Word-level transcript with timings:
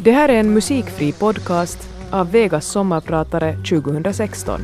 Det 0.00 0.12
här 0.12 0.28
är 0.28 0.40
en 0.40 0.54
musikfri 0.54 1.12
podcast 1.12 1.88
av 2.10 2.30
Vegas 2.32 2.66
sommarpratare 2.66 3.52
2016. 3.52 4.60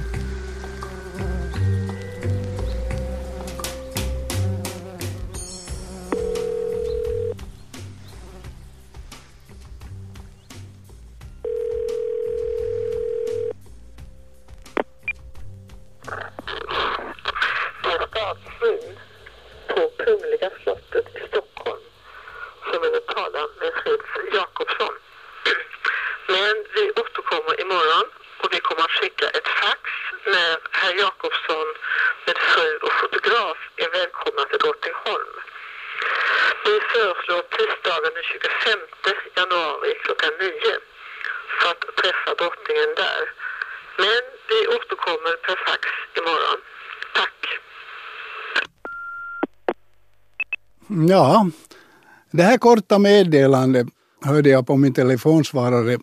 Det 52.37 52.43
här 52.43 52.59
korta 52.59 52.99
meddelandet 52.99 53.87
hörde 54.23 54.49
jag 54.51 54.67
på 54.67 54.77
min 54.77 54.95
telefonsvarare. 54.95 55.99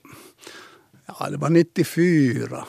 Ja, 1.06 1.30
det 1.30 1.38
var 1.38 1.50
94. 1.50 2.66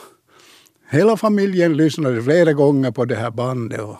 Hela 0.89 1.17
familjen 1.17 1.77
lyssnade 1.77 2.23
flera 2.23 2.53
gånger 2.53 2.91
på 2.91 3.05
det 3.05 3.15
här 3.15 3.31
bandet. 3.31 3.81
Och 3.81 3.97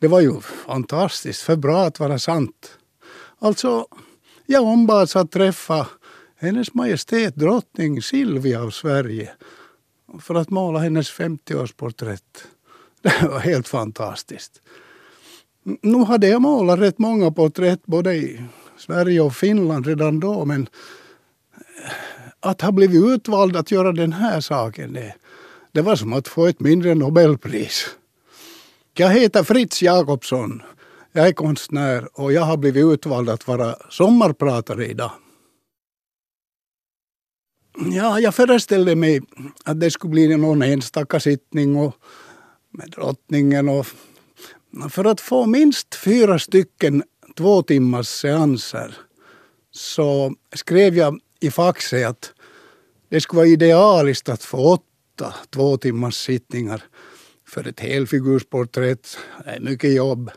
det 0.00 0.08
var 0.08 0.20
ju 0.20 0.40
fantastiskt, 0.40 1.42
för 1.42 1.56
bra 1.56 1.84
att 1.84 2.00
vara 2.00 2.18
sant. 2.18 2.78
Alltså, 3.38 3.86
jag 4.46 4.62
ombads 4.62 5.16
att 5.16 5.30
träffa 5.30 5.86
Hennes 6.36 6.74
Majestät 6.74 7.36
drottning 7.36 8.02
Silvia 8.02 8.62
av 8.62 8.70
Sverige 8.70 9.32
för 10.20 10.34
att 10.34 10.50
måla 10.50 10.78
hennes 10.78 11.12
50-årsporträtt. 11.12 12.44
Det 13.02 13.28
var 13.28 13.38
helt 13.38 13.68
fantastiskt. 13.68 14.60
Nu 15.82 15.98
hade 15.98 16.28
jag 16.28 16.42
målat 16.42 16.78
rätt 16.78 16.98
många 16.98 17.30
porträtt 17.30 17.86
både 17.86 18.14
i 18.14 18.40
Sverige 18.76 19.20
och 19.20 19.34
Finland 19.34 19.86
redan 19.86 20.20
då 20.20 20.44
men 20.44 20.68
eh, 21.56 21.90
att 22.40 22.60
ha 22.60 22.72
blivit 22.72 23.04
utvald 23.04 23.56
att 23.56 23.70
göra 23.70 23.92
den 23.92 24.12
här 24.12 24.40
saken 24.40 24.92
det, 24.92 25.14
det 25.72 25.82
var 25.82 25.96
som 25.96 26.12
att 26.12 26.28
få 26.28 26.46
ett 26.46 26.60
mindre 26.60 26.94
Nobelpris. 26.94 27.86
Jag 28.96 29.10
heter 29.10 29.42
Fritz 29.42 29.82
Jakobsson. 29.82 30.62
Jag 31.12 31.28
är 31.28 31.32
konstnär 31.32 32.08
och 32.20 32.32
jag 32.32 32.42
har 32.42 32.56
blivit 32.56 32.84
utvald 32.84 33.28
att 33.28 33.46
vara 33.46 33.76
sommarpratare 33.90 34.86
idag. 34.86 35.10
Ja, 37.76 38.20
jag 38.20 38.34
föreställde 38.34 38.96
mig 38.96 39.20
att 39.64 39.80
det 39.80 39.90
skulle 39.90 40.10
bli 40.10 40.36
någon 40.36 40.62
enstaka 40.62 41.20
sittning 41.20 41.76
och 41.76 41.94
med 42.70 42.90
drottningen 42.90 43.68
och 43.68 43.86
för 44.90 45.04
att 45.04 45.20
få 45.20 45.46
minst 45.46 45.94
fyra 45.94 46.38
stycken 46.38 47.02
två 47.34 47.62
timmars 47.62 48.06
seanser 48.06 48.94
så 49.70 50.34
skrev 50.54 50.96
jag 50.96 51.20
i 51.40 51.50
faxet 51.50 52.06
att 52.06 52.32
det 53.08 53.20
skulle 53.20 53.38
vara 53.38 53.48
idealiskt 53.48 54.28
att 54.28 54.44
få 54.44 54.72
åtta 54.72 55.34
två 55.50 55.76
timmars 55.76 56.14
sittningar 56.14 56.82
för 57.48 57.68
ett 57.68 57.80
helfigursporträtt. 57.80 59.18
Det 59.44 59.50
är 59.50 59.60
mycket 59.60 59.94
jobb. 59.94 60.30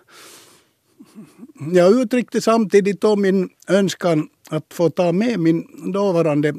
Jag 1.73 2.01
uttryckte 2.01 2.41
samtidigt 2.41 3.01
då 3.01 3.15
min 3.15 3.49
önskan 3.67 4.29
att 4.49 4.65
få 4.73 4.89
ta 4.89 5.11
med 5.11 5.39
min 5.39 5.91
dåvarande 5.91 6.53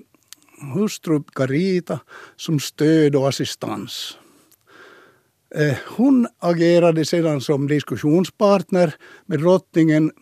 hustru 0.74 1.22
Carita 1.34 2.00
som 2.36 2.60
stöd 2.60 3.16
och 3.16 3.28
assistans. 3.28 4.18
Eh, 5.54 5.76
hon 5.86 6.26
agerade 6.38 7.04
sedan 7.04 7.40
som 7.40 7.68
diskussionspartner 7.68 8.94
med 9.26 9.40
drottningen 9.40 10.12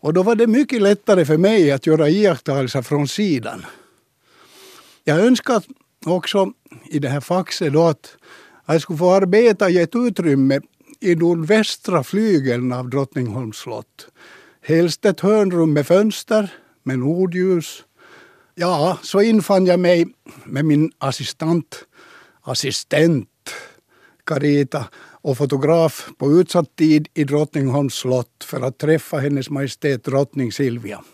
och 0.00 0.12
då 0.12 0.22
var 0.22 0.34
det 0.34 0.46
mycket 0.46 0.82
lättare 0.82 1.24
för 1.24 1.36
mig 1.36 1.72
att 1.72 1.86
göra 1.86 2.08
iakttagelser 2.08 2.82
från 2.82 3.08
sidan. 3.08 3.66
Jag 5.04 5.18
önskar 5.18 5.62
också 6.06 6.52
i 6.84 6.98
det 6.98 7.08
här 7.08 7.20
faxet 7.20 7.72
då 7.72 7.86
att 7.86 8.16
jag 8.66 8.82
skulle 8.82 8.98
få 8.98 9.10
arbeta 9.10 9.70
i 9.70 9.78
ett 9.78 9.96
utrymme 9.96 10.60
i 11.00 11.14
nordvästra 11.14 12.04
flygeln 12.04 12.72
av 12.72 12.90
Drottningholms 12.90 13.56
slott. 13.56 14.08
Helst 14.62 15.04
ett 15.04 15.20
hörnrum 15.20 15.72
med 15.72 15.86
fönster 15.86 16.52
med 16.82 16.98
nordljus. 16.98 17.84
Ja, 18.54 18.98
så 19.02 19.20
infann 19.20 19.66
jag 19.66 19.80
mig 19.80 20.06
med 20.44 20.64
min 20.64 20.92
assistent, 20.98 21.84
assistent 22.42 23.28
Carita 24.24 24.84
och 25.22 25.38
fotograf 25.38 26.08
på 26.18 26.32
utsatt 26.32 26.76
tid 26.76 27.08
i 27.14 27.24
Drottningholms 27.24 27.94
slott 27.94 28.44
för 28.44 28.60
att 28.60 28.78
träffa 28.78 29.18
Hennes 29.18 29.50
Majestät 29.50 30.04
drottning 30.04 30.52
Silvia. 30.52 31.04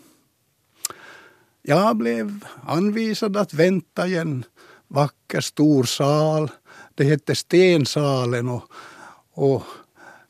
Jag 1.63 1.97
blev 1.97 2.45
anvisad 2.67 3.37
att 3.37 3.55
vänta 3.55 4.07
i 4.07 4.17
en 4.17 4.45
vacker 4.89 5.41
stor 5.41 5.85
sal. 5.85 6.51
Det 6.95 7.05
hette 7.05 7.35
Stensalen 7.35 8.49
och, 8.49 8.63
och 9.35 9.63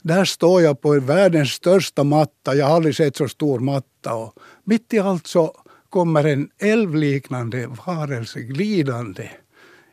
där 0.03 0.25
står 0.25 0.63
jag 0.63 0.81
på 0.81 1.01
världens 1.01 1.53
största 1.53 2.05
matta. 2.05 2.55
Jag 2.55 2.67
har 2.67 2.77
aldrig 2.77 2.97
sett 2.97 3.17
så 3.17 3.29
stor 3.29 3.59
matta. 3.59 4.15
Och 4.15 4.33
mitt 4.65 4.95
i 4.95 4.99
allt 4.99 5.27
så 5.27 5.57
kommer 5.91 6.25
en 6.25 6.49
älvliknande 6.59 7.67
varelse 7.87 8.41
glidande 8.41 9.31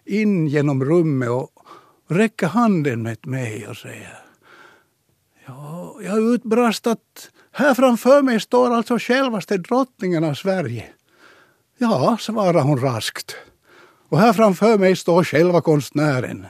in 0.06 0.48
genom 0.48 0.86
rummet 0.86 1.30
och 1.30 1.50
räcker 2.14 2.48
handen 2.48 3.04
med 3.04 3.28
mig 3.28 3.68
och 3.68 3.78
säger 3.78 4.24
ja, 5.46 5.96
jag 6.04 6.34
utbrast 6.34 6.88
att 6.88 7.30
här 7.52 7.74
framför 7.74 8.22
mig 8.22 8.40
står 8.40 8.74
alltså 8.74 8.98
självaste 9.00 9.58
drottningen 9.58 10.24
av 10.24 10.34
Sverige. 10.34 10.86
Ja, 11.78 12.18
svarade 12.20 12.62
hon 12.62 12.80
raskt. 12.80 13.36
Och 14.10 14.20
här 14.20 14.34
framför 14.34 14.78
mig 14.78 14.96
står 14.96 15.24
själva 15.24 15.62
konstnären. 15.62 16.46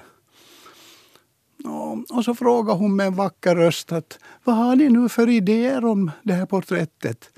Och 2.10 2.26
så 2.26 2.36
frågade 2.36 2.80
hon 2.80 2.96
med 2.96 3.08
en 3.08 3.16
vacker 3.16 3.56
röst 3.56 3.92
att 3.92 4.20
vad 4.44 4.56
har 4.56 4.76
ni 4.76 4.90
nu 4.90 5.10
för 5.10 5.30
idéer 5.30 5.86
om 5.86 6.12
det 6.24 6.34
här 6.34 6.46
porträttet? 6.46 7.30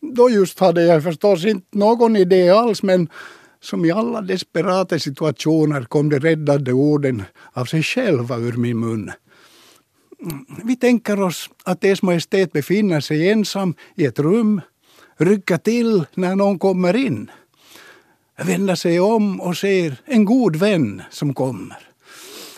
Då 0.00 0.30
just 0.30 0.60
hade 0.60 0.82
jag 0.82 1.02
förstås 1.02 1.44
inte 1.44 1.78
någon 1.78 2.16
idé 2.16 2.50
alls 2.50 2.82
men 2.82 3.08
som 3.64 3.84
i 3.84 3.90
alla 3.90 4.20
desperata 4.20 4.98
situationer 4.98 5.82
kom 5.82 6.08
de 6.08 6.18
räddande 6.18 6.72
orden 6.72 7.22
av 7.52 7.64
sig 7.64 7.82
själva 7.82 8.36
ur 8.36 8.52
min 8.52 8.80
mun. 8.80 9.12
Mm, 10.22 10.46
vi 10.64 10.76
tänker 10.76 11.22
oss 11.22 11.50
att 11.64 11.84
Ers 11.84 12.02
Majestät 12.02 12.52
befinner 12.52 13.00
sig 13.00 13.30
ensam 13.30 13.74
i 13.94 14.04
ett 14.04 14.18
rum, 14.18 14.60
rycker 15.16 15.58
till 15.58 16.04
när 16.14 16.36
någon 16.36 16.58
kommer 16.58 16.96
in, 16.96 17.30
vänder 18.36 18.74
sig 18.74 19.00
om 19.00 19.40
och 19.40 19.56
ser 19.56 19.96
en 20.04 20.24
god 20.24 20.56
vän 20.56 21.02
som 21.10 21.34
kommer. 21.34 21.78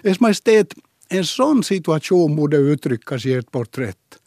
Ers 0.03 0.21
Majestät, 0.21 0.75
en 1.09 1.25
sån 1.25 1.65
situation 1.65 2.37
borde 2.37 2.57
uttryckas 2.57 3.27
i 3.27 3.35
ett 3.35 3.51
porträtt. 3.51 4.19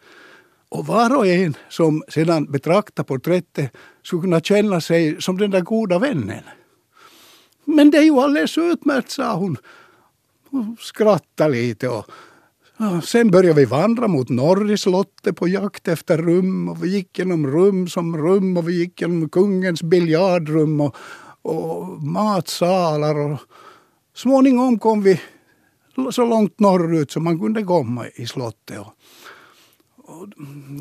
Och 0.70 0.86
var 0.86 1.18
och 1.18 1.28
en 1.28 1.56
som 1.70 2.04
sedan 2.10 2.46
betraktar 2.52 3.04
porträttet 3.04 3.72
skulle 4.04 4.22
kunna 4.22 4.42
känna 4.42 4.82
sig 4.82 5.22
som 5.22 5.38
den 5.38 5.52
där 5.52 5.62
goda 5.62 6.00
vännen. 6.00 6.44
Men 7.76 7.92
det 7.92 7.98
är 7.98 8.04
ju 8.04 8.20
alldeles 8.20 8.58
utmärkt, 8.58 9.12
sa 9.12 9.36
hon. 9.36 9.58
Hon 10.50 10.78
skrattade 10.80 11.52
lite 11.52 11.90
och 11.90 12.06
sen 13.04 13.32
började 13.32 13.60
vi 13.60 13.66
vandra 13.66 14.08
mot 14.08 14.30
norr 14.30 14.72
i 14.72 14.78
slottet 14.78 15.36
på 15.36 15.48
jakt 15.48 15.88
efter 15.88 16.18
rum 16.18 16.70
och 16.70 16.84
vi 16.84 16.88
gick 16.90 17.20
genom 17.20 17.48
rum 17.48 17.88
som 17.88 18.18
rum 18.18 18.58
och 18.58 18.70
vi 18.70 18.80
gick 18.80 19.02
genom 19.02 19.30
kungens 19.30 19.84
biljardrum 19.84 20.82
och, 20.82 20.96
och 21.42 22.04
matsalar 22.04 23.16
och 23.16 23.40
småningom 24.14 24.80
kom 24.80 25.02
vi 25.02 25.22
så 26.12 26.26
långt 26.26 26.60
norrut 26.60 27.12
som 27.12 27.24
man 27.24 27.40
kunde 27.40 27.64
komma 27.64 28.08
i 28.16 28.26
slottet. 28.26 28.80
Och, 28.80 28.94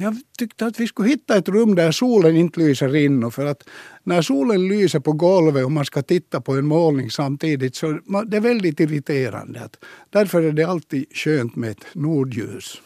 jag 0.00 0.16
tyckte 0.38 0.66
att 0.66 0.80
vi 0.80 0.86
skulle 0.86 1.08
hitta 1.08 1.36
ett 1.36 1.48
rum 1.48 1.74
där 1.74 1.92
solen 1.92 2.36
inte 2.36 2.60
lyser 2.60 2.96
in. 2.96 3.30
För 3.30 3.46
att 3.46 3.68
när 4.02 4.22
solen 4.22 4.68
lyser 4.68 5.00
på 5.00 5.12
golvet 5.12 5.64
och 5.64 5.72
man 5.72 5.84
ska 5.84 6.02
titta 6.02 6.40
på 6.40 6.52
en 6.52 6.66
målning 6.66 7.10
samtidigt 7.10 7.76
så 7.76 7.98
det 8.26 8.36
är 8.36 8.40
väldigt 8.40 8.80
irriterande. 8.80 9.60
Att 9.60 9.76
därför 10.10 10.42
är 10.42 10.52
det 10.52 10.64
alltid 10.64 11.06
skönt 11.16 11.56
med 11.56 11.70
ett 11.70 11.86
nordljus. 11.92 12.80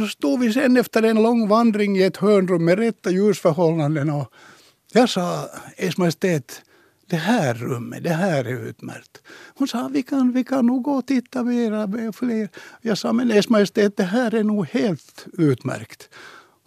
så 0.00 0.06
stod 0.06 0.40
vi 0.40 0.52
sen 0.52 0.76
efter 0.76 1.02
en 1.02 1.22
lång 1.22 1.48
vandring 1.48 1.96
i 1.98 2.02
ett 2.02 2.16
hörnrum 2.16 2.64
med 2.64 2.78
rätta 2.78 3.10
ljusförhållanden 3.10 4.10
och 4.10 4.32
jag 4.92 5.08
sa, 5.08 5.48
Ers 5.76 5.98
Majestät, 5.98 6.62
det 7.06 7.16
här 7.16 7.54
rummet, 7.54 8.04
det 8.04 8.10
här 8.10 8.44
är 8.44 8.68
utmärkt. 8.68 9.22
Hon 9.54 9.68
sa, 9.68 9.88
vi 9.92 10.02
kan, 10.02 10.32
vi 10.32 10.44
kan 10.44 10.66
nog 10.66 10.82
gå 10.82 10.92
och 10.92 11.06
titta 11.06 11.42
mera, 11.42 12.12
fler. 12.12 12.48
Jag 12.82 12.98
sa, 12.98 13.12
men 13.12 13.30
Ers 13.30 13.48
Majestät, 13.48 13.96
det 13.96 14.02
här 14.02 14.34
är 14.34 14.44
nog 14.44 14.66
helt 14.66 15.26
utmärkt. 15.32 16.08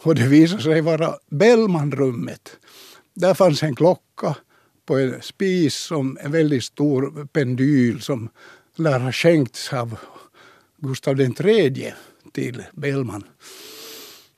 Och 0.04 0.16
det 0.16 0.28
visade 0.28 0.64
sig 0.64 0.82
vara 0.82 1.14
Bellmanrummet. 1.30 2.58
Där 3.14 3.34
fanns 3.34 3.64
en 3.64 3.76
klocka 3.76 4.36
på 4.86 4.98
en 4.98 5.22
spis 5.22 5.76
som 5.76 6.18
en 6.22 6.32
väldigt 6.32 6.64
stor 6.64 7.28
pendyl 7.34 8.02
som 8.02 8.30
lär 8.76 9.00
ha 9.00 9.12
skänkts 9.12 9.74
av 9.74 9.98
Gustav 10.78 11.22
III 11.22 11.94
till 12.32 12.64
Bellman. 12.74 13.24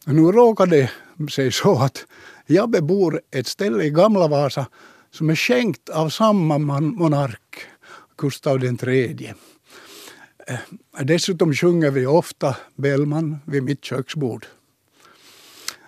Nu 0.06 0.21
råkade 0.21 0.89
det 1.18 1.31
sig 1.31 1.51
så 1.51 1.80
att 1.80 2.06
jag 2.45 2.69
bebor 2.69 3.21
ett 3.31 3.47
ställe 3.47 3.83
i 3.83 3.89
Gamla 3.89 4.27
Vasa 4.27 4.65
som 5.12 5.30
är 5.30 5.36
skänkt 5.36 5.90
av 5.90 6.10
samma 6.10 6.58
monark, 6.58 7.68
Gustav 8.18 8.63
III. 8.63 9.34
Eh, 10.48 11.04
dessutom 11.04 11.54
sjunger 11.54 11.92
vi 11.92 12.06
ofta 12.06 12.56
Bellman 12.75 13.38
vid 13.46 13.63
mitt 13.63 13.86
köksbord. 13.86 14.46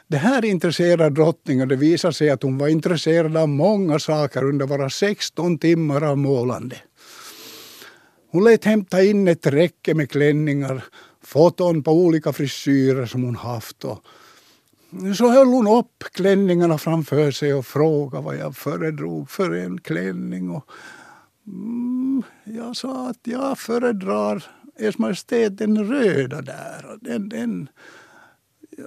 Det 0.07 0.17
här 0.17 0.45
intresserar 0.45 1.09
drottningen. 1.09 1.67
Det 1.67 1.75
visar 1.75 2.11
sig 2.11 2.29
att 2.29 2.43
hon 2.43 2.57
var 2.57 2.67
intresserad 2.67 3.37
av 3.37 3.49
många 3.49 3.99
saker 3.99 4.43
under 4.43 4.65
våra 4.65 4.89
16 4.89 5.57
timmar 5.57 6.03
av 6.03 6.17
målande. 6.17 6.75
Hon 8.31 8.43
lät 8.43 8.65
hämta 8.65 9.03
in 9.03 9.27
ett 9.27 9.47
räcke 9.47 9.93
med 9.93 10.11
klänningar, 10.11 10.83
foton 11.23 11.83
på 11.83 11.91
olika 11.91 12.33
frisyrer 12.33 13.05
som 13.05 13.23
hon 13.23 13.35
haft. 13.35 13.83
Och 13.83 14.05
så 15.17 15.29
höll 15.29 15.47
hon 15.47 15.67
upp 15.67 16.03
klänningarna 16.11 16.77
framför 16.77 17.31
sig 17.31 17.53
och 17.53 17.65
frågade 17.65 18.23
vad 18.23 18.37
jag 18.37 18.55
föredrog 18.55 19.29
för 19.29 19.51
en 19.51 19.81
klänning. 19.81 20.49
Och, 20.49 20.69
mm, 21.47 22.23
jag 22.43 22.75
sa 22.75 23.09
att 23.09 23.19
jag 23.23 23.59
föredrar 23.59 24.45
Ers 24.79 24.97
Majestät 24.97 25.57
den 25.57 25.87
röda 25.87 26.41
där. 26.41 26.97
Den, 27.01 27.29
den, 27.29 27.69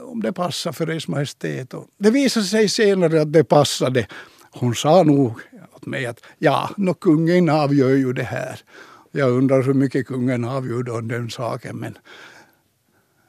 om 0.03 0.23
det 0.23 0.33
passar 0.33 0.73
för 0.73 0.91
Ers 0.91 1.09
Majestät. 1.09 1.75
Och 1.75 1.89
det 1.99 2.11
visade 2.11 2.47
sig 2.47 2.69
senare 2.69 3.23
att 3.23 3.33
det 3.33 3.45
passade. 3.45 4.07
Hon 4.51 4.75
sa 4.75 5.03
nog 5.03 5.41
åt 5.75 5.87
mig 5.87 6.07
att 6.07 6.21
ja, 6.39 6.71
no, 6.77 6.95
kungen 6.95 7.49
avgör 7.49 7.91
ju 7.91 8.13
det 8.13 8.23
här. 8.23 8.61
Jag 9.13 9.31
undrar 9.31 9.63
hur 9.63 9.75
mycket 9.75 10.07
kungen 10.07 10.45
avgjorde 10.45 10.93
om 10.93 11.09
den 11.09 11.31
saken. 11.31 11.77
Men 11.77 11.99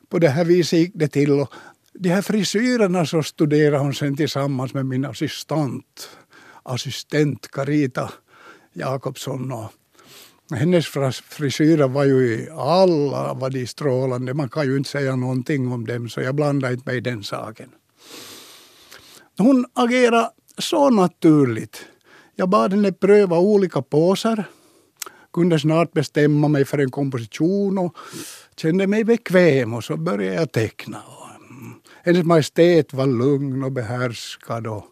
på 0.10 0.20
det 0.20 0.30
här 0.30 0.46
viset 0.46 0.80
gick 0.80 0.92
det 0.96 1.08
till. 1.08 1.32
Och 1.32 1.54
de 2.00 2.10
här 2.10 2.22
frisyrerna 2.22 3.06
så 3.06 3.24
studerade 3.24 3.78
hon 3.78 3.94
sen 3.94 4.16
tillsammans 4.16 4.74
med 4.74 4.86
min 4.86 5.06
assistent, 5.06 6.10
assistent 6.64 7.52
Carita 7.52 8.12
Jakobsson. 8.74 9.52
Och 9.52 9.72
hennes 10.52 10.88
frisyrer 11.24 11.88
var 11.88 12.04
ju 12.04 12.34
i 12.34 12.50
alla 12.52 13.34
var 13.34 13.50
de 13.50 13.68
strålande. 13.68 14.34
Man 14.34 14.50
kan 14.50 14.66
ju 14.66 14.78
inte 14.78 14.90
säga 14.90 15.16
någonting 15.16 15.72
om 15.72 15.86
dem 15.86 16.10
så 16.10 16.22
jag 16.22 16.36
blandade 16.36 16.74
inte 16.74 16.90
mig 16.90 16.98
i 16.98 17.02
den 17.02 17.24
saken. 17.24 17.70
Hon 19.38 19.66
agerade 19.74 20.30
så 20.58 20.90
naturligt. 20.90 21.86
Jag 22.36 22.50
bad 22.50 22.74
henne 22.74 22.92
pröva 22.92 23.40
olika 23.40 23.82
poser. 23.82 24.44
Kunde 25.34 25.60
snart 25.60 25.92
bestämma 25.92 26.48
mig 26.48 26.66
för 26.66 26.78
en 26.78 26.92
komposition 26.92 27.78
och 27.78 27.98
kände 28.56 28.88
mig 28.88 29.04
bekväm 29.04 29.74
och 29.74 29.84
så 29.84 29.98
började 29.98 30.36
jag 30.36 30.52
teckna. 30.52 31.02
Hennes 32.08 32.26
Majestät 32.26 32.94
var 32.94 33.08
lugn 33.08 33.64
och 33.64 33.72
behärskad 33.72 34.68
och 34.68 34.86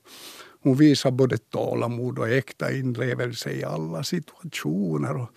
hon 0.64 0.76
visade 0.76 1.16
både 1.16 1.38
tålamod 1.38 2.20
och 2.20 2.30
äkta 2.30 2.72
inlevelse 2.72 3.52
i 3.52 3.64
alla 3.64 4.04
situationer. 4.04 5.18
Och 5.18 5.30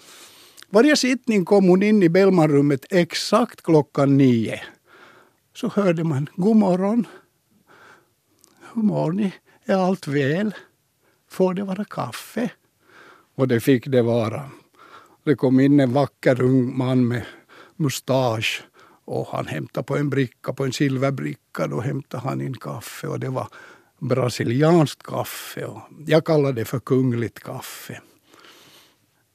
varje 0.71 0.97
sittning 0.97 1.45
kom 1.45 1.69
hon 1.69 1.83
in 1.83 2.03
i 2.03 2.09
Bellmanrummet 2.09 2.87
exakt 2.91 3.63
klockan 3.63 4.17
nio. 4.17 4.61
Så 5.55 5.69
hörde 5.69 6.05
man 6.05 6.29
God 6.37 6.57
morgon. 6.57 7.07
Hur 8.75 8.83
mår 8.83 9.13
ni? 9.13 9.33
Är 9.65 9.77
allt 9.77 10.07
väl? 10.07 10.55
Får 11.31 11.55
det 11.55 11.65
vara 11.65 11.85
kaffe? 11.85 12.51
Och 13.35 13.49
det 13.49 13.61
fick 13.61 13.87
det 13.87 14.03
vara. 14.03 14.51
Det 15.25 15.35
kom 15.35 15.61
in 15.61 15.81
en 15.81 15.93
vacker 15.93 16.43
ung 16.43 16.79
man 16.79 17.09
med 17.09 17.27
mustasch 17.77 18.63
och 19.09 19.27
han 19.29 19.47
hämtade 19.47 19.85
på 19.85 19.97
en 19.97 20.11
bricka, 20.11 20.53
på 20.53 20.65
en 20.65 20.73
silverbricka, 20.73 21.67
då 21.67 21.81
hämtade 21.81 22.23
han 22.23 22.41
in 22.41 22.55
kaffe 22.55 23.07
och 23.07 23.21
det 23.21 23.29
var 23.29 23.49
brasilianskt 24.01 25.03
kaffe. 25.03 25.65
Och 25.65 25.81
jag 26.07 26.25
kallade 26.25 26.61
det 26.61 26.65
för 26.65 26.81
kungligt 26.81 27.41
kaffe. 27.41 28.01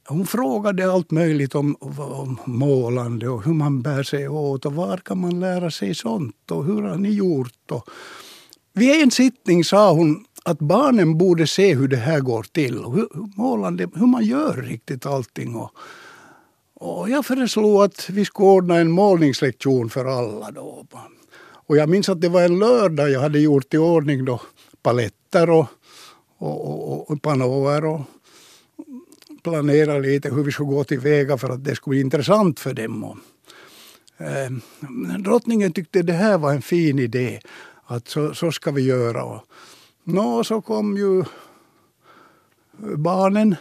Hon 0.08 0.28
frågade 0.28 0.92
allt 0.92 1.12
möjligt 1.12 1.56
om, 1.56 1.76
om 1.98 2.40
målande 2.46 3.30
och 3.30 3.44
hur 3.44 3.54
man 3.54 3.82
bär 3.82 4.04
sig 4.04 4.28
åt 4.28 4.66
och 4.66 4.74
var 4.74 4.98
kan 4.98 5.18
man 5.18 5.40
lära 5.40 5.72
sig 5.72 5.96
sånt 5.96 6.52
och 6.52 6.66
hur 6.66 6.82
har 6.82 6.98
ni 6.98 7.10
gjort? 7.10 7.72
Och 7.72 7.90
vid 8.74 9.04
en 9.04 9.12
sittning 9.12 9.64
sa 9.64 9.94
hon 9.94 10.26
att 10.46 10.60
barnen 10.60 11.18
borde 11.18 11.48
se 11.48 11.76
hur 11.76 11.88
det 11.88 11.98
här 11.98 12.20
går 12.20 12.44
till. 12.44 12.78
Hur, 12.78 13.08
målande, 13.38 13.88
hur 13.96 14.08
man 14.08 14.26
gör 14.26 14.54
riktigt 14.54 15.06
allting. 15.06 15.56
Och, 15.56 15.72
och 16.76 17.10
jag 17.10 17.26
föreslog 17.26 17.84
att 17.84 18.10
vi 18.10 18.26
skulle 18.26 18.48
ordna 18.48 18.78
en 18.78 18.92
målningslektion 18.92 19.90
för 19.90 20.06
alla. 20.06 20.52
Då. 20.52 20.86
Och 21.68 21.78
jag 21.78 21.90
minns 21.90 22.10
att 22.10 22.22
det 22.22 22.30
var 22.30 22.42
en 22.42 22.60
lördag 22.60 23.10
jag 23.10 23.22
hade 23.22 23.40
gjort 23.40 23.74
i 23.74 23.78
ordning 23.78 24.26
då 24.26 24.42
paletter 24.84 25.50
och, 25.50 25.66
och, 26.38 26.92
och, 26.92 27.12
och 27.12 27.22
panoer 27.22 27.86
och 27.86 28.02
planera 29.44 30.00
lite 30.00 30.30
hur 30.30 30.44
vi 30.44 30.52
skulle 30.52 30.70
gå 30.70 30.84
tillväga 30.84 31.38
för 31.38 31.50
att 31.50 31.64
det 31.64 31.76
skulle 31.76 31.92
bli 31.92 32.02
intressant 32.02 32.60
för 32.60 32.74
dem. 32.74 33.04
Och, 33.04 33.18
eh, 34.18 34.52
drottningen 35.20 35.74
tyckte 35.74 36.02
det 36.02 36.14
här 36.14 36.38
var 36.38 36.54
en 36.54 36.62
fin 36.62 37.00
idé, 37.00 37.40
att 37.86 38.08
så, 38.08 38.34
så 38.34 38.52
ska 38.52 38.72
vi 38.72 38.82
göra. 38.82 39.24
Och, 39.24 39.42
nå, 40.04 40.44
så 40.44 40.62
kom 40.62 40.98
ju 40.98 41.24
barnen 42.98 43.56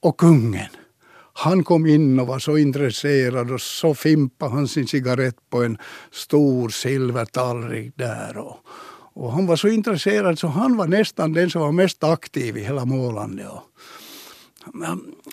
och 0.00 0.16
kungen. 0.16 0.68
Han 1.32 1.64
kom 1.64 1.86
in 1.86 2.20
och 2.20 2.26
var 2.26 2.38
så 2.38 2.58
intresserad 2.58 3.50
och 3.50 3.60
så 3.60 3.94
fimpade 3.94 4.50
han 4.52 4.68
sin 4.68 4.86
cigarett 4.86 5.36
på 5.50 5.62
en 5.62 5.78
stor 6.10 6.68
silvertallrik 6.68 7.92
där. 7.96 8.38
Och, 8.38 8.56
och 9.14 9.32
han 9.32 9.46
var 9.46 9.56
så 9.56 9.68
intresserad 9.68 10.38
så 10.38 10.46
han 10.46 10.76
var 10.76 10.86
nästan 10.86 11.32
den 11.32 11.50
som 11.50 11.60
var 11.60 11.72
mest 11.72 12.04
aktiv 12.04 12.56
i 12.56 12.60
hela 12.60 12.84
målandet. 12.84 13.48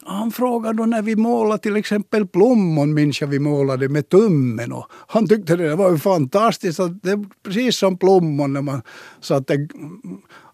Han 0.06 0.32
frågade 0.32 0.78
då 0.78 0.86
när 0.86 1.02
vi 1.02 1.16
målade 1.16 1.62
till 1.62 1.76
exempel 1.76 2.28
plommon, 2.28 2.94
minns 2.94 3.22
jag 3.22 3.28
vi 3.28 3.40
målade 3.40 3.90
med 3.90 4.10
tummen. 4.10 4.72
Och 4.72 4.86
han 5.08 5.28
tyckte 5.28 5.56
det 5.56 5.76
var 5.76 5.98
fantastiskt, 5.98 6.80
att 6.80 7.04
det 7.04 7.26
precis 7.44 7.78
som 7.78 7.98
plommon 7.98 8.54
när 8.54 8.62
man 8.62 8.82
satte 9.22 9.68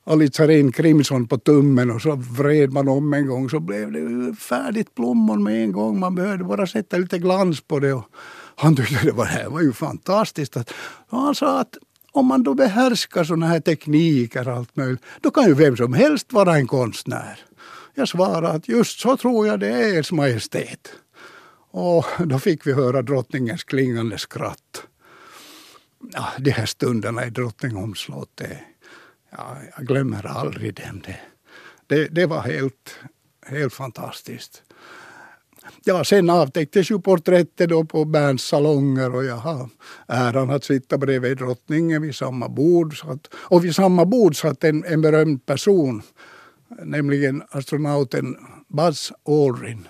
Alitzarin 0.07 0.71
Crimson 0.71 1.27
på 1.27 1.38
tummen 1.38 1.91
och 1.91 2.01
så 2.01 2.15
vred 2.15 2.74
man 2.74 2.88
om 2.88 3.13
en 3.13 3.27
gång 3.27 3.50
så 3.50 3.59
blev 3.59 3.91
det 3.91 4.35
färdigt 4.35 4.95
plommon 4.95 5.43
med 5.43 5.63
en 5.63 5.71
gång. 5.71 6.00
Man 6.00 6.15
behövde 6.15 6.43
bara 6.43 6.67
sätta 6.67 6.97
lite 6.97 7.19
glans 7.19 7.62
på 7.62 7.79
det. 7.79 7.93
Och 7.93 8.03
han 8.55 8.75
tyckte 8.75 9.05
det 9.05 9.12
var, 9.12 9.25
det 9.25 9.50
var 9.50 9.62
ju 9.62 9.74
fantastiskt. 9.74 10.57
Att, 10.57 10.74
han 11.09 11.35
sa 11.35 11.59
att 11.59 11.77
om 12.12 12.25
man 12.25 12.43
då 12.43 12.53
behärskar 12.53 13.24
sådana 13.24 13.47
här 13.47 13.59
tekniker 13.59 14.47
allt 14.47 14.75
möjligt, 14.75 15.01
då 15.21 15.31
kan 15.31 15.45
ju 15.45 15.53
vem 15.53 15.77
som 15.77 15.93
helst 15.93 16.33
vara 16.33 16.57
en 16.57 16.67
konstnär. 16.67 17.39
Jag 17.95 18.07
svarade 18.07 18.50
att 18.50 18.67
just 18.67 19.00
så 19.00 19.17
tror 19.17 19.47
jag 19.47 19.59
det 19.59 19.69
är, 19.69 20.00
Ers 20.00 20.12
Majestät. 20.12 20.91
Och 21.71 22.05
då 22.19 22.39
fick 22.39 22.67
vi 22.67 22.74
höra 22.74 23.01
drottningens 23.01 23.63
klingande 23.63 24.17
skratt. 24.17 24.88
Ja, 26.13 26.27
de 26.39 26.51
här 26.51 26.65
stunderna 26.65 27.25
i 27.25 27.29
Drottningholms 27.29 28.00
slott, 28.00 28.41
ja, 29.37 29.57
jag 29.77 29.87
glömmer 29.87 30.25
aldrig 30.25 30.75
dem. 30.75 31.01
Det, 31.05 31.19
det, 31.87 32.07
det 32.07 32.25
var 32.25 32.41
helt, 32.41 32.99
helt 33.45 33.73
fantastiskt. 33.73 34.63
Ja, 35.83 36.03
sen 36.03 36.29
avtäcktes 36.29 36.91
ju 36.91 36.99
porträttet 36.99 37.69
då 37.69 37.85
på 37.85 38.05
Berns 38.05 38.41
salonger 38.41 39.15
och 39.15 39.25
jag 39.25 39.35
har 39.35 39.69
äran 40.07 40.49
att 40.49 40.63
sitta 40.63 40.97
bredvid 40.97 41.37
drottningen 41.37 42.01
vid 42.01 42.15
samma 42.15 42.49
bord. 42.49 42.99
Satt, 42.99 43.27
och 43.33 43.65
vid 43.65 43.75
samma 43.75 44.05
bord 44.05 44.35
satt 44.35 44.63
en, 44.63 44.85
en 44.85 45.01
berömd 45.01 45.45
person, 45.45 46.01
nämligen 46.83 47.43
astronauten 47.49 48.37
Buzz 48.67 49.11
Aldrin. 49.27 49.87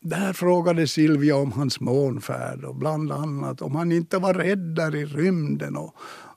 Där 0.00 0.32
frågade 0.32 0.88
Silvia 0.88 1.36
om 1.36 1.52
hans 1.52 1.80
månfärd 1.80 2.64
och 2.64 2.74
bland 2.74 3.12
annat 3.12 3.62
om 3.62 3.74
han 3.74 3.92
inte 3.92 4.18
var 4.18 4.34
rädd 4.34 4.74
där 4.74 4.94
i 4.94 5.04
rymden 5.04 5.76
och 5.76 5.94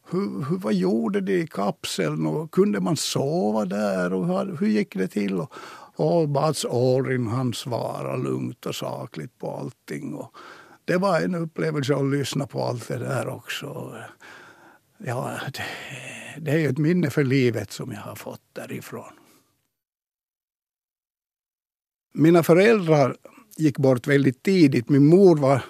hur, 0.10 0.46
hur, 0.50 0.58
vad 0.58 0.74
gjorde 0.74 1.22
de 1.22 1.42
i 1.42 1.48
kapseln 1.48 2.26
och 2.26 2.52
kunde 2.52 2.80
man 2.80 2.98
sova 2.98 3.66
där 3.66 4.14
och 4.14 4.28
hur, 4.28 4.58
hur 4.58 4.68
gick 4.68 4.96
det 4.96 5.08
till? 5.08 5.40
Och, 5.40 5.54
och 5.96 6.30
Buzz 6.30 6.66
Aldrin 6.66 7.28
han 7.28 7.54
svarade 7.54 8.24
lugnt 8.24 8.66
och 8.66 8.76
sakligt 8.76 9.40
på 9.40 9.58
allting. 9.58 10.14
Och 10.14 10.36
det 10.86 10.98
var 10.98 11.22
en 11.22 11.36
upplevelse 11.36 11.96
att 11.96 12.12
lyssna 12.12 12.48
på 12.48 12.64
allt 12.64 12.88
det 12.88 12.98
där 12.98 13.28
också. 13.28 13.96
Ja, 14.98 15.32
det, 15.54 15.64
det 16.42 16.52
är 16.52 16.70
ett 16.70 16.78
minne 16.78 17.10
för 17.10 17.24
livet 17.24 17.72
som 17.72 17.92
jag 17.92 18.02
har 18.02 18.16
fått 18.16 18.42
därifrån. 18.54 19.14
Mina 22.14 22.44
föräldrar 22.44 23.16
gick 23.58 23.78
bort 23.78 24.08
väldigt 24.08 24.44
tidigt. 24.44 24.90
Min 24.90 25.06
mor 25.06 25.36
var 25.38 25.64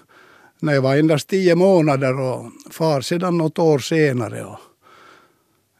när 0.65 0.73
jag 0.73 0.81
var 0.81 0.95
endast 0.95 1.27
tio 1.27 1.55
månader 1.55 2.19
och 2.19 2.51
far 2.71 3.01
sedan 3.01 3.37
något 3.37 3.59
år 3.59 3.79
senare. 3.79 4.45
Och 4.45 4.59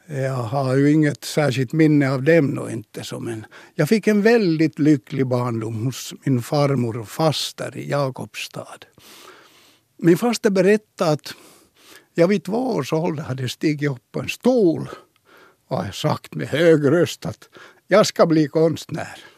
jag 0.07 0.33
har 0.33 0.75
ju 0.75 0.91
inget 0.91 1.23
särskilt 1.23 1.73
minne 1.73 2.11
av 2.11 2.23
dem 2.23 2.55
då 2.55 2.69
inte. 2.69 3.03
Så, 3.03 3.19
men 3.19 3.45
jag 3.75 3.89
fick 3.89 4.07
en 4.07 4.21
väldigt 4.21 4.79
lycklig 4.79 5.27
barndom 5.27 5.85
hos 5.85 6.13
min 6.23 6.41
farmor 6.41 6.97
och 6.97 7.09
faster 7.09 7.77
i 7.77 7.89
Jakobstad. 7.89 8.85
Min 9.97 10.17
faster 10.17 10.49
berättade 10.49 11.11
att 11.11 11.33
jag 12.13 12.27
vid 12.27 12.43
två 12.43 12.75
års 12.75 12.93
ålder 12.93 13.23
hade 13.23 13.49
stigit 13.49 13.91
upp 13.91 14.11
på 14.11 14.19
en 14.19 14.29
stol 14.29 14.89
och 15.67 15.95
sagt 15.95 16.35
med 16.35 16.47
hög 16.47 16.91
röst 16.91 17.25
att 17.25 17.49
jag 17.87 18.05
ska 18.05 18.25
bli 18.25 18.47
konstnär. 18.47 19.34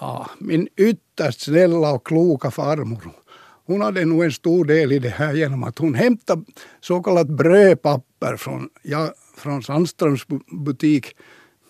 Ja, 0.00 0.30
min 0.38 0.68
ytterst 0.76 1.40
snälla 1.40 1.92
och 1.92 2.06
kloka 2.06 2.50
farmor 2.50 3.12
hon 3.70 3.80
hade 3.80 4.04
nog 4.04 4.24
en 4.24 4.32
stor 4.32 4.64
del 4.64 4.92
i 4.92 4.98
det 4.98 5.08
här 5.08 5.34
genom 5.34 5.62
att 5.62 5.78
hon 5.78 5.94
hämtade 5.94 6.44
så 6.80 7.02
kallat 7.02 7.28
brödpapper 7.28 8.36
från, 8.36 8.68
ja, 8.82 9.12
från 9.36 9.62
Sandströms 9.62 10.26
butik 10.64 11.16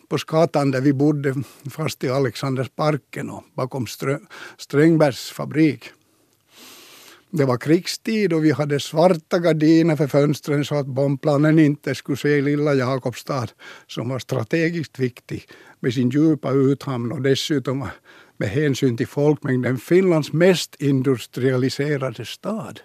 på 0.09 0.19
Skatan 0.19 0.71
där 0.71 0.81
vi 0.81 0.93
bodde 0.93 1.35
fast 1.71 2.05
i 2.05 2.09
Alexandersparken 2.09 3.31
och 3.31 3.45
bakom 3.55 3.87
Strö, 3.87 4.19
Strängbergs 4.57 5.31
fabrik. 5.31 5.85
Det 7.33 7.45
var 7.45 7.57
krigstid 7.57 8.33
och 8.33 8.45
vi 8.45 8.51
hade 8.51 8.81
svarta 8.81 9.39
gardiner 9.39 9.97
för 9.97 10.07
fönstren 10.07 10.65
så 10.65 10.75
att 10.75 10.87
bombplanen 10.87 11.59
inte 11.59 11.95
skulle 11.95 12.17
se 12.17 12.41
lilla 12.41 12.75
Jakobstad 12.75 13.49
som 13.87 14.09
var 14.09 14.19
strategiskt 14.19 14.99
viktig 14.99 15.49
med 15.81 15.95
sin 15.95 16.11
djupa 16.11 16.51
uthamn 16.51 17.13
och 17.13 17.23
dessutom 17.23 17.89
med 18.37 18.49
hänsyn 18.49 18.97
till 18.97 19.07
folkmängden 19.07 19.79
Finlands 19.79 20.33
mest 20.33 20.77
industrialiserade 20.79 22.25
stad. 22.25 22.81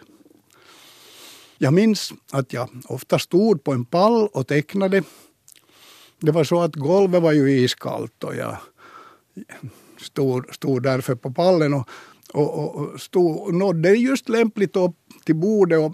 Jag 1.58 1.74
minns 1.74 2.14
att 2.32 2.54
jag 2.54 2.70
ofta 2.88 3.20
stod 3.20 3.64
på 3.64 3.74
en 3.74 3.86
pall 3.86 4.28
och 4.34 4.48
tecknade. 4.48 5.04
Det 6.20 6.32
var 6.32 6.44
så 6.44 6.62
att 6.62 6.76
golvet 6.76 7.22
var 7.22 7.32
ju 7.32 7.52
iskallt 7.52 8.24
och 8.24 8.36
jag 8.36 8.58
stod, 10.02 10.56
stod 10.56 10.84
därför 10.84 11.16
på 11.16 11.32
pallen 11.32 11.74
och, 11.74 11.90
och, 12.34 12.76
och 12.76 13.02
stod, 13.02 13.54
nådde 13.54 13.90
just 13.90 14.30
lämpligt 14.30 14.76
upp 14.76 14.96
till 15.26 15.36
bordet 15.36 15.80
och 15.80 15.94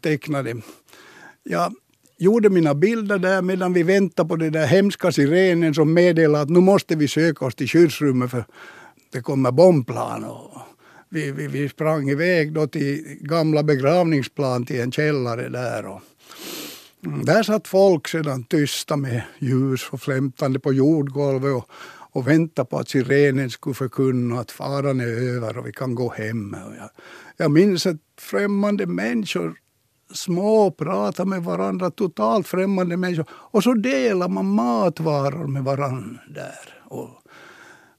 tecknade. 0.00 0.56
Jag 1.42 1.74
gjorde 2.18 2.50
mina 2.50 2.74
bilder 2.74 3.18
där 3.18 3.42
medan 3.42 3.72
vi 3.72 3.82
väntade 3.82 4.28
på 4.28 4.36
den 4.36 4.52
där 4.52 4.66
hemska 4.66 5.12
sirenen 5.12 5.74
som 5.74 5.94
meddelade 5.94 6.42
att 6.42 6.50
nu 6.50 6.60
måste 6.60 6.96
vi 6.96 7.08
söka 7.08 7.44
oss 7.44 7.54
till 7.54 7.68
skyddsrummet 7.68 8.30
för 8.30 8.44
det 9.12 9.20
kommer 9.20 9.50
bombplan. 9.50 10.24
Och 10.24 10.58
vi, 11.08 11.32
vi, 11.32 11.46
vi 11.46 11.68
sprang 11.68 12.08
iväg 12.08 12.52
då 12.52 12.66
till 12.66 13.18
gamla 13.20 13.62
begravningsplan 13.62 14.66
till 14.66 14.80
en 14.80 14.92
källare 14.92 15.48
där. 15.48 15.86
Och 15.86 16.00
där 17.24 17.42
satt 17.42 17.68
folk 17.68 18.08
sedan 18.08 18.44
tysta 18.44 18.96
med 18.96 19.22
ljus 19.38 19.88
och 19.90 20.00
flämtande 20.00 20.58
på 20.58 20.72
jordgolvet 20.72 21.54
och, 21.54 21.70
och 22.12 22.28
väntade 22.28 22.68
på 22.68 22.78
att 22.78 22.88
sirenen 22.88 23.50
skulle 23.50 23.74
förkunna 23.74 24.40
att 24.40 24.50
faran 24.50 25.00
är 25.00 25.34
över 25.34 25.58
och 25.58 25.66
vi 25.66 25.72
kan 25.72 25.94
gå 25.94 26.12
hem. 26.12 26.54
Och 26.66 26.76
jag, 26.76 26.90
jag 27.36 27.50
minns 27.50 27.86
att 27.86 27.96
främmande 28.18 28.86
människor 28.86 29.54
små 30.12 30.70
prata 30.70 31.24
med 31.24 31.44
varandra, 31.44 31.90
totalt 31.90 32.46
främmande 32.46 32.96
människor. 32.96 33.26
Och 33.30 33.62
så 33.62 33.74
delar 33.74 34.28
man 34.28 34.46
matvaror 34.46 35.46
med 35.46 35.64
varandra 35.64 36.20
där. 36.34 36.82
Och, 36.84 37.10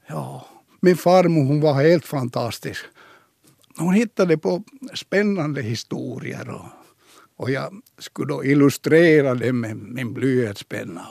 ja, 0.08 0.48
min 0.80 0.98
farmor 0.98 1.46
hon 1.46 1.62
var 1.62 1.74
helt 1.74 2.06
fantastisk. 2.06 2.86
Hon 3.78 3.94
hittade 3.94 4.38
på 4.38 4.64
spännande 4.94 5.62
historier 5.62 6.50
och, 6.50 6.66
och 7.38 7.52
jag 7.52 7.82
skulle 8.00 8.34
då 8.34 8.44
illustrera 8.44 9.36
det 9.36 9.54
med 9.54 9.78
min 9.78 10.14
blyertspenna. 10.14 11.08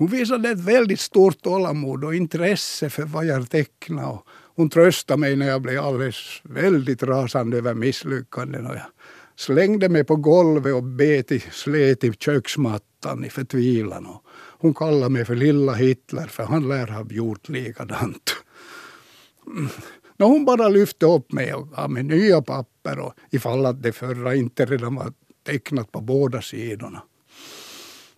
Hon 0.00 0.08
visade 0.08 0.50
ett 0.50 0.60
väldigt 0.60 1.00
stort 1.00 1.42
tålamod 1.42 2.04
och 2.04 2.14
intresse 2.14 2.90
för 2.90 3.02
vad 3.02 3.26
jag 3.26 3.50
tecknade. 3.50 4.18
Hon 4.56 4.70
tröstade 4.70 5.20
mig 5.20 5.36
när 5.36 5.48
jag 5.48 5.62
blev 5.62 5.80
alldeles 5.80 6.40
väldigt 6.42 7.02
rasande 7.02 7.58
över 7.58 7.74
misslyckanden. 7.74 8.66
Och 8.66 8.74
jag 8.74 8.82
slängde 9.36 9.88
mig 9.88 10.04
på 10.04 10.16
golvet 10.16 10.74
och 10.74 10.82
bet 10.82 11.32
i 11.32 11.40
slet 11.40 12.04
i 12.04 12.12
köksmattan 12.12 13.24
i 13.24 13.30
förtvivlan. 13.30 14.06
hon 14.58 14.74
kallade 14.74 15.08
mig 15.08 15.24
för 15.24 15.34
lilla 15.34 15.74
Hitler 15.74 16.26
för 16.26 16.42
han 16.42 16.68
lär 16.68 16.86
ha 16.86 17.06
gjort 17.10 17.48
likadant. 17.48 18.36
Hon 20.18 20.44
bara 20.44 20.68
lyfte 20.68 21.06
upp 21.06 21.32
mig 21.32 21.54
och 21.54 21.70
gav 21.70 21.90
mig 21.90 22.02
nya 22.02 22.42
papper 22.42 22.98
och 22.98 23.14
ifall 23.30 23.66
att 23.66 23.82
det 23.82 23.92
förra 23.92 24.34
inte 24.34 24.66
redan 24.66 24.94
var 24.94 25.12
tecknat 25.46 25.92
på 25.92 26.00
båda 26.00 26.42
sidorna. 26.42 27.02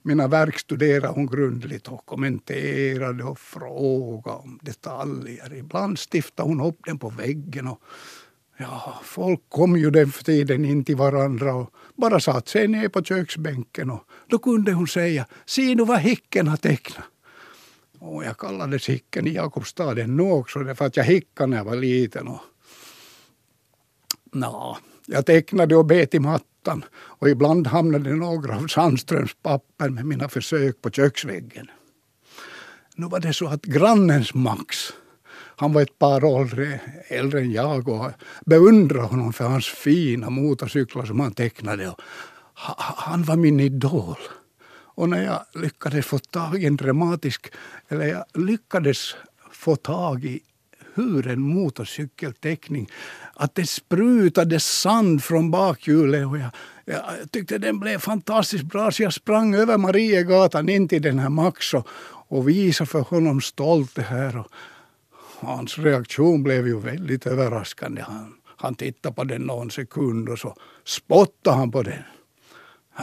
Mina 0.02 0.28
verk 0.28 0.58
studerade 0.58 1.08
hon 1.08 1.26
grundligt 1.26 1.88
och 1.88 2.06
kommenterade 2.06 3.24
och 3.24 3.38
frågade 3.38 4.38
om 4.38 4.58
detaljer. 4.62 5.54
Ibland 5.54 5.98
stiftade 5.98 6.48
hon 6.48 6.60
upp 6.60 6.78
den 6.84 6.98
på 6.98 7.08
väggen 7.08 7.68
och 7.68 7.80
Ja, 8.56 9.00
folk 9.04 9.40
kom 9.48 9.76
ju 9.76 9.90
den 9.90 10.12
tiden 10.12 10.64
in 10.64 10.84
till 10.84 10.96
varandra 10.96 11.54
och 11.54 11.74
bara 11.94 12.20
satt 12.20 12.48
sig 12.48 12.68
ner 12.68 12.88
på 12.88 13.04
köksbänken 13.04 13.90
och 13.90 14.04
då 14.26 14.38
kunde 14.38 14.72
hon 14.72 14.88
säga 14.88 15.26
Se 15.46 15.74
nu 15.74 15.84
vad 15.84 15.98
Hicken 15.98 16.48
har 16.48 16.56
tecknat. 16.56 17.04
Och 17.98 18.24
jag 18.24 18.38
kallades 18.38 18.88
Hicken 18.88 19.26
i 19.26 19.30
Jakobstaden 19.30 20.16
nu 20.16 20.22
också 20.22 20.58
därför 20.58 20.84
att 20.84 20.96
jag 20.96 21.04
hickade 21.04 21.46
när 21.46 21.56
jag 21.56 21.64
var 21.64 21.76
liten. 21.76 22.28
Och, 22.28 22.40
na, 24.32 24.78
jag 25.06 25.26
tecknade 25.26 25.76
och 25.76 25.86
bet 25.86 26.14
i 26.14 26.18
mattan 26.18 26.51
och 26.94 27.28
ibland 27.28 27.66
hamnade 27.66 28.14
några 28.14 28.56
av 28.56 28.66
Sandströms 28.66 29.34
papper 29.42 29.88
med 29.88 30.06
mina 30.06 30.28
försök 30.28 30.82
på 30.82 30.90
köksväggen. 30.90 31.70
Nu 32.96 33.06
var 33.06 33.20
det 33.20 33.32
så 33.32 33.46
att 33.46 33.62
grannens 33.62 34.34
Max 34.34 34.92
han 35.56 35.72
var 35.72 35.82
ett 35.82 35.98
par 35.98 36.24
år 36.24 36.78
äldre 37.08 37.40
än 37.40 37.52
jag 37.52 37.88
och 37.88 38.10
beundrade 38.46 39.06
honom 39.06 39.32
för 39.32 39.44
hans 39.44 39.66
fina 39.66 40.30
motorcyklar 40.30 41.04
som 41.04 41.20
han 41.20 41.32
tecknade. 41.32 41.94
Han 42.96 43.22
var 43.22 43.36
min 43.36 43.60
idol. 43.60 44.16
Och 44.94 45.08
när 45.08 45.24
jag 45.24 45.62
lyckades 45.62 46.06
få 46.06 46.18
tag 46.18 46.62
i 46.62 46.66
en 46.66 46.76
dramatisk, 46.76 47.52
eller 47.88 48.06
jag 48.06 48.24
lyckades 48.34 49.14
få 49.50 49.76
tag 49.76 50.24
i 50.24 50.40
hur 50.94 51.26
en 51.26 51.40
motorcykelteckning, 51.40 52.88
att 53.34 53.54
det 53.54 53.66
sprutade 53.66 54.60
sand 54.60 55.24
från 55.24 55.50
bakhjulet 55.50 56.26
och 56.26 56.38
jag, 56.38 56.50
jag 56.84 57.02
tyckte 57.30 57.58
den 57.58 57.80
blev 57.80 57.98
fantastiskt 57.98 58.64
bra 58.64 58.92
så 58.92 59.02
jag 59.02 59.12
sprang 59.12 59.54
över 59.54 59.78
Mariegatan 59.78 60.68
in 60.68 60.88
till 60.88 61.02
den 61.02 61.18
här 61.18 61.28
Max 61.28 61.74
och, 61.74 61.88
och 62.28 62.48
visade 62.48 62.90
för 62.90 63.00
honom 63.00 63.40
stolt 63.40 63.94
det 63.94 64.02
här. 64.02 64.36
Och 64.36 64.48
hans 65.40 65.78
reaktion 65.78 66.42
blev 66.42 66.66
ju 66.66 66.80
väldigt 66.80 67.26
överraskande. 67.26 68.02
Han, 68.02 68.34
han 68.44 68.74
tittade 68.74 69.14
på 69.14 69.24
den 69.24 69.42
någon 69.42 69.70
sekund 69.70 70.28
och 70.28 70.38
så 70.38 70.56
spottade 70.84 71.56
han 71.56 71.70
på 71.70 71.82
den. 71.82 72.02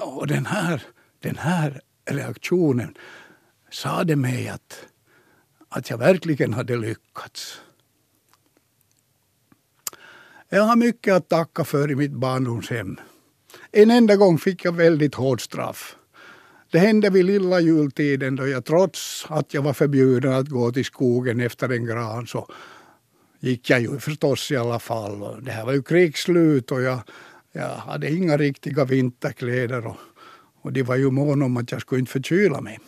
Och 0.01 0.27
den 0.27 0.46
här, 0.46 0.81
den 1.19 1.38
här 1.38 1.81
reaktionen 2.05 2.98
sade 3.72 4.15
mig 4.15 4.48
att, 4.48 4.86
att 5.69 5.89
jag 5.89 5.98
verkligen 5.98 6.53
hade 6.53 6.77
lyckats. 6.77 7.62
Jag 10.51 10.63
har 10.63 10.75
mycket 10.75 11.13
att 11.13 11.29
tacka 11.29 11.63
för 11.63 11.91
i 11.91 11.96
mitt 11.96 12.12
barndomshem. 12.12 13.00
En 13.72 13.91
enda 13.91 14.15
gång 14.15 14.38
fick 14.38 14.65
jag 14.65 14.72
väldigt 14.72 15.15
hårt 15.15 15.41
straff. 15.41 15.96
Det 16.72 16.79
hände 16.79 17.10
vid 17.10 17.25
lilla 17.25 17.60
jultiden 17.60 18.36
då 18.36 18.48
jag 18.48 18.65
trots 18.65 19.25
att 19.29 19.53
jag 19.53 19.62
var 19.62 19.74
förbjuden 19.74 20.34
att 20.34 20.50
gå 20.50 20.72
till 20.72 20.86
skogen 20.86 21.39
efter 21.39 21.70
en 21.70 21.86
gran 21.86 22.27
så 22.27 22.48
gick 23.39 23.70
jag 23.70 23.82
ju 23.82 24.00
förstås 24.00 24.51
i 24.51 24.58
alla 24.58 24.79
fall. 24.79 25.44
Det 25.44 25.51
här 25.51 25.65
var 25.65 25.74
ju 25.74 25.84
krigsslut 25.84 26.72
och 26.72 26.82
jag, 26.82 27.00
jag 27.51 27.70
hade 27.70 28.12
inga 28.12 28.38
riktiga 28.38 28.86
vinterkläder 28.86 29.88
och, 29.88 29.98
och 30.62 30.74
de 30.74 30.84
var 30.84 30.96
ju 30.96 31.12
måna 31.12 31.46
om 31.46 31.58
att 31.58 31.72
jag 31.72 31.82
skulle 31.82 32.00
inte 32.00 32.12
förkyla 32.12 32.62
mig. 32.62 32.79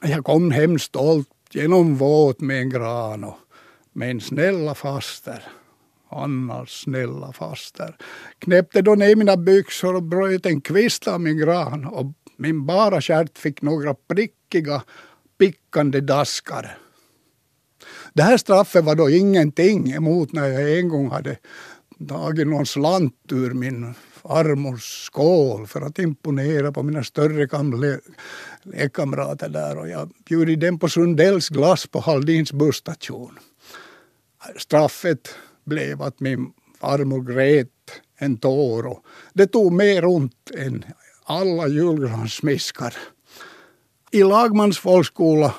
Jag 0.00 0.24
kom 0.24 0.50
hem 0.50 0.78
stolt 0.78 1.28
genom 1.50 1.96
våt 1.96 2.40
med 2.40 2.60
en 2.60 2.70
gran 2.70 3.24
och 3.24 3.38
med 3.92 4.10
en 4.10 4.20
snälla 4.20 4.74
faster. 4.74 5.48
Annars, 6.12 6.82
snälla 6.82 7.32
faster. 7.32 7.96
Knäppte 8.38 8.82
då 8.82 8.94
ner 8.94 9.16
mina 9.16 9.36
byxor 9.36 9.94
och 9.94 10.02
bröt 10.02 10.46
en 10.46 10.60
kvist 10.60 11.08
av 11.08 11.20
min 11.20 11.38
gran 11.38 11.84
och 11.84 12.12
min 12.36 12.66
bara 12.66 13.00
stjärt 13.00 13.38
fick 13.38 13.62
några 13.62 13.94
prickiga, 13.94 14.82
pickande 15.38 16.00
daskar. 16.00 16.78
Det 18.12 18.22
här 18.22 18.36
straffet 18.36 18.84
var 18.84 18.94
då 18.94 19.10
ingenting 19.10 19.92
emot 19.92 20.32
när 20.32 20.48
jag 20.48 20.78
en 20.78 20.88
gång 20.88 21.10
hade 21.10 21.36
tagit 22.08 22.46
någon 22.46 22.66
slant 22.66 23.14
ur 23.32 23.54
min 23.54 23.94
farmors 24.22 25.04
skål 25.06 25.66
för 25.66 25.80
att 25.80 25.98
imponera 25.98 26.72
på 26.72 26.82
mina 26.82 27.04
större 27.04 27.98
lekkamrater 28.62 29.48
där 29.48 29.78
och 29.78 29.88
jag 29.88 30.10
bjöd 30.24 30.58
dem 30.58 30.78
på 30.78 30.88
Sundells 30.88 31.48
glass 31.48 31.86
på 31.86 32.00
Halldins 32.00 32.52
busstation. 32.52 33.38
Straffet 34.56 35.34
blev 35.64 36.02
att 36.02 36.20
min 36.20 36.52
farmor 36.80 37.22
grät 37.22 37.68
en 38.18 38.36
tår 38.36 38.86
och 38.86 39.04
det 39.32 39.46
tog 39.46 39.72
mer 39.72 40.04
ont 40.04 40.50
än 40.58 40.84
alla 41.24 41.68
julgranssmiskar. 41.68 42.94
I 44.10 44.22
Lagmans 44.22 44.78
folkskola 44.78 45.54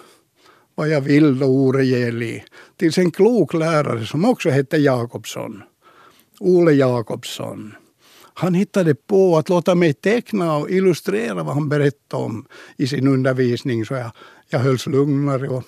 var 0.76 0.86
jag 0.86 1.02
vild 1.02 1.44
och 1.44 1.50
oregerlig 1.50 2.46
tills 2.78 2.98
en 2.98 3.12
klok 3.12 3.54
lärare 3.54 4.06
som 4.06 4.26
också 4.26 4.50
hette 4.50 4.78
Jakobsson, 4.78 5.64
Ole 6.40 6.72
Jakobsson, 6.72 7.74
han 8.34 8.54
hittade 8.54 8.96
på 8.96 9.38
att 9.38 9.50
låta 9.50 9.76
mig 9.76 9.94
teckna 9.94 10.58
och 10.58 10.70
illustrera 10.70 11.44
vad 11.44 11.54
han 11.54 11.70
berättade 11.70 12.24
om 12.24 12.46
i 12.78 12.88
sin 12.88 13.08
undervisning 13.08 13.86
så 13.86 13.94
jag, 13.94 14.12
jag 14.50 14.60
hölls 14.60 14.88
lugnare. 14.88 15.50
Och 15.50 15.64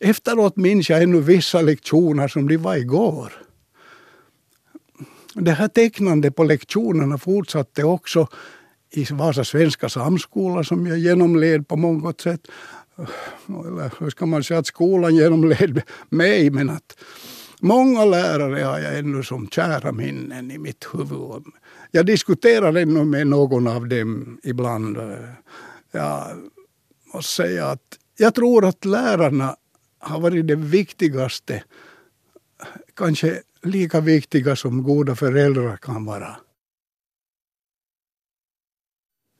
efteråt 0.00 0.56
minns 0.56 0.90
jag 0.90 1.02
ännu 1.02 1.20
vissa 1.20 1.62
lektioner 1.62 2.28
som 2.28 2.48
de 2.48 2.56
var 2.56 2.76
igår. 2.76 3.32
Det 5.40 5.52
här 5.52 5.68
tecknandet 5.68 6.36
på 6.36 6.44
lektionerna 6.44 7.18
fortsatte 7.18 7.84
också 7.84 8.28
i 8.90 9.06
Vasa 9.10 9.44
svenska 9.44 9.88
samskola 9.88 10.64
som 10.64 10.86
jag 10.86 10.98
genomled 10.98 11.68
på 11.68 11.76
många 11.76 12.12
sätt. 12.12 12.40
Eller 13.48 13.92
hur 14.00 14.10
ska 14.10 14.26
man 14.26 14.44
säga 14.44 14.60
att 14.60 14.66
skolan 14.66 15.16
genomled 15.16 15.82
mig 16.08 16.50
men 16.50 16.70
att 16.70 16.98
många 17.60 18.04
lärare 18.04 18.62
har 18.62 18.78
jag 18.78 18.98
ännu 18.98 19.22
som 19.22 19.48
kära 19.48 19.92
minnen 19.92 20.50
i 20.50 20.58
mitt 20.58 20.86
huvud. 20.92 21.44
Jag 21.90 22.06
diskuterar 22.06 22.76
ännu 22.76 23.04
med 23.04 23.26
någon 23.26 23.66
av 23.66 23.88
dem 23.88 24.38
ibland. 24.42 24.98
Jag 25.92 26.22
måste 27.14 27.32
säga 27.32 27.66
att 27.66 27.98
jag 28.16 28.34
tror 28.34 28.64
att 28.64 28.84
lärarna 28.84 29.56
har 29.98 30.20
varit 30.20 30.46
det 30.46 30.56
viktigaste, 30.56 31.62
kanske 32.94 33.42
lika 33.66 34.00
viktiga 34.00 34.56
som 34.56 34.82
goda 34.82 35.16
föräldrar 35.16 35.76
kan 35.76 36.04
vara. 36.04 36.36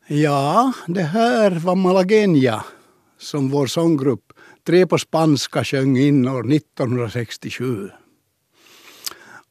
Ja, 0.09 0.73
det 0.87 1.03
här 1.03 1.51
var 1.51 1.75
Malagueña 1.75 2.61
som 3.19 3.49
vår 3.49 3.67
sånggrupp 3.67 4.33
Tre 4.67 4.87
på 4.87 4.99
spanska 4.99 5.65
sjöng 5.65 5.97
in 5.97 6.29
år 6.29 6.53
1967. 6.53 7.91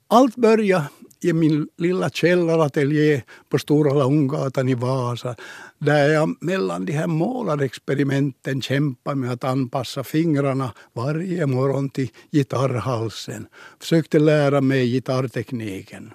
Allt 0.07 0.35
började 0.35 0.89
i 1.21 1.33
min 1.33 1.67
lilla 1.77 2.09
källarateljé 2.09 3.21
på 3.49 3.59
Stora 3.59 3.93
Långgatan 3.93 4.69
i 4.69 4.75
Vasa 4.75 5.35
där 5.77 6.09
jag 6.09 6.35
mellan 6.41 6.85
de 6.85 6.93
här 6.93 7.07
målarexperimenten 7.07 8.61
kämpade 8.61 9.15
med 9.15 9.31
att 9.31 9.43
anpassa 9.43 10.03
fingrarna 10.03 10.73
varje 10.93 11.45
morgon 11.45 11.89
till 11.89 12.09
gitarrhalsen. 12.31 13.47
Försökte 13.79 14.19
lära 14.19 14.61
mig 14.61 14.91
gitarrtekniken. 14.91 16.11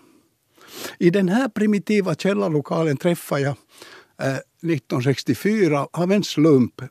I 0.99 1.11
den 1.11 1.28
här 1.28 1.49
primitiva 1.49 2.14
källarlokalen 2.14 2.97
träffade 2.97 3.40
jag 3.40 3.57
eh, 4.23 4.35
1964 4.35 5.88
av 5.92 6.12
en 6.12 6.25
slump 6.25 6.83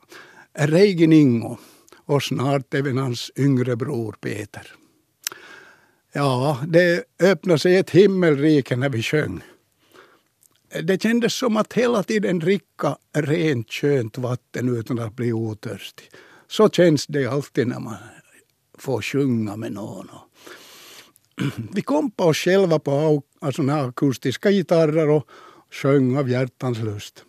Reigin 0.54 1.14
Ingo 1.14 1.58
och 2.06 2.24
snart 2.24 2.74
även 2.74 2.98
hans 2.98 3.32
yngre 3.38 3.76
bror 3.76 4.16
Peter. 4.22 4.79
Ja, 6.12 6.60
det 6.68 7.04
öppnade 7.20 7.60
sig 7.60 7.78
ett 7.78 7.90
himmelrike 7.90 8.76
när 8.76 8.90
vi 8.90 9.04
sjöng. 9.04 9.42
Det 10.84 11.02
kändes 11.02 11.34
som 11.34 11.58
att 11.58 11.74
hela 11.74 12.04
tiden 12.04 12.40
dricka 12.40 12.98
rent 13.14 13.72
skönt 13.72 14.18
vatten 14.18 14.78
utan 14.78 15.00
att 15.00 15.16
bli 15.16 15.34
otörstig. 15.34 16.10
Så 16.48 16.70
känns 16.70 17.08
det 17.08 17.26
alltid 17.26 17.68
när 17.68 17.80
man 17.80 17.96
får 18.78 19.02
sjunga 19.02 19.56
med 19.56 19.72
någon. 19.72 20.10
Vi 21.74 21.82
kompade 21.82 22.30
oss 22.30 22.38
själva 22.38 22.80
på 22.80 23.24
såna 23.54 23.74
alltså 23.74 23.90
akustiska 23.90 24.52
gitarrer 24.52 25.10
och 25.10 25.28
sjöng 25.72 26.18
av 26.18 26.30
hjärtans 26.30 26.80
lust. 26.80 27.24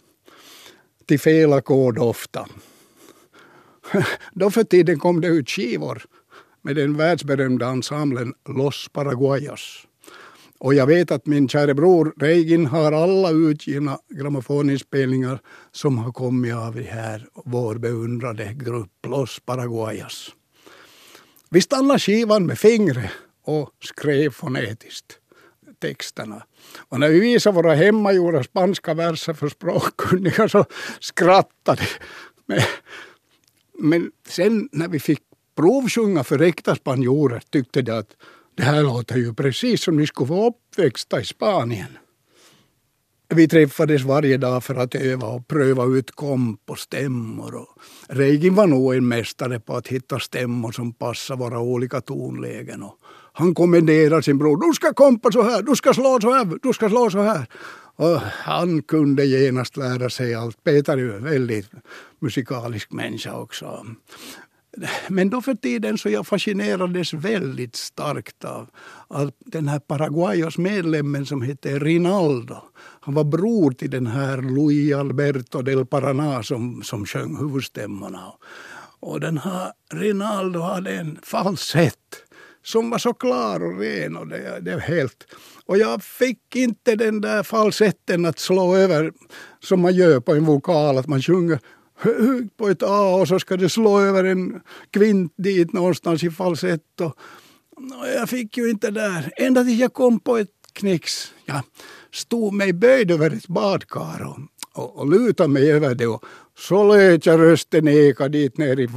Till 1.07 1.21
fel 1.21 1.53
ackord 1.53 1.99
ofta. 1.99 2.49
Då 4.33 4.51
för 4.51 4.65
tiden 4.65 4.99
kom 4.99 5.21
det 5.21 5.29
ut 5.29 5.51
skivor 5.51 6.03
med 6.63 6.77
den 6.77 6.97
världsberömda 6.97 7.69
ensemblen 7.69 8.35
Los 8.49 8.89
Paraguayos. 8.93 9.87
Och 10.59 10.75
jag 10.75 10.87
vet 10.87 11.11
att 11.11 11.27
min 11.27 11.49
kära 11.49 11.75
bror 11.75 12.15
Reigin 12.17 12.67
har 12.67 12.93
alla 12.93 13.31
utgivna 13.31 13.99
grammofoninspelningar 14.09 15.41
som 15.73 15.99
har 15.99 16.13
kommit 16.13 16.55
av 16.55 16.75
det 16.75 16.83
här 16.83 17.29
vår 17.45 17.75
beundrade 17.75 18.55
grupp 18.55 19.07
Los 19.07 19.41
Paraguayas. 19.41 20.31
Vi 21.51 21.61
stannade 21.61 22.01
skivan 22.01 22.47
med 22.47 22.59
fingret 22.59 23.11
och 23.45 23.71
skrev 23.81 24.31
fonetiskt 24.31 25.19
texterna. 25.81 26.43
Och 26.89 27.01
när 27.01 27.09
vi 27.09 27.21
visade 27.21 27.57
våra 27.57 27.75
hemmagjorda 27.75 28.43
spanska 28.43 28.95
verser 28.95 29.33
för 29.33 29.49
språkkunniga 29.49 30.49
så 30.49 30.65
skrattade 31.01 31.83
de. 32.47 32.63
Men 33.79 34.11
sen 34.29 34.69
när 34.73 34.89
vi 34.89 35.01
fick 35.01 35.23
provsjunga 35.57 36.25
för 36.25 36.43
äkta 36.43 36.75
spanjorer 36.75 37.43
tyckte 37.51 37.83
de 37.83 37.93
att 37.93 38.17
det 38.57 38.63
här 38.63 38.83
låter 38.83 39.17
ju 39.17 39.35
precis 39.35 39.83
som 39.83 39.97
ni 39.97 40.07
skulle 40.07 40.31
vara 40.31 40.49
uppväxta 40.49 41.21
i 41.21 41.25
Spanien. 41.25 41.99
Vi 43.35 43.49
träffades 43.49 44.03
varje 44.03 44.37
dag 44.37 44.65
för 44.65 44.75
att 44.75 44.95
öva 44.95 45.27
och 45.27 45.49
pröva 45.49 45.85
ut 45.85 46.11
komp 46.11 46.61
och 46.71 46.79
stämmor. 46.79 47.55
Och 47.55 47.69
Reigin 48.09 48.55
var 48.55 48.67
nog 48.67 48.95
en 48.95 49.09
mästare 49.09 49.61
på 49.61 49.77
att 49.77 49.89
hitta 49.89 50.19
stämmor 50.19 50.73
som 50.73 50.93
passar 50.93 51.37
våra 51.37 51.61
olika 51.61 52.01
tonlägen. 52.01 52.83
Och 52.83 52.99
han 53.33 53.55
kommenderade 53.55 54.23
sin 54.23 54.39
bror. 54.39 54.69
Du 54.69 54.75
ska 54.75 54.93
kompa 54.93 55.33
så 55.33 55.43
här, 55.43 55.63
du 55.63 55.77
ska 55.77 55.95
slå 55.95 56.19
så 56.21 56.33
här, 56.33 56.59
du 56.63 56.73
ska 56.73 56.89
slå 56.89 57.11
så 57.11 57.23
här. 57.23 57.47
Och 57.97 58.21
han 58.21 58.83
kunde 58.83 59.25
genast 59.25 59.77
lära 59.77 60.11
sig 60.11 60.35
allt. 60.35 60.65
Peter 60.65 60.93
är 60.93 60.97
ju 60.97 61.17
en 61.17 61.25
väldigt 61.25 61.71
musikalisk 62.19 62.93
människa 62.93 63.35
också. 63.35 63.87
Men 65.09 65.31
då 65.31 65.43
för 65.43 65.55
tiden 65.55 65.99
så 65.99 66.09
jag 66.09 66.27
fascinerades 66.27 67.15
väldigt 67.15 67.77
starkt 67.77 68.45
av, 68.45 68.69
av 69.09 69.31
den 69.39 69.69
här 69.69 69.79
Paraguayos 69.79 70.59
medlemmen 70.59 71.27
som 71.27 71.43
hette 71.43 71.79
Rinaldo. 71.79 72.57
Han 73.01 73.15
var 73.15 73.25
bror 73.25 73.71
till 73.71 73.91
den 73.91 74.07
här 74.07 74.43
Luis 74.43 74.95
Alberto 74.95 75.63
del 75.63 75.87
Paraná 75.87 76.43
som, 76.43 76.83
som 76.83 77.07
sjöng 77.07 77.37
huvudstämmorna. 77.37 78.33
Och 79.01 79.21
den 79.21 79.39
här 79.39 79.73
Rinaldo 79.93 80.61
hade 80.61 80.91
en 80.91 81.19
falsett 81.23 81.97
som 82.63 82.91
var 82.91 82.99
så 82.99 83.15
klar 83.15 83.65
och 83.65 83.79
ren. 83.79 84.17
Och 84.17 84.27
det, 84.29 84.61
det 84.61 84.81
helt, 84.81 85.27
och 85.67 85.79
jag 85.79 86.03
fick 86.03 86.57
inte 86.57 86.97
den 86.97 87.21
där 87.21 87.43
falsetten 87.43 88.25
att 88.25 88.39
slå 88.39 88.77
över 88.77 89.13
som 89.61 89.81
man 89.81 89.95
gör 89.95 90.21
på 90.21 90.35
en 90.35 90.45
vokal, 90.45 90.99
att 90.99 91.07
man 91.07 91.23
sjunger 91.23 91.59
högt 92.01 92.57
på 92.57 92.69
ett 92.69 92.83
A 92.83 93.15
och 93.15 93.29
så 93.29 93.39
ska 93.39 93.57
det 93.57 93.69
slå 93.69 94.01
över 94.01 94.25
en 94.25 94.61
kvint 94.91 95.33
dit 95.37 95.73
någonstans 95.73 96.23
i 96.25 96.31
falsett. 96.31 97.01
Och, 97.01 97.17
och 97.77 98.09
jag 98.17 98.29
fick 98.29 98.57
ju 98.57 98.71
inte 98.71 98.91
där. 98.91 99.33
Ända 99.37 99.65
tills 99.65 99.81
jag 99.81 99.93
kom 99.93 100.21
på 100.21 100.37
ett 100.37 100.49
knix. 100.73 101.33
Jag 101.45 101.63
stod 102.13 102.55
mig 102.55 102.73
böjd 102.73 103.11
över 103.11 103.31
ett 103.31 103.49
badkar 103.49 104.27
och, 104.27 104.39
och, 104.83 104.99
och 104.99 105.11
lutade 105.11 105.49
mig 105.49 105.73
över 105.73 105.95
det. 105.95 106.07
Och 106.07 106.25
så 106.59 106.93
lät 106.93 107.27
jag 107.27 107.41
rösten 107.41 107.89
eka 107.89 108.29
dit 108.29 108.59
ner 108.59 108.81
i 108.81 108.89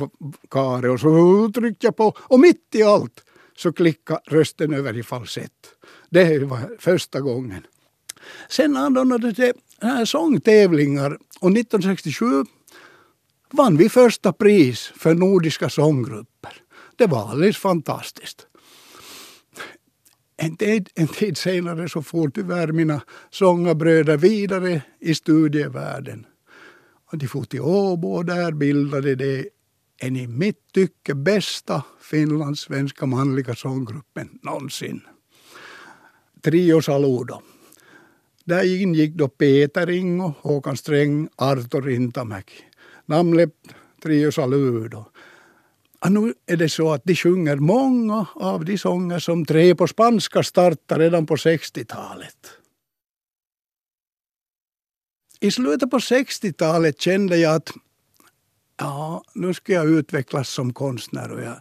karet 0.50 0.92
och 0.92 1.00
så 1.00 1.52
tryckte 1.56 1.88
jag 1.88 1.96
på 1.96 2.14
och 2.18 2.40
mitt 2.40 2.76
i 2.76 2.84
allt 2.84 3.24
så 3.58 3.74
klickade 3.74 4.22
rösten 4.26 4.74
över 4.74 4.98
i 4.98 5.04
falsett. 5.04 5.52
Det 6.10 6.40
var 6.40 6.78
första 6.80 7.22
gången. 7.22 7.62
Sen 8.50 8.78
anordnades 8.78 9.36
det 9.36 9.54
sångtävlingar 10.06 11.18
och 11.40 11.52
1967 11.52 12.46
vann 13.54 13.78
vi 13.78 13.90
första 13.90 14.34
pris 14.34 14.92
för 14.96 15.14
nordiska 15.14 15.70
sånggrupper. 15.70 16.54
Det 16.96 17.08
var 17.08 17.30
alldeles 17.30 17.58
fantastiskt. 17.58 18.48
En 20.38 20.58
tid, 20.58 20.90
en 20.96 21.08
tid 21.08 21.38
senare 21.38 21.90
så 21.90 22.02
for 22.02 22.30
tyvärr 22.30 22.72
mina 22.72 23.02
sångarbröder 23.30 24.18
vidare 24.18 24.82
i 25.00 25.16
studievärlden. 25.16 26.26
Och 27.12 27.18
de 27.18 27.28
for 27.28 27.44
till 27.44 27.62
Åbo 27.62 28.16
och 28.16 28.26
där 28.26 28.52
bildade 28.52 29.16
de 29.16 29.50
en 29.98 30.16
i 30.16 30.28
mitt 30.28 30.72
tycke 30.74 31.16
bästa 31.16 31.84
finlandssvenska 32.02 33.06
manliga 33.06 33.56
sånggruppen 33.56 34.40
någonsin. 34.42 35.02
Trio 36.42 36.82
Saludo. 36.82 37.42
Där 38.46 38.82
ingick 38.82 39.14
då 39.16 39.28
Peter 39.28 39.90
Ingo, 39.90 40.34
Håkan 40.42 40.78
Sträng, 40.78 41.30
Arto 41.36 41.82
Rintamäki. 41.82 42.73
Namnet 43.06 43.50
Trio 44.04 44.32
Saludo. 44.32 45.06
nu 46.10 46.34
är 46.46 46.58
det 46.58 46.70
så 46.70 46.94
att 46.94 47.02
de 47.04 47.16
sjunger 47.16 47.56
många 47.56 48.26
av 48.36 48.66
de 48.66 48.78
sånger 48.78 49.20
som 49.20 49.46
Tre 49.46 49.76
på 49.76 49.88
spanska 49.88 50.44
startade 50.44 51.04
redan 51.04 51.26
på 51.26 51.36
60-talet. 51.36 52.52
I 55.40 55.52
slutet 55.52 55.92
på 55.92 55.98
60-talet 55.98 57.02
kände 57.02 57.38
jag 57.38 57.56
att 57.56 57.72
ja, 58.78 59.24
nu 59.34 59.54
ska 59.54 59.74
jag 59.74 59.90
utvecklas 59.90 60.50
som 60.50 60.74
konstnär 60.74 61.32
och 61.32 61.42
jag 61.42 61.56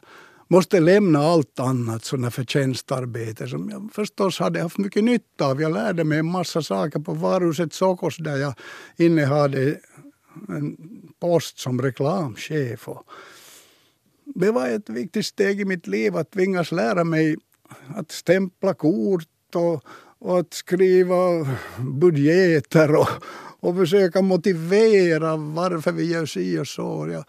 måste 0.49 0.81
lämna 0.81 1.19
allt 1.19 1.61
annat 1.61 2.05
sådana 2.05 2.31
förtjänstarbete 2.31 3.49
som 3.49 3.71
jag 3.71 3.91
förstås 3.93 4.39
hade 4.39 4.63
haft 4.63 4.79
mycket 4.79 5.05
nytta 5.05 5.47
av. 5.47 5.61
Jag 5.61 5.73
lärde 5.73 6.05
mig 6.05 6.19
en 6.19 6.31
massa 6.31 6.63
saker 6.63 7.01
på 7.01 7.15
varuhuset 7.15 7.73
Sokos 7.73 8.17
där 8.17 8.37
jag 8.37 8.55
innehade 8.97 9.81
en 10.49 10.77
post 11.21 11.59
som 11.59 11.83
reklamchef. 11.83 12.89
Och 12.89 13.07
det 14.25 14.51
var 14.51 14.69
ett 14.69 14.89
viktigt 14.89 15.27
steg 15.27 15.61
i 15.61 15.65
mitt 15.65 15.87
liv 15.87 16.17
att 16.17 16.31
tvingas 16.31 16.73
lära 16.73 17.05
mig 17.05 17.37
att 17.97 18.11
stämpla 18.11 18.75
kort 18.75 19.55
och, 19.55 19.85
och 20.19 20.39
att 20.39 20.55
skriva 20.55 21.17
budgeter 21.79 22.95
och, 22.95 23.09
och 23.61 23.77
försöka 23.77 24.23
motivera 24.23 25.37
varför 25.37 25.93
vi 25.93 26.13
gör 26.13 26.27
si 26.27 26.59
och 26.59 26.67
så. 26.67 27.09
Jag, 27.13 27.25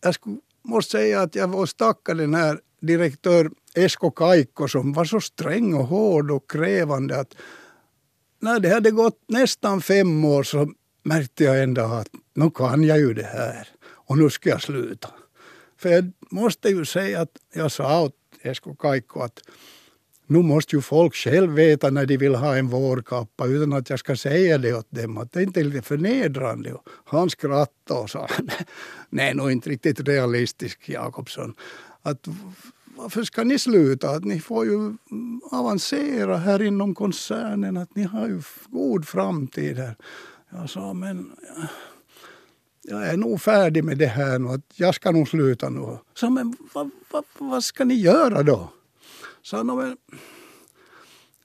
jag 0.00 0.14
skulle, 0.14 0.36
måste 0.62 0.90
säga 0.90 1.20
att 1.20 1.34
jag 1.34 1.48
var 1.48 1.66
tacka 1.66 2.14
den 2.14 2.34
här 2.34 2.60
direktör 2.80 3.50
Esko 3.74 4.10
Kaikko 4.10 4.68
som 4.68 4.92
var 4.92 5.04
så 5.04 5.20
sträng 5.20 5.74
och 5.74 5.86
hård 5.86 6.30
och 6.30 6.50
krävande 6.50 7.20
att 7.20 7.34
när 8.40 8.60
det 8.60 8.68
hade 8.68 8.90
gått 8.90 9.18
nästan 9.28 9.80
fem 9.80 10.24
år 10.24 10.42
så 10.42 10.72
märkte 11.02 11.44
jag 11.44 11.62
ändå 11.62 11.82
att 11.82 12.08
nu 12.34 12.50
kan 12.50 12.84
jag 12.84 12.98
ju 12.98 13.14
det 13.14 13.26
här 13.26 13.68
och 13.84 14.18
nu 14.18 14.30
ska 14.30 14.50
jag 14.50 14.62
sluta. 14.62 15.08
För 15.76 15.88
jag 15.88 16.12
måste 16.30 16.68
ju 16.68 16.84
säga 16.84 17.20
att 17.20 17.36
jag 17.54 17.72
sa 17.72 18.02
åt 18.02 18.16
Esko 18.42 18.74
Kaikko 18.74 19.20
att 19.20 19.40
nu 20.26 20.42
måste 20.42 20.76
ju 20.76 20.82
folk 20.82 21.14
själv 21.14 21.52
veta 21.52 21.90
när 21.90 22.06
de 22.06 22.16
vill 22.16 22.34
ha 22.34 22.56
en 22.56 22.68
vårkappa 22.68 23.46
utan 23.46 23.72
att 23.72 23.90
jag 23.90 23.98
ska 23.98 24.16
säga 24.16 24.58
det 24.58 24.74
åt 24.74 24.90
dem. 24.90 25.18
Att 25.18 25.32
det 25.32 25.42
inte 25.42 25.60
är 25.60 25.64
lite 25.64 25.82
förnedrande. 25.82 26.74
Han 27.04 27.30
skrattade 27.30 28.00
och 28.00 28.10
sa 28.10 28.28
nej, 29.10 29.34
nog 29.34 29.52
inte 29.52 29.70
riktigt 29.70 30.00
realistisk 30.00 30.88
Jakobsson. 30.88 31.54
Att 32.02 32.28
varför 32.96 33.24
ska 33.24 33.44
ni 33.44 33.58
sluta? 33.58 34.10
Att 34.10 34.24
ni 34.24 34.40
får 34.40 34.64
ju 34.66 34.96
avancera 35.50 36.36
här 36.36 36.62
inom 36.62 36.94
koncernen. 36.94 37.76
Att 37.76 37.96
ni 37.96 38.02
har 38.02 38.26
ju 38.26 38.42
god 38.66 39.08
framtid 39.08 39.78
här. 39.78 39.96
Jag 40.54 40.70
sa 40.70 40.92
men 40.92 41.32
jag 42.82 43.08
är 43.08 43.16
nog 43.16 43.40
färdig 43.40 43.84
med 43.84 43.98
det 43.98 44.06
här 44.06 44.38
nu. 44.38 44.48
Att 44.48 44.60
jag 44.74 44.94
ska 44.94 45.10
nog 45.10 45.28
sluta 45.28 45.68
nu. 45.68 45.98
Sa, 46.14 46.30
men 46.30 46.56
vad, 46.72 46.90
vad, 47.10 47.24
vad 47.38 47.64
ska 47.64 47.84
ni 47.84 47.94
göra 47.94 48.42
då? 48.42 48.68
sa 49.42 49.64
men 49.64 49.96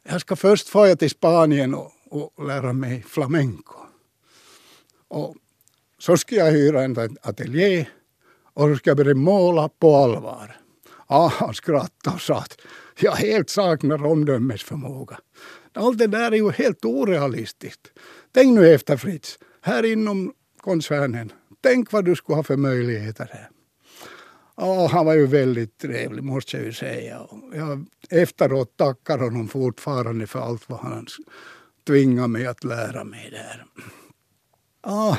jag 0.04 0.22
ska 0.22 0.36
först 0.36 0.70
fara 0.70 0.96
till 0.96 1.10
Spanien 1.10 1.74
och, 1.74 1.92
och 2.10 2.46
lära 2.48 2.74
mig 2.74 3.04
flamenco. 3.08 3.76
Och 5.08 5.36
så 6.00 6.18
ska 6.18 6.36
jag 6.36 6.52
hyra 6.52 6.84
en 6.84 7.18
ateljé 7.22 7.88
och 8.54 8.70
så 8.70 8.76
ska 8.76 8.90
jag 8.90 8.98
börja 8.98 9.16
måla 9.16 9.70
på 9.70 9.96
allvar. 9.96 10.58
Ah, 11.08 11.28
han 11.28 11.54
skrattade 11.54 12.16
och 12.16 12.22
sa 12.22 12.38
att 12.38 12.62
jag 13.00 13.12
helt 13.12 13.50
saknar 13.50 14.06
omdömesförmåga. 14.06 15.20
Allt 15.74 15.98
det 15.98 16.08
där 16.08 16.32
är 16.32 16.36
ju 16.36 16.52
helt 16.52 16.86
orealistiskt. 16.86 17.92
Tänk 18.32 18.56
nu 18.56 18.74
efter 18.74 18.98
Fritz, 18.98 19.40
här 19.62 19.86
inom 19.86 20.34
koncernen. 20.62 21.32
Tänk 21.62 21.92
vad 21.92 22.06
du 22.06 22.16
skulle 22.16 22.36
ha 22.36 22.44
för 22.44 22.58
möjligheter 22.58 23.30
här. 23.34 23.50
Ja, 24.58 24.88
han 24.88 25.06
var 25.06 25.14
ju 25.14 25.28
väldigt 25.28 25.78
trevlig 25.78 26.24
måste 26.24 26.58
jag 26.58 26.66
ju 26.66 26.74
säga. 26.74 27.28
Jag 27.54 27.86
efteråt 28.10 28.78
tackar 28.78 29.18
honom 29.18 29.48
fortfarande 29.48 30.28
för 30.28 30.40
allt 30.40 30.70
vad 30.70 30.80
han 30.80 31.08
tvingade 31.88 32.28
mig 32.28 32.48
att 32.48 32.64
lära 32.64 33.04
mig 33.04 33.30
där. 33.32 33.66
Ja, 34.84 35.18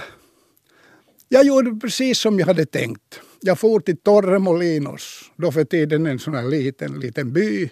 jag 1.29 1.47
gjorde 1.47 1.81
precis 1.81 2.18
som 2.18 2.38
jag 2.38 2.47
hade 2.47 2.66
tänkt. 2.66 3.21
Jag 3.40 3.59
for 3.59 3.81
till 3.81 3.97
Torremolinos, 3.97 5.31
då 5.37 5.53
för 5.53 5.64
tiden 5.64 6.07
en 6.07 6.18
sån 6.18 6.35
här 6.35 6.49
liten, 6.49 7.01
liten 7.01 7.33
by. 7.33 7.71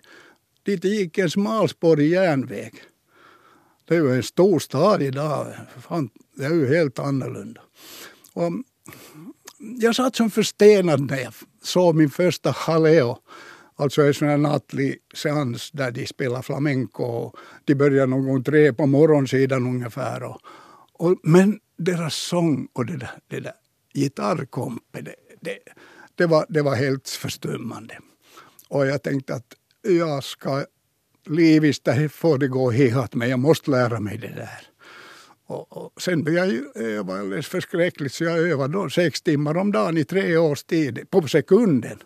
Dit 0.62 0.85
gick 0.85 1.18
en 1.18 1.31
smalspårig 1.31 2.11
järnväg. 2.11 2.72
Det 3.88 3.96
är 3.96 4.01
ju 4.01 4.14
en 4.14 4.22
stor 4.22 4.59
stad 4.59 5.03
idag. 5.03 5.46
Fan, 5.81 6.11
det 6.37 6.44
är 6.44 6.55
ju 6.55 6.77
helt 6.77 6.99
annorlunda. 6.99 7.61
Och 8.33 8.53
jag 9.59 9.96
satt 9.96 10.16
som 10.16 10.31
förstenad 10.31 11.01
när 11.01 11.18
jag 11.18 11.33
såg 11.62 11.94
min 11.94 12.11
första 12.11 12.51
Haleo. 12.51 13.18
Alltså 13.77 14.03
en 14.03 14.14
sån 14.14 14.29
här 14.29 14.37
nattlig 14.37 14.99
seans 15.14 15.70
där 15.70 15.90
de 15.90 16.07
spelar 16.07 16.42
flamenco. 16.42 17.03
Och 17.03 17.37
de 17.64 17.75
börjar 17.75 18.07
någon 18.07 18.27
gång 18.27 18.44
tre 18.44 18.72
på 18.72 18.87
morgonsidan 18.87 19.66
ungefär. 19.66 20.22
Och, 20.22 20.40
och, 20.92 21.16
men 21.22 21.61
deras 21.79 22.14
sång 22.14 22.68
och 22.72 22.87
det 22.87 22.96
där, 22.96 23.11
det 23.29 23.40
där 23.40 23.53
gitarrkompet, 23.94 25.05
det, 25.05 25.14
det, 25.40 25.59
det, 26.14 26.27
var, 26.27 26.46
det 26.49 26.62
var 26.62 26.75
helt 26.75 27.09
förstummande. 27.09 27.99
Och 28.68 28.87
jag 28.87 29.03
tänkte 29.03 29.35
att 29.35 29.55
jag 29.83 30.25
ska 30.25 30.64
livista 31.29 32.09
får 32.09 32.39
det 32.39 32.49
gå 32.49 32.71
helt 32.71 33.15
men 33.15 33.29
jag 33.29 33.39
måste 33.39 33.71
lära 33.71 34.01
mig 34.01 34.19
det 34.19 34.35
där. 34.35 34.61
Och, 35.47 35.77
och 35.77 36.03
sen 36.03 36.25
började 36.25 36.53
jag 36.53 36.83
öva 36.83 37.19
alldeles 37.19 37.47
förskräckligt 37.47 38.12
så 38.12 38.25
jag 38.25 38.39
övade 38.39 38.73
då 38.73 38.91
sex 38.91 39.23
timmar 39.23 39.57
om 39.57 39.73
dagen 39.73 39.97
i 39.97 40.05
tre 40.05 40.37
års 40.37 40.65
tid 40.65 41.11
på 41.11 41.29
sekunden. 41.29 41.99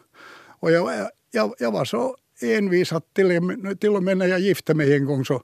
Och 0.61 0.73
jag, 0.73 1.11
jag, 1.31 1.55
jag 1.59 1.73
var 1.73 1.85
så 1.85 2.17
envis 2.41 2.93
att 2.93 3.15
till, 3.15 3.57
till 3.81 3.91
och 3.91 4.03
med 4.03 4.19
när 4.19 4.27
jag 4.27 4.41
gifte 4.41 4.75
mig 4.75 4.95
en 4.97 5.05
gång 5.05 5.25
så, 5.25 5.43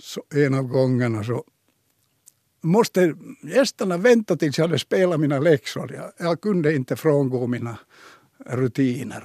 så 0.00 0.22
en 0.34 0.54
av 0.54 0.64
gångerna 0.64 1.24
så 1.24 1.44
måste 2.62 3.14
gästerna 3.42 3.96
vänta 3.96 4.36
tills 4.36 4.58
jag 4.58 4.64
hade 4.64 4.78
spelat 4.78 5.20
mina 5.20 5.38
läxor. 5.38 5.92
Jag, 5.94 6.26
jag 6.28 6.40
kunde 6.40 6.74
inte 6.74 6.96
frångå 6.96 7.46
mina 7.46 7.78
rutiner. 8.46 9.24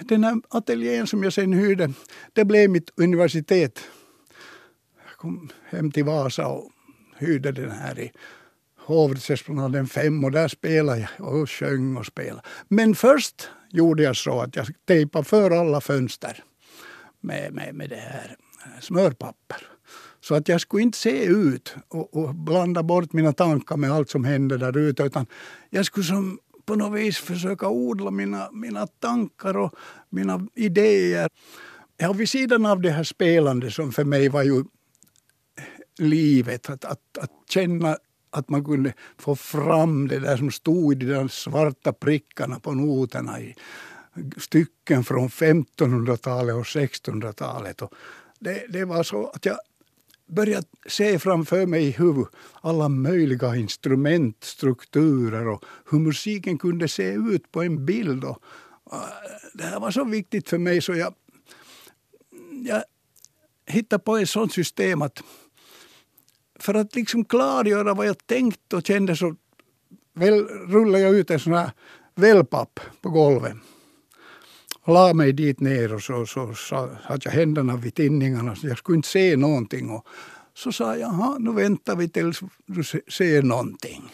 Den 0.00 0.24
här 0.24 0.40
ateljén 0.48 1.06
som 1.06 1.22
jag 1.22 1.32
sen 1.32 1.52
hyrde, 1.52 1.92
det 2.32 2.44
blev 2.44 2.70
mitt 2.70 2.90
universitet 2.96 3.80
Jag 5.06 5.16
kom 5.16 5.50
hem 5.64 5.90
till 5.90 6.04
Vasa 6.04 6.46
och 6.46 6.70
hyrde 7.18 7.52
den 7.52 7.70
här 7.70 7.98
i 7.98 8.12
Hovrättsesplanaden 8.78 9.86
5 9.86 10.24
och 10.24 10.30
där 10.30 10.48
spelade 10.48 11.08
jag 11.18 11.34
och 11.34 11.50
sjöng 11.50 11.96
och 11.96 12.06
spelade. 12.06 12.42
Men 12.68 12.94
först 12.94 13.48
gjorde 13.70 14.02
jag 14.02 14.16
så 14.16 14.40
att 14.40 14.56
jag 14.56 14.66
tejpade 14.86 15.24
för 15.24 15.50
alla 15.50 15.80
fönster 15.80 16.44
med, 17.20 17.52
med, 17.52 17.74
med 17.74 17.90
det 17.90 17.96
här 17.96 18.36
smörpapper. 18.80 19.66
Så 20.20 20.34
att 20.34 20.48
jag 20.48 20.60
skulle 20.60 20.82
inte 20.82 20.98
se 20.98 21.24
ut 21.24 21.74
och, 21.88 22.16
och 22.16 22.34
blanda 22.34 22.82
bort 22.82 23.12
mina 23.12 23.32
tankar 23.32 23.76
med 23.76 23.92
allt 23.92 24.10
som 24.10 24.24
hände 24.24 24.58
där 24.58 24.78
ute 24.78 25.02
utan 25.02 25.26
jag 25.70 25.86
skulle 25.86 26.06
som 26.06 26.38
på 26.66 26.74
något 26.74 27.00
vis 27.00 27.18
försöka 27.18 27.68
odla 27.68 28.10
mina, 28.10 28.50
mina 28.52 28.86
tankar 28.86 29.56
och 29.56 29.74
mina 30.08 30.46
idéer. 30.54 31.28
Ja, 31.96 32.12
vid 32.12 32.28
sidan 32.28 32.66
av 32.66 32.80
det 32.80 32.90
här 32.90 33.04
spelandet 33.04 33.72
som 33.72 33.92
för 33.92 34.04
mig 34.04 34.28
var 34.28 34.42
ju 34.42 34.64
livet. 35.98 36.70
Att, 36.70 36.84
att, 36.84 37.18
att 37.18 37.30
känna 37.48 37.96
att 38.30 38.48
man 38.48 38.64
kunde 38.64 38.92
få 39.18 39.36
fram 39.36 40.08
det 40.08 40.18
där 40.18 40.36
som 40.36 40.50
stod 40.50 41.02
i 41.02 41.06
de 41.06 41.28
svarta 41.28 41.92
prickarna 41.92 42.60
på 42.60 42.72
noterna 42.72 43.40
i 43.40 43.54
stycken 44.36 45.04
från 45.04 45.28
1500-talet 45.28 46.54
och 46.54 46.62
1600-talet. 46.62 47.82
det, 48.38 48.66
det 48.68 48.84
var 48.84 49.02
så 49.02 49.26
att 49.26 49.46
jag 49.46 49.58
började 50.26 50.66
se 50.86 51.18
framför 51.18 51.66
mig 51.66 51.84
i 51.84 51.90
huvudet 51.90 52.34
alla 52.60 52.88
möjliga 52.88 53.56
instrument, 53.56 54.44
strukturer 54.44 55.48
och 55.48 55.64
hur 55.90 55.98
musiken 55.98 56.58
kunde 56.58 56.88
se 56.88 57.12
ut 57.12 57.52
på 57.52 57.62
en 57.62 57.86
bild. 57.86 58.24
Och, 58.24 58.42
äh, 58.92 58.98
det 59.54 59.64
här 59.64 59.80
var 59.80 59.90
så 59.90 60.04
viktigt 60.04 60.48
för 60.48 60.58
mig 60.58 60.82
så 60.82 60.94
jag, 60.94 61.14
jag 62.50 62.82
hittade 63.66 64.02
på 64.02 64.16
ett 64.16 64.28
sånt 64.28 64.52
system 64.52 65.02
att 65.02 65.22
för 66.58 66.74
att 66.74 66.94
liksom 66.94 67.24
klargöra 67.24 67.94
vad 67.94 68.06
jag 68.06 68.26
tänkt 68.26 68.72
och 68.72 68.86
kände 68.86 69.16
så 69.16 69.36
väl, 70.14 70.44
rullade 70.48 71.04
jag 71.04 71.14
ut 71.14 71.30
en 71.30 71.40
sån 71.40 71.52
här 71.52 71.70
wellpapp 72.14 72.80
på 73.00 73.10
golvet. 73.10 73.56
La 74.86 75.14
mig 75.14 75.32
dit 75.32 75.60
ner 75.60 75.94
och 75.94 76.02
så, 76.02 76.26
så, 76.26 76.54
så 76.54 76.90
hade 77.02 77.20
jag 77.24 77.32
händerna 77.32 77.76
vid 77.76 77.94
tinningarna 77.94 78.56
så 78.56 78.66
jag 78.66 78.78
skulle 78.78 78.96
inte 78.96 79.08
se 79.08 79.36
någonting. 79.36 79.90
Och 79.90 80.06
så 80.54 80.72
sa 80.72 80.96
jag, 80.96 81.00
jaha, 81.00 81.38
nu 81.38 81.52
väntar 81.52 81.96
vi 81.96 82.08
tills 82.08 82.40
du 82.66 82.84
ser 83.08 83.42
någonting. 83.42 84.12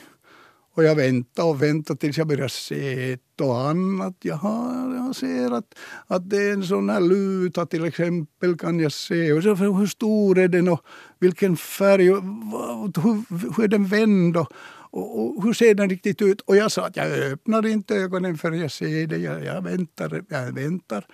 Och 0.74 0.84
jag 0.84 0.94
väntade 0.94 1.48
och 1.48 1.62
väntade 1.62 2.00
tills 2.00 2.18
jag 2.18 2.26
började 2.26 2.48
se 2.48 3.12
ett 3.12 3.40
och 3.40 3.60
annat. 3.60 4.14
Jaha, 4.20 4.94
jag 4.96 5.16
ser 5.16 5.50
att, 5.50 5.74
att 6.06 6.30
det 6.30 6.36
är 6.36 6.52
en 6.52 6.64
sån 6.64 6.90
här 6.90 7.00
luta 7.00 7.66
till 7.66 7.84
exempel 7.84 8.56
kan 8.58 8.80
jag 8.80 8.92
se. 8.92 9.32
Och 9.32 9.42
så, 9.42 9.54
hur 9.54 9.86
stor 9.86 10.38
är 10.38 10.48
den 10.48 10.68
och 10.68 10.80
vilken 11.18 11.56
färg 11.56 12.10
och 12.10 12.22
hur, 12.22 13.54
hur 13.56 13.64
är 13.64 13.68
den 13.68 13.86
vänd? 13.86 14.36
Och, 14.36 14.52
och, 14.90 15.20
och, 15.20 15.42
hur 15.42 15.52
ser 15.52 15.74
den 15.74 15.90
riktigt 15.90 16.22
ut? 16.22 16.40
Och 16.40 16.56
jag 16.56 16.72
sa 16.72 16.86
att 16.86 16.96
jag 16.96 17.06
öppnar 17.06 17.66
inte 17.66 17.94
ögonen 17.94 18.38
för 18.38 18.52
jag 18.52 18.72
ser 18.72 19.06
det. 19.06 19.16
Jag, 19.16 19.44
jag 19.44 19.62
väntar, 19.62 20.24
jag 20.28 20.52
väntar. 20.52 21.06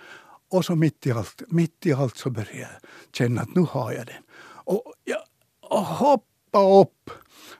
Och 0.49 0.65
så 0.65 0.75
mitt 0.75 1.07
i 1.07 1.11
allt, 1.11 1.41
mitt 1.47 1.85
i 1.85 1.93
allt 1.93 2.17
så 2.17 2.29
började 2.29 2.59
jag 2.59 2.69
känna 3.13 3.41
att 3.41 3.55
nu 3.55 3.61
har 3.61 3.91
jag 3.91 4.05
den. 4.05 4.23
Och 4.43 4.93
jag 5.03 5.21
och 5.69 5.85
hoppa 5.85 6.81
upp, 6.81 7.09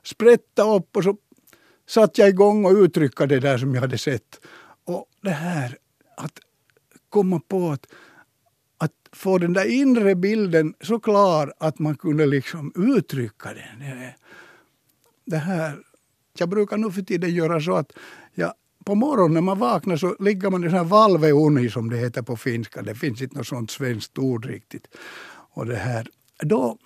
sprätta 0.03 0.75
upp 0.75 0.97
och 0.97 1.03
så 1.03 1.17
satte 1.87 2.21
jag 2.21 2.29
igång 2.29 2.65
och 2.65 2.71
uttrycka 2.71 3.25
det 3.25 3.39
där 3.39 3.57
som 3.57 3.75
jag 3.75 3.81
hade 3.81 3.97
sett. 3.97 4.45
Och 4.83 5.05
det 5.21 5.29
här 5.29 5.77
att 6.17 6.39
komma 7.09 7.41
på 7.47 7.69
att, 7.69 7.87
att 8.77 8.93
få 9.11 9.37
den 9.37 9.53
där 9.53 9.65
inre 9.65 10.15
bilden 10.15 10.73
så 10.81 10.99
klar 10.99 11.53
att 11.59 11.79
man 11.79 11.95
kunde 11.95 12.25
liksom 12.25 12.71
uttrycka 12.75 13.53
den. 13.53 14.11
Det 15.25 15.37
här, 15.37 15.83
jag 16.39 16.49
brukar 16.49 16.77
nu 16.77 16.91
för 16.91 17.01
tiden 17.01 17.35
göra 17.35 17.61
så 17.61 17.75
att 17.75 17.91
jag 18.33 18.53
på 18.85 18.95
morgonen 18.95 19.33
när 19.33 19.41
man 19.41 19.59
vaknar 19.59 19.97
så 19.97 20.15
ligger 20.19 20.49
man 20.49 20.63
i 20.63 20.69
sån 20.69 20.77
här 20.77 20.83
valveuni 20.83 21.69
som 21.69 21.89
det 21.89 21.97
heter 21.97 22.21
på 22.21 22.37
finska. 22.37 22.81
Det 22.81 22.95
finns 22.95 23.21
inte 23.21 23.37
något 23.37 23.47
sånt 23.47 23.71
svenskt 23.71 24.17
ord 24.17 24.45
riktigt. 24.45 24.87
Och 25.53 25.65
det 25.65 25.75
här, 25.75 26.07
då 26.39 26.77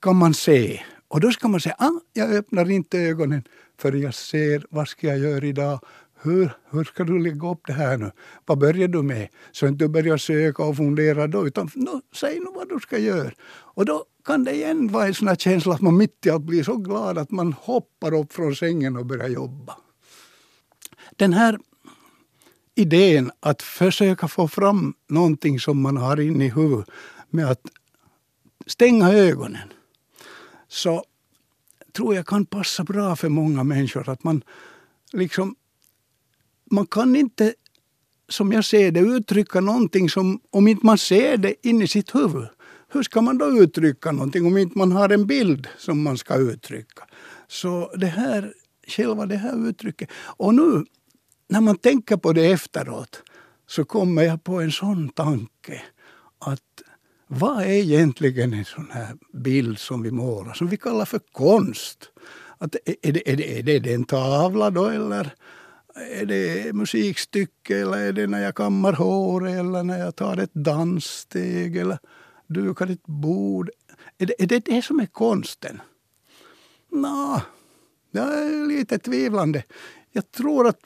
kan 0.00 0.16
man 0.16 0.34
se. 0.34 0.80
Och 1.08 1.20
då 1.20 1.30
ska 1.30 1.48
man 1.48 1.60
säga, 1.60 1.74
ah, 1.78 2.00
jag 2.12 2.30
öppnar 2.30 2.70
inte 2.70 2.98
ögonen 2.98 3.42
för 3.78 3.92
jag 3.92 4.14
ser 4.14 4.66
vad 4.70 4.88
ska 4.88 5.06
jag 5.06 5.18
göra 5.18 5.46
idag. 5.46 5.80
Hur, 6.22 6.50
hur 6.70 6.84
ska 6.84 7.04
du 7.04 7.18
lägga 7.18 7.50
upp 7.50 7.60
det 7.66 7.72
här 7.72 7.96
nu? 7.96 8.10
Vad 8.46 8.58
börjar 8.58 8.88
du 8.88 9.02
med? 9.02 9.28
Så 9.52 9.66
inte 9.66 9.84
du 9.84 9.88
börjar 9.88 10.16
söka 10.16 10.62
och 10.62 10.76
fundera 10.76 11.26
då, 11.26 11.46
utan 11.46 11.70
no, 11.74 12.00
säg 12.14 12.40
nu 12.40 12.46
vad 12.54 12.68
du 12.68 12.80
ska 12.80 12.98
göra. 12.98 13.30
Och 13.48 13.84
då 13.84 14.04
kan 14.26 14.44
det 14.44 14.54
igen 14.54 14.88
vara 14.88 15.06
en 15.06 15.14
sån 15.14 15.28
här 15.28 15.36
känsla 15.36 15.74
att 15.74 15.80
man 15.80 15.96
mitt 15.96 16.26
i 16.26 16.30
allt 16.30 16.42
blir 16.42 16.62
så 16.62 16.76
glad 16.76 17.18
att 17.18 17.30
man 17.30 17.52
hoppar 17.52 18.14
upp 18.14 18.32
från 18.32 18.56
sängen 18.56 18.96
och 18.96 19.06
börjar 19.06 19.28
jobba. 19.28 19.76
Den 21.16 21.32
här 21.32 21.58
idén 22.74 23.30
att 23.40 23.62
försöka 23.62 24.28
få 24.28 24.48
fram 24.48 24.94
någonting 25.08 25.60
som 25.60 25.82
man 25.82 25.96
har 25.96 26.20
inne 26.20 26.44
i 26.44 26.48
huvudet 26.48 26.90
med 27.30 27.50
att 27.50 27.62
stänga 28.66 29.12
ögonen 29.12 29.72
så 30.68 31.04
tror 31.92 32.14
jag 32.14 32.26
kan 32.26 32.46
passa 32.46 32.84
bra 32.84 33.16
för 33.16 33.28
många 33.28 33.64
människor. 33.64 34.08
Att 34.08 34.24
man 34.24 34.42
liksom 35.12 35.56
man 36.70 36.86
kan 36.86 37.16
inte, 37.16 37.54
som 38.28 38.52
jag 38.52 38.64
ser 38.64 38.90
det, 38.90 39.00
uttrycka 39.00 39.60
någonting 39.60 40.10
som, 40.10 40.40
om 40.50 40.68
inte 40.68 40.86
man 40.86 40.98
ser 40.98 41.36
det 41.36 41.68
in 41.68 41.82
i 41.82 41.88
sitt 41.88 42.14
huvud. 42.14 42.48
Hur 42.96 43.02
ska 43.02 43.20
man 43.20 43.38
då 43.38 43.46
uttrycka 43.46 44.12
någonting 44.12 44.46
om 44.46 44.56
inte 44.56 44.78
man 44.78 44.92
har 44.92 45.08
en 45.08 45.26
bild 45.26 45.68
som 45.78 46.02
man 46.02 46.18
ska 46.18 46.36
uttrycka? 46.36 47.04
Så 47.48 47.92
det 47.96 48.06
här, 48.06 48.52
själva 48.86 49.26
det 49.26 49.36
här 49.36 49.68
uttrycket. 49.68 50.10
Och 50.14 50.54
nu 50.54 50.84
när 51.48 51.60
man 51.60 51.78
tänker 51.78 52.16
på 52.16 52.32
det 52.32 52.46
efteråt 52.46 53.22
så 53.66 53.84
kommer 53.84 54.22
jag 54.22 54.44
på 54.44 54.60
en 54.60 54.72
sån 54.72 55.08
tanke 55.08 55.82
att 56.38 56.82
vad 57.26 57.62
är 57.62 57.68
egentligen 57.68 58.52
en 58.52 58.64
sån 58.64 58.90
här 58.90 59.16
bild 59.32 59.78
som 59.78 60.02
vi 60.02 60.10
målar, 60.10 60.52
som 60.52 60.68
vi 60.68 60.76
kallar 60.76 61.04
för 61.04 61.20
konst? 61.32 62.10
Att 62.58 62.76
är, 63.02 63.12
det, 63.12 63.30
är, 63.30 63.62
det, 63.62 63.76
är 63.76 63.80
det 63.80 63.94
en 63.94 64.04
tavla 64.04 64.70
då 64.70 64.86
eller 64.86 65.34
är 66.20 66.26
det 66.26 66.72
musikstycke 66.72 67.78
eller 67.78 67.98
är 67.98 68.12
det 68.12 68.26
när 68.26 68.42
jag 68.42 68.54
kammar 68.54 68.92
hår 68.92 69.48
eller 69.48 69.82
när 69.82 69.98
jag 69.98 70.16
tar 70.16 70.36
ett 70.36 70.54
danssteg 70.54 71.76
eller 71.76 71.98
dukar 72.46 72.90
ett 72.90 73.06
bord? 73.06 73.70
Är 74.18 74.26
det, 74.26 74.42
är 74.42 74.46
det 74.46 74.64
det 74.64 74.82
som 74.82 75.00
är 75.00 75.06
konsten? 75.06 75.80
Nå, 76.90 77.42
jag 78.10 78.28
är 78.28 78.68
lite 78.68 78.98
tvivlande. 78.98 79.64
Jag 80.12 80.30
tror 80.30 80.66
att 80.66 80.80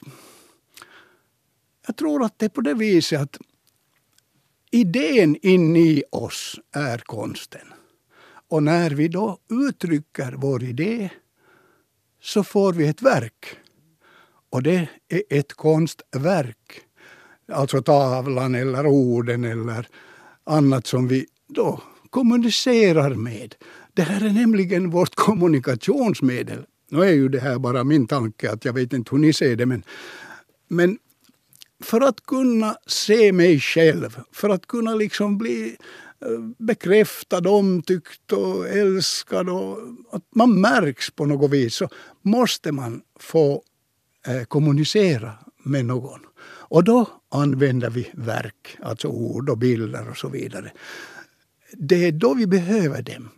jag 1.87 1.97
tror 1.97 2.23
att 2.23 2.39
det 2.39 2.45
är 2.45 2.49
på 2.49 2.61
det 2.61 2.73
viset 2.73 3.21
att 3.21 3.37
idén 4.71 5.35
in 5.41 5.75
i 5.75 6.03
oss 6.11 6.59
är 6.71 6.97
konsten. 6.97 7.73
Och 8.47 8.63
när 8.63 8.89
vi 8.89 9.07
då 9.07 9.37
uttrycker 9.49 10.31
vår 10.31 10.63
idé 10.63 11.09
så 12.21 12.43
får 12.43 12.73
vi 12.73 12.87
ett 12.87 13.01
verk. 13.01 13.57
Och 14.49 14.63
det 14.63 14.87
är 15.09 15.23
ett 15.29 15.53
konstverk. 15.53 16.81
Alltså 17.47 17.81
tavlan 17.81 18.55
eller 18.55 18.85
orden 18.85 19.43
eller 19.43 19.87
annat 20.43 20.87
som 20.87 21.07
vi 21.07 21.25
då 21.53 21.81
kommunicerar 22.09 23.13
med. 23.13 23.55
Det 23.93 24.01
här 24.01 24.25
är 24.25 24.33
nämligen 24.33 24.89
vårt 24.89 25.15
kommunikationsmedel. 25.15 26.65
Nu 26.89 27.03
är 27.03 27.11
ju 27.11 27.29
det 27.29 27.39
här 27.39 27.59
bara 27.59 27.83
min 27.83 28.07
tanke, 28.07 28.51
att 28.51 28.65
jag 28.65 28.73
vet 28.73 28.93
inte 28.93 29.11
hur 29.11 29.17
ni 29.17 29.33
ser 29.33 29.55
det, 29.55 29.65
men, 29.65 29.83
men 30.67 30.97
för 31.83 32.01
att 32.01 32.25
kunna 32.25 32.75
se 32.87 33.31
mig 33.31 33.59
själv, 33.59 34.19
för 34.31 34.49
att 34.49 34.67
kunna 34.67 34.95
liksom 34.95 35.37
bli 35.37 35.77
eh, 36.21 36.39
bekräftad, 36.57 37.49
omtyckt 37.49 38.31
och 38.31 38.67
älskad 38.67 39.49
och 39.49 39.77
att 40.11 40.23
man 40.35 40.61
märks 40.61 41.11
på 41.11 41.25
något 41.25 41.51
vis 41.51 41.75
så 41.75 41.89
måste 42.21 42.71
man 42.71 43.01
få 43.19 43.63
eh, 44.27 44.43
kommunicera 44.43 45.31
med 45.63 45.85
någon. 45.85 46.19
Och 46.43 46.83
då 46.83 47.09
använder 47.29 47.89
vi 47.89 48.11
verk, 48.13 48.77
alltså 48.81 49.07
ord 49.07 49.49
och 49.49 49.57
bilder 49.57 50.09
och 50.09 50.17
så 50.17 50.29
vidare. 50.29 50.71
Det 51.73 52.07
är 52.07 52.11
då 52.11 52.33
vi 52.33 52.47
behöver 52.47 53.01
dem. 53.01 53.29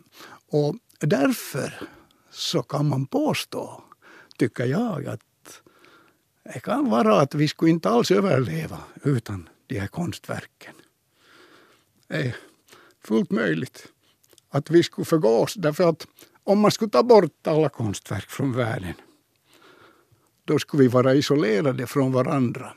Och 0.48 0.76
därför 1.00 1.88
så 2.30 2.62
kan 2.62 2.88
man 2.88 3.06
påstå, 3.06 3.82
tycker 4.38 4.64
jag, 4.64 5.06
att 5.06 5.20
det 6.44 6.60
kan 6.60 6.90
vara 6.90 7.20
att 7.20 7.34
vi 7.34 7.48
skulle 7.48 7.70
inte 7.70 7.88
alls 7.88 8.10
överleva 8.10 8.78
utan 9.02 9.48
de 9.66 9.78
här 9.78 9.86
konstverken. 9.86 10.74
Det 12.08 12.16
är 12.16 12.36
fullt 13.04 13.30
möjligt 13.30 13.86
att 14.48 14.70
vi 14.70 14.82
skulle 14.82 15.04
förgås 15.04 15.54
därför 15.54 15.88
att 15.88 16.06
om 16.44 16.58
man 16.58 16.70
skulle 16.70 16.90
ta 16.90 17.02
bort 17.02 17.46
alla 17.46 17.68
konstverk 17.68 18.30
från 18.30 18.52
världen 18.52 18.94
då 20.44 20.58
skulle 20.58 20.82
vi 20.82 20.88
vara 20.88 21.14
isolerade 21.14 21.86
från 21.86 22.12
varandra. 22.12 22.72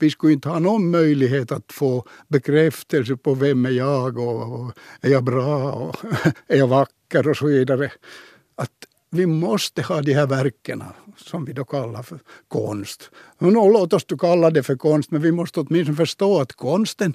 Vi 0.00 0.10
skulle 0.10 0.32
inte 0.32 0.48
ha 0.48 0.58
någon 0.58 0.90
möjlighet 0.90 1.52
att 1.52 1.72
få 1.72 2.04
bekräftelse 2.28 3.16
på 3.16 3.34
vem 3.34 3.66
är 3.66 3.70
jag 3.70 4.18
och, 4.18 4.72
är 5.00 5.10
jag 5.10 5.24
bra 5.24 5.72
och 5.72 5.96
är 6.46 6.58
jag 6.58 6.66
vacker 6.66 7.28
och 7.28 7.36
så 7.36 7.46
vidare. 7.46 7.92
Att 8.56 8.86
vi 9.10 9.26
måste 9.26 9.82
ha 9.82 10.02
de 10.02 10.14
här 10.14 10.26
verken 10.26 10.82
som 11.16 11.44
vi 11.44 11.52
då 11.52 11.64
kallar 11.64 12.02
för 12.02 12.18
konst. 12.48 13.10
Nå, 13.38 13.70
låt 13.70 13.92
oss 13.92 14.04
då 14.04 14.18
kalla 14.18 14.50
det 14.50 14.62
för 14.62 14.76
konst, 14.76 15.10
men 15.10 15.22
vi 15.22 15.32
måste 15.32 15.60
åtminstone 15.60 15.96
förstå 15.96 16.40
att 16.40 16.52
konsten, 16.52 17.14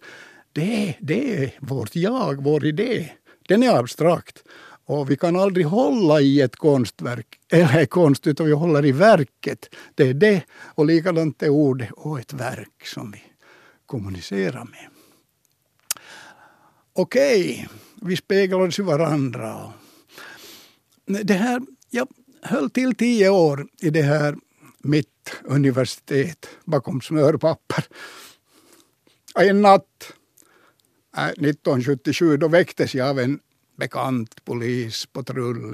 det, 0.54 0.95
det 1.00 1.43
är 1.43 1.54
vårt 1.60 1.95
jag, 1.95 2.43
vår 2.43 2.65
idé. 2.65 3.12
Den 3.48 3.63
är 3.63 3.78
abstrakt. 3.78 4.43
Och 4.88 5.12
vi 5.12 5.17
kan 5.17 5.36
aldrig 5.36 5.65
hålla 5.65 6.21
i 6.21 6.41
ett 6.41 6.56
konstverk, 6.56 7.39
eller 7.52 7.86
konst, 7.86 8.28
utan 8.28 8.45
vi 8.45 8.52
håller 8.52 8.86
i 8.86 8.91
verket. 8.91 9.76
Det 9.95 10.10
är 10.10 10.13
det. 10.13 10.43
Och 10.52 10.86
likadant 10.86 11.43
är 11.43 11.50
ordet 11.50 11.91
och 11.91 12.19
ett 12.19 12.34
verk 12.34 12.86
som 12.86 13.12
vi 13.12 13.24
kommunicerar 13.86 14.63
med. 14.63 14.89
Okej, 16.93 17.67
vi 18.02 18.17
speglar 18.17 18.60
oss 18.60 18.80
i 18.80 18.82
varandra. 18.82 19.74
Det 21.06 21.34
här 21.34 21.62
jag 21.89 22.08
höll 22.41 22.69
till 22.69 22.95
tio 22.95 23.30
år 23.30 23.67
i 23.82 23.89
det 23.89 24.02
här 24.02 24.36
mitt 24.80 25.32
universitet 25.43 26.50
bakom 26.65 27.02
smörpapper. 27.02 27.86
En 29.39 29.62
natt 29.62 30.13
äh, 31.17 31.28
1977 31.28 32.38
då 32.38 32.48
väcktes 32.48 32.95
jag 32.95 33.10
av 33.10 33.19
en 33.19 33.39
bekant 33.75 34.45
polis 34.45 35.05
på 35.05 35.23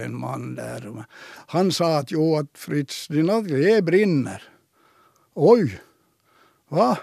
man 0.09 0.55
där. 0.55 1.05
Han 1.47 1.71
sa 1.71 1.97
att 1.97 2.11
jo, 2.11 2.37
att 2.37 2.49
Fritz, 2.53 3.07
din 3.07 3.29
ateljé 3.29 3.81
brinner. 3.81 4.43
Oj, 5.33 5.81
va? 6.69 6.97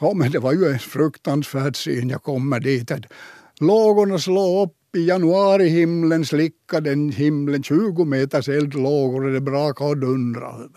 Ja, 0.00 0.14
men 0.14 0.30
det 0.30 0.38
var 0.38 0.52
ju 0.52 0.64
en 0.66 0.78
fruktansvärd 0.78 1.76
syn. 1.76 2.08
Jag 2.08 2.22
kommer 2.22 2.60
dit. 2.60 2.90
Lågorna 3.60 4.18
slår 4.18 4.62
upp 4.62 4.96
i 4.96 5.06
januarihimlen 5.06 6.24
slickade 6.24 6.90
den 6.90 7.12
himlen 7.12 7.62
20 7.62 8.04
meters 8.04 8.48
eldlågor 8.48 9.24
och 9.24 9.32
det 9.32 9.40
brakade 9.40 9.90
och 9.90 9.98
dundrade. 9.98 10.68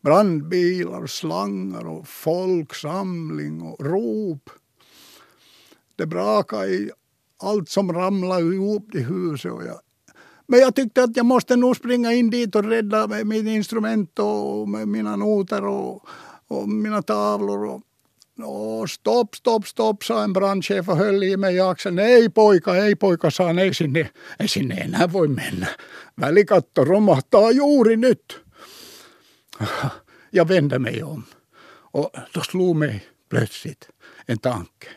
Brandbilar, 0.00 1.06
slangar 1.06 1.86
och 1.86 2.08
folksamling 2.08 3.62
och 3.62 3.86
rop. 3.86 4.50
Det 5.96 6.06
brakade 6.06 6.66
i 6.66 6.90
allt 7.42 7.68
som 7.68 7.92
ramlade 7.92 8.54
ihop 8.54 8.94
i 8.94 9.00
huset. 9.00 9.52
Och 9.52 9.64
jag. 9.64 9.80
Men 10.46 10.60
jag 10.60 10.74
tyckte 10.74 11.02
att 11.02 11.16
jag 11.16 11.26
måste 11.26 11.56
nog 11.56 11.76
springa 11.76 12.12
in 12.12 12.30
dit 12.30 12.54
och 12.54 12.64
rädda 12.64 13.06
mitt 13.24 13.46
instrument 13.46 14.18
och 14.18 14.68
mina 14.68 15.16
noter 15.16 15.64
och, 15.64 16.08
och 16.48 16.68
mina 16.68 17.02
tavlor. 17.02 17.64
Och, 17.64 17.82
Nå, 18.34 18.86
stopp, 18.86 19.36
stopp, 19.36 19.66
stopp, 19.66 20.04
sa 20.04 20.24
en 20.24 20.32
brandchef 20.32 20.88
och 20.88 20.96
höll 20.96 21.22
i 21.22 21.36
mig 21.36 21.56
i 21.56 21.60
axeln. 21.60 21.96
Nej 21.96 22.30
poika, 22.30 22.76
ei 22.76 22.94
poika, 22.94 23.30
sa 23.30 23.46
han, 23.46 23.58
ei 23.58 23.74
sinne, 23.74 24.10
ei 24.38 24.48
sinne 24.48 24.74
enää 24.74 25.12
voi 25.12 25.28
mennä. 25.28 25.68
Välikatto 26.20 26.84
romahtaa 26.84 27.50
juuri 27.50 27.96
nyt. 27.96 28.40
Jag 30.30 30.48
vände 30.48 30.78
mig 30.78 31.02
om 31.02 31.24
och 31.92 32.10
då 32.34 32.40
slog 32.40 32.76
mig 32.76 33.04
plötsligt 33.28 33.88
en 34.26 34.38
tanke. 34.38 34.88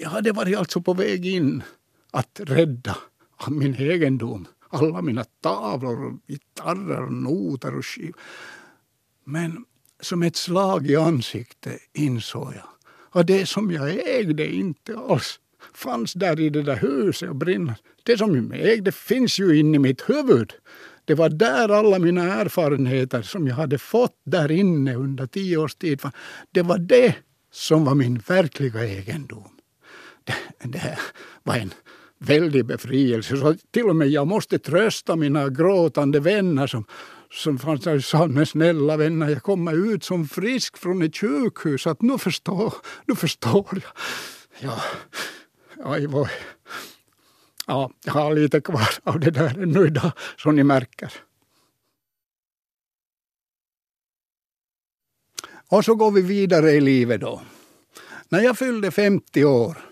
Jag 0.00 0.10
hade 0.10 0.32
varit 0.32 0.56
alltså 0.56 0.80
på 0.80 0.94
väg 0.94 1.26
in 1.26 1.62
att 2.10 2.40
rädda 2.44 2.96
min 3.48 3.74
egendom 3.74 4.46
alla 4.70 5.02
mina 5.02 5.24
tavlor, 5.24 6.18
gitarrer, 6.26 7.06
noter 7.10 7.76
och 7.76 7.86
skivor. 7.86 8.14
Men 9.24 9.64
som 10.00 10.22
ett 10.22 10.36
slag 10.36 10.90
i 10.90 10.96
ansiktet 10.96 11.80
insåg 11.92 12.52
jag 12.54 12.68
att 13.10 13.26
det 13.26 13.46
som 13.46 13.70
jag 13.70 14.08
ägde 14.08 14.54
inte 14.54 14.98
alls 14.98 15.40
fanns 15.74 16.12
där 16.12 16.40
i 16.40 16.50
det 16.50 16.62
där 16.62 16.76
huset 16.76 17.28
och 17.28 17.36
brinner. 17.36 17.76
Det 18.02 18.18
som 18.18 18.52
jag 18.52 18.72
ägde 18.72 18.92
finns 18.92 19.38
ju 19.38 19.58
inne 19.58 19.76
i 19.76 19.78
mitt 19.78 20.10
huvud. 20.10 20.52
Det 21.04 21.14
var 21.14 21.28
där 21.28 21.68
alla 21.68 21.98
mina 21.98 22.22
erfarenheter 22.22 23.22
som 23.22 23.46
jag 23.46 23.54
hade 23.54 23.78
fått 23.78 24.20
där 24.24 24.50
inne 24.50 24.94
under 24.94 25.26
tio 25.26 25.56
års 25.56 25.74
tid. 25.74 26.00
Det 26.50 26.62
var 26.62 26.78
det 26.78 27.14
som 27.52 27.84
var 27.84 27.94
min 27.94 28.18
verkliga 28.18 28.86
egendom. 28.86 29.59
Det, 30.24 30.34
det 30.68 30.98
var 31.42 31.56
en 31.56 31.74
väldig 32.18 32.66
befrielse. 32.66 33.36
Så 33.36 33.54
till 33.70 33.88
och 33.88 33.96
med 33.96 34.08
jag 34.08 34.26
måste 34.26 34.58
trösta 34.58 35.16
mina 35.16 35.48
gråtande 35.48 36.20
vänner 36.20 36.66
som, 36.66 36.84
som 37.30 37.78
sa, 38.02 38.26
men 38.26 38.46
snälla 38.46 38.96
vänner, 38.96 39.28
jag 39.28 39.42
kommer 39.42 39.94
ut 39.94 40.04
som 40.04 40.28
frisk 40.28 40.76
från 40.76 41.02
ett 41.02 41.16
sjukhus. 41.16 41.86
Att 41.86 42.02
nu 42.02 42.18
förstår, 42.18 42.74
nu 43.06 43.16
förstår 43.16 43.68
jag. 43.72 43.92
Ja, 44.60 44.82
aj, 45.84 46.06
oj. 46.12 46.30
Ja, 47.66 47.90
jag 48.04 48.12
har 48.12 48.34
lite 48.34 48.60
kvar 48.60 48.88
av 49.04 49.20
det 49.20 49.30
där 49.30 49.62
ännu 49.62 49.86
idag, 49.86 50.12
som 50.36 50.56
ni 50.56 50.64
märker. 50.64 51.12
Och 55.68 55.84
så 55.84 55.94
går 55.94 56.10
vi 56.10 56.22
vidare 56.22 56.70
i 56.70 56.80
livet 56.80 57.20
då. 57.20 57.42
När 58.28 58.40
jag 58.40 58.58
fyllde 58.58 58.90
50 58.90 59.44
år 59.44 59.89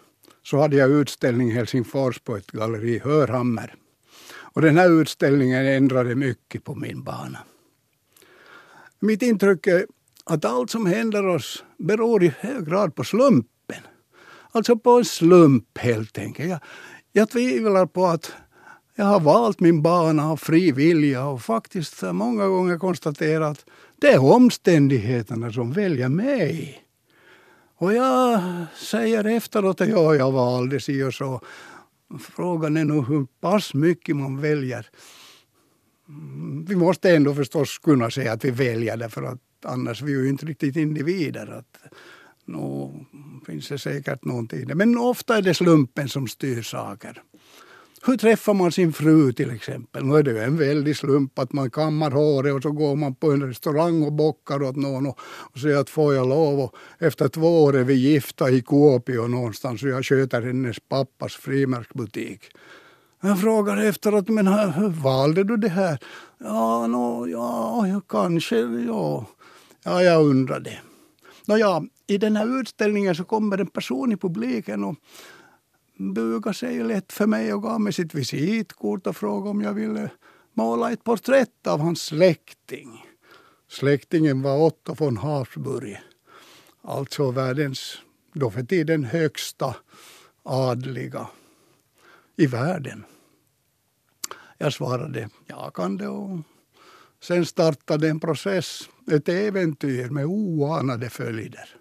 så 0.51 0.59
hade 0.59 0.77
jag 0.77 0.91
utställning 0.91 1.49
i 1.49 1.53
Helsingfors 1.53 2.21
på 2.21 2.37
ett 2.37 2.51
galleri, 2.51 2.95
i 2.95 2.99
Hörhammer. 2.99 3.75
Och 4.39 4.63
den 4.63 4.77
här 4.77 5.01
utställningen 5.01 5.67
ändrade 5.67 6.15
mycket 6.15 6.65
på 6.65 6.75
min 6.75 7.03
bana. 7.03 7.39
Mitt 8.99 9.23
intryck 9.23 9.67
är 9.67 9.87
att 10.25 10.45
allt 10.45 10.71
som 10.71 10.87
händer 10.87 11.27
oss 11.27 11.65
beror 11.79 12.25
i 12.25 12.33
hög 12.41 12.67
grad 12.67 12.95
på 12.95 13.05
slumpen. 13.05 13.83
Alltså 14.51 14.77
på 14.77 14.91
en 14.91 15.05
slump 15.05 15.79
helt 15.79 16.19
enkelt. 16.19 16.49
Jag, 16.49 16.61
jag 17.13 17.31
tvivlar 17.31 17.87
på 17.87 18.07
att 18.07 18.33
jag 18.95 19.05
har 19.05 19.21
valt 19.21 19.61
min 19.61 19.83
bana 19.83 20.31
av 20.31 20.37
fri 20.37 20.73
vilja 20.73 21.27
och 21.27 21.43
faktiskt 21.43 22.03
många 22.03 22.47
gånger 22.47 22.79
konstaterat 22.79 23.51
att 23.51 23.65
det 24.01 24.09
är 24.09 24.25
omständigheterna 24.25 25.53
som 25.53 25.73
väljer 25.73 26.09
mig. 26.09 26.88
Och 27.81 27.95
jag 27.95 28.41
säger 28.75 29.25
efteråt 29.25 29.81
att 29.81 29.89
ja, 29.89 30.15
jag 30.15 30.33
valde 30.33 30.81
si 30.81 31.03
och 31.03 31.15
så. 31.15 31.41
Frågan 32.21 32.77
är 32.77 32.85
nog 32.85 33.09
hur 33.09 33.27
pass 33.41 33.75
mycket 33.75 34.17
man 34.17 34.41
väljer. 34.41 34.87
Vi 36.69 36.77
måste 36.77 37.17
ändå 37.17 37.35
förstås 37.35 37.79
kunna 37.79 38.11
säga 38.11 38.33
att 38.33 38.45
vi 38.45 38.51
väljer 38.51 38.97
därför 38.97 39.23
att 39.23 39.41
annars 39.65 40.03
är 40.03 40.07
vi 40.07 40.13
ju 40.13 40.29
inte 40.29 40.47
riktigt 40.47 40.77
individer. 40.77 41.47
Att, 41.47 41.93
no, 42.45 43.05
finns 43.47 43.69
det 43.69 43.79
säkert 43.79 44.25
någonting. 44.25 44.77
Men 44.77 44.99
ofta 44.99 45.37
är 45.37 45.43
det 45.43 45.55
slumpen 45.55 46.09
som 46.09 46.29
styr 46.29 46.63
saker. 46.63 47.23
Hur 48.03 48.17
träffar 48.17 48.55
man 48.55 48.73
sin 48.73 48.93
fru 48.93 49.33
till 49.33 49.51
exempel? 49.51 50.05
Nu 50.05 50.17
är 50.17 50.23
det 50.23 50.31
ju 50.31 50.39
en 50.39 50.57
väldig 50.57 50.97
slump 50.97 51.39
att 51.39 51.53
man 51.53 51.71
kammar 51.71 52.11
håret 52.11 52.55
och 52.55 52.63
så 52.63 52.71
går 52.71 52.97
man 52.97 53.15
på 53.15 53.33
en 53.33 53.43
restaurang 53.43 54.03
och 54.03 54.13
bockar 54.13 54.63
åt 54.63 54.77
någon 54.77 55.07
och, 55.07 55.19
och 55.21 55.59
säger 55.59 55.77
att 55.77 55.91
får 55.91 56.15
jag 56.15 56.29
lov 56.29 56.61
och 56.61 56.75
efter 56.99 57.29
två 57.29 57.63
år 57.63 57.77
är 57.77 57.85
vi 57.85 57.95
gifta 57.95 58.51
i 58.51 58.63
Kuopio 58.63 59.27
någonstans 59.27 59.83
och 59.83 59.89
jag 59.89 60.05
sköter 60.05 60.43
hennes 60.43 60.77
pappas 60.89 61.35
frimärksbutik. 61.35 62.41
Jag 63.21 63.41
frågar 63.41 63.77
efteråt, 63.77 64.29
men 64.29 64.47
hur 64.47 64.89
valde 64.89 65.45
du 65.45 65.57
det 65.57 65.69
här? 65.69 65.99
Ja, 66.39 66.87
no, 66.87 67.29
ja, 67.29 67.87
ja 67.87 68.01
kanske, 68.01 68.59
ja. 68.87 69.27
Ja, 69.85 70.03
jag 70.03 70.27
undrade. 70.27 70.79
Nåja, 71.47 71.83
i 72.07 72.19
den 72.19 72.37
här 72.37 72.61
utställningen 72.61 73.15
så 73.15 73.25
kommer 73.25 73.59
en 73.59 73.67
person 73.67 74.13
i 74.13 74.17
publiken 74.17 74.85
och 74.85 74.97
bugade 75.99 76.55
sig 76.55 76.85
lätt 76.85 77.13
för 77.13 77.27
mig 77.27 77.55
och 77.55 77.63
gav 77.63 77.81
mig 77.81 77.93
sitt 77.93 78.15
visitkort 78.15 79.07
och 79.07 79.17
frågade 79.17 79.51
om 79.51 79.61
jag 79.61 79.75
ville 79.75 80.11
måla 80.53 80.93
ett 80.93 81.05
porträtt 81.05 81.67
av 81.67 81.81
hans 81.81 82.03
släkting. 82.03 83.05
Släktingen 83.69 84.43
var 84.43 84.67
Otto 84.67 84.95
von 84.95 85.17
Habsburg, 85.17 86.01
alltså 86.83 87.31
världens, 87.31 87.99
då 88.33 88.51
för 88.51 88.63
tiden, 88.63 89.05
högsta 89.05 89.77
adliga 90.43 91.27
i 92.37 92.47
världen. 92.47 93.05
Jag 94.59 94.73
svarade 94.73 95.29
jag 95.47 95.75
kan 95.75 95.97
det 95.97 96.09
och 96.09 96.39
sen 97.23 97.47
startade 97.47 98.09
en 98.09 98.21
process, 98.21 98.89
ett 99.11 99.29
äventyr 99.29 100.09
med 100.11 100.27
oanade 100.27 101.11
följder. 101.11 101.77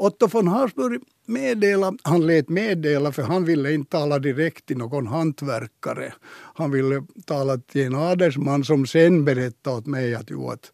Otto 0.00 0.26
von 0.26 0.48
Habsburg 0.48 1.02
meddela, 1.26 1.92
han 2.02 2.26
lät 2.26 2.48
meddela 2.48 3.12
för 3.12 3.22
han 3.22 3.44
ville 3.44 3.72
inte 3.72 3.90
tala 3.90 4.18
direkt 4.18 4.66
till 4.66 4.78
någon 4.78 5.06
hantverkare. 5.06 6.12
Han 6.54 6.70
ville 6.70 7.02
tala 7.26 7.58
till 7.58 7.86
en 7.86 7.94
adelsman 7.94 8.64
som 8.64 8.86
sen 8.86 9.24
berättade 9.24 9.76
åt 9.76 9.86
mig 9.86 10.14
att, 10.14 10.30
jo, 10.30 10.50
att 10.50 10.72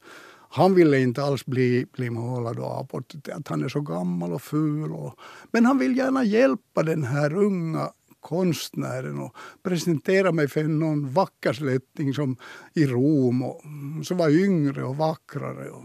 han 0.51 0.75
ville 0.75 0.99
inte 0.99 1.23
alls 1.23 1.47
bli, 1.47 1.87
bli 1.93 2.11
målad 2.11 2.59
och 2.59 2.81
aport, 2.81 3.15
att 3.33 3.49
han 3.49 3.65
är 3.65 3.69
så 3.69 3.81
gammal 3.81 4.33
och 4.33 4.43
ful. 4.43 4.93
Och, 4.93 5.15
men 5.51 5.67
han 5.67 5.79
vill 5.79 5.97
gärna 5.97 6.25
hjälpa 6.25 6.83
den 6.83 7.05
här 7.05 7.35
unga 7.35 7.91
konstnären 8.21 9.19
och 9.19 9.37
presentera 9.63 10.33
mig 10.33 10.49
för 10.49 10.65
någon 10.65 11.13
vacker 11.13 11.53
släkting 11.53 12.15
som 12.15 12.37
i 12.75 12.87
Rom 12.87 13.43
och, 13.43 13.63
som 14.05 14.17
var 14.17 14.45
yngre 14.45 14.85
och 14.85 14.97
vackrare. 14.97 15.71
Och, 15.71 15.85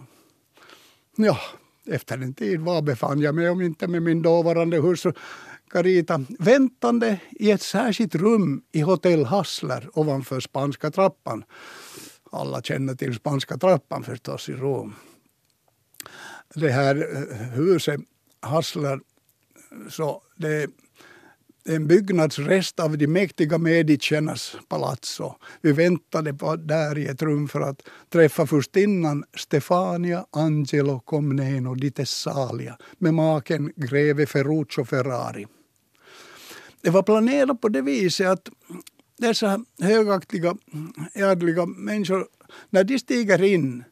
ja, 1.16 1.38
efter 1.88 2.18
en 2.18 2.34
tid, 2.34 2.60
var 2.60 2.82
befann 2.82 3.22
jag 3.22 3.36
mig 3.36 3.50
om 3.50 3.62
inte 3.62 3.88
med 3.88 4.02
min 4.02 4.22
dåvarande 4.22 4.78
hustru 4.78 5.14
Carita 5.72 6.26
väntande 6.40 7.20
i 7.32 7.52
ett 7.52 7.62
särskilt 7.62 8.16
rum 8.16 8.64
i 8.72 8.82
Hotell 8.82 9.26
Hassler 9.26 9.90
ovanför 9.94 10.40
Spanska 10.40 10.92
trappan. 10.92 11.44
Alla 12.32 12.62
känner 12.62 12.96
till 12.96 13.16
Spanska 13.16 13.58
trappan 13.58 14.04
förstås 14.04 14.50
i 14.50 14.54
Rom. 14.54 14.96
Det 16.56 16.72
här 16.72 16.96
eh, 16.96 17.38
huset, 17.38 18.02
Hassler, 18.40 19.00
så 19.90 20.22
det 20.36 20.68
en 21.66 21.88
byggnadsrest 21.88 22.80
av 22.80 22.98
de 22.98 23.08
mäktiga 23.08 23.58
Mediciernas 23.58 24.56
palazzo. 24.68 25.36
Vi 25.62 25.72
väntade 25.72 26.34
på 26.34 26.56
där 26.56 26.98
i 26.98 27.06
ett 27.08 27.22
rum 27.22 27.48
för 27.48 27.62
att 27.62 27.82
träffa 28.10 28.48
furstinnan 28.48 29.24
Stefania 29.38 30.26
Angelo 30.32 31.00
Comneno 31.00 31.76
di 31.76 31.92
Tessalia 31.92 32.78
med 32.98 33.14
maken 33.14 33.74
greve 33.76 34.26
Ferruccio 34.26 34.86
Ferrari. 34.86 35.48
Det 36.82 36.90
var 36.90 37.04
planerat 37.04 37.62
på 37.62 37.70
det 37.70 37.82
viset 37.82 38.28
att 38.28 38.50
dessa 39.18 39.66
högaktiga, 39.80 40.56
ädliga 41.14 41.66
människor, 41.66 42.28
när 42.70 42.84
de 42.84 43.00
stiger 43.00 43.44
in, 43.44 43.84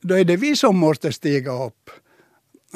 då 0.00 0.14
är 0.14 0.24
det 0.24 0.36
vi 0.36 0.56
som 0.56 0.76
måste 0.76 1.12
stiga 1.12 1.64
upp 1.66 1.90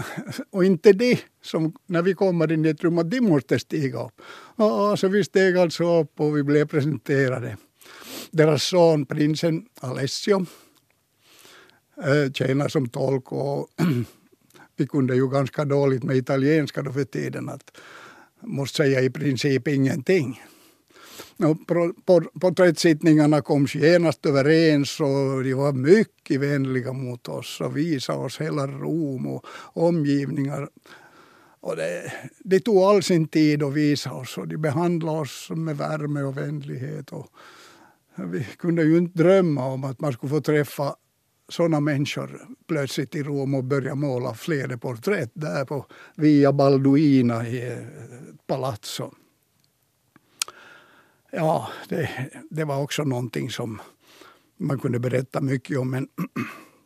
och 0.51 0.65
inte 0.65 0.93
de 0.93 1.19
som 1.43 1.73
när 1.87 2.03
vi 2.03 2.15
kommer 2.15 2.53
in 2.53 2.65
i 2.65 2.69
ett 2.69 2.85
rum 2.85 2.99
att 2.99 3.11
de 3.11 3.21
måste 3.21 3.59
stiga 3.59 4.05
upp. 4.05 4.21
Och 4.57 4.99
så 4.99 5.09
vi 5.09 5.25
steg 5.25 5.57
alltså 5.57 6.01
upp 6.01 6.21
och 6.21 6.37
vi 6.37 6.43
blev 6.43 6.67
presenterade. 6.67 7.57
Deras 8.31 8.63
son 8.63 9.07
prinsen 9.07 9.67
Alessio 9.81 10.47
eh, 11.97 12.33
tjänar 12.33 12.69
som 12.69 12.89
tolk 12.89 13.33
och 13.33 13.69
vi 14.77 14.87
kunde 14.87 15.15
ju 15.15 15.29
ganska 15.29 15.65
dåligt 15.65 16.03
med 16.03 16.17
italienska 16.17 16.83
då 16.83 16.93
för 16.93 17.05
tiden 17.05 17.49
att 17.49 17.77
måste 18.41 18.77
säga 18.77 19.01
i 19.01 19.11
princip 19.11 19.69
ingenting. 19.69 20.43
Porträttsittningarna 22.41 23.41
kom 23.41 23.67
genast 23.67 24.27
överens 24.27 25.01
och 25.01 25.45
de 25.45 25.55
var 25.55 25.73
mycket 25.73 26.41
vänliga 26.41 26.93
mot 26.93 27.29
oss 27.29 27.61
och 27.61 27.77
visade 27.77 28.19
oss 28.19 28.41
hela 28.41 28.67
Rom 28.67 29.27
och 29.27 29.45
omgivningar. 29.73 30.69
Och 31.61 31.77
det, 31.77 32.13
det 32.39 32.61
tog 32.61 32.77
all 32.77 33.03
sin 33.03 33.29
tid 33.29 33.63
att 33.63 33.73
visa 33.73 34.13
oss 34.13 34.39
och 34.39 34.49
de 34.49 34.57
behandlade 34.57 35.19
oss 35.19 35.51
med 35.51 35.77
värme 35.77 36.23
och 36.23 36.37
vänlighet. 36.37 37.13
Och 37.13 37.27
vi 38.15 38.47
kunde 38.59 38.83
ju 38.83 38.99
inte 38.99 39.23
drömma 39.23 39.67
om 39.67 39.85
att 39.85 40.01
man 40.01 40.13
skulle 40.13 40.31
få 40.31 40.41
träffa 40.41 40.97
sådana 41.49 41.81
människor 41.81 42.41
plötsligt 42.69 43.15
i 43.15 43.23
Rom 43.23 43.55
och 43.55 43.65
börja 43.65 43.95
måla 43.95 44.35
flera 44.35 44.79
porträtt 44.79 45.31
där 45.35 45.65
på 45.65 45.87
Via 46.15 46.53
Balduina 46.53 47.49
i 47.49 47.63
ett 47.63 48.47
Palazzo 48.47 49.15
ja, 51.31 51.69
det, 51.89 52.31
det 52.51 52.65
var 52.65 52.83
också 52.83 53.05
någonting 53.05 53.51
som 53.51 53.81
man 54.57 54.79
kunde 54.79 54.99
berätta 54.99 55.41
mycket 55.41 55.79
om. 55.79 55.91
Men 55.91 56.09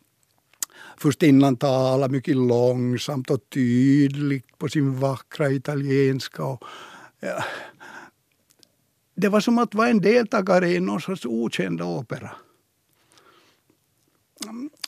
Furstinnan 0.99 1.57
talade 1.57 2.12
mycket 2.12 2.36
långsamt 2.36 3.30
och 3.30 3.51
tydligt 3.51 4.59
på 4.59 4.68
sin 4.68 5.01
vackra 5.01 5.51
italienska. 5.51 6.45
Och, 6.45 6.64
ja, 7.20 7.45
det 9.14 9.28
var 9.28 9.40
som 9.40 9.59
att 9.59 9.74
vara 9.74 9.88
en 9.88 10.01
deltagare 10.01 10.70
i 10.70 10.80
någon 10.80 11.01
sorts 11.01 11.26
okänd 11.26 11.82
opera. 11.82 12.30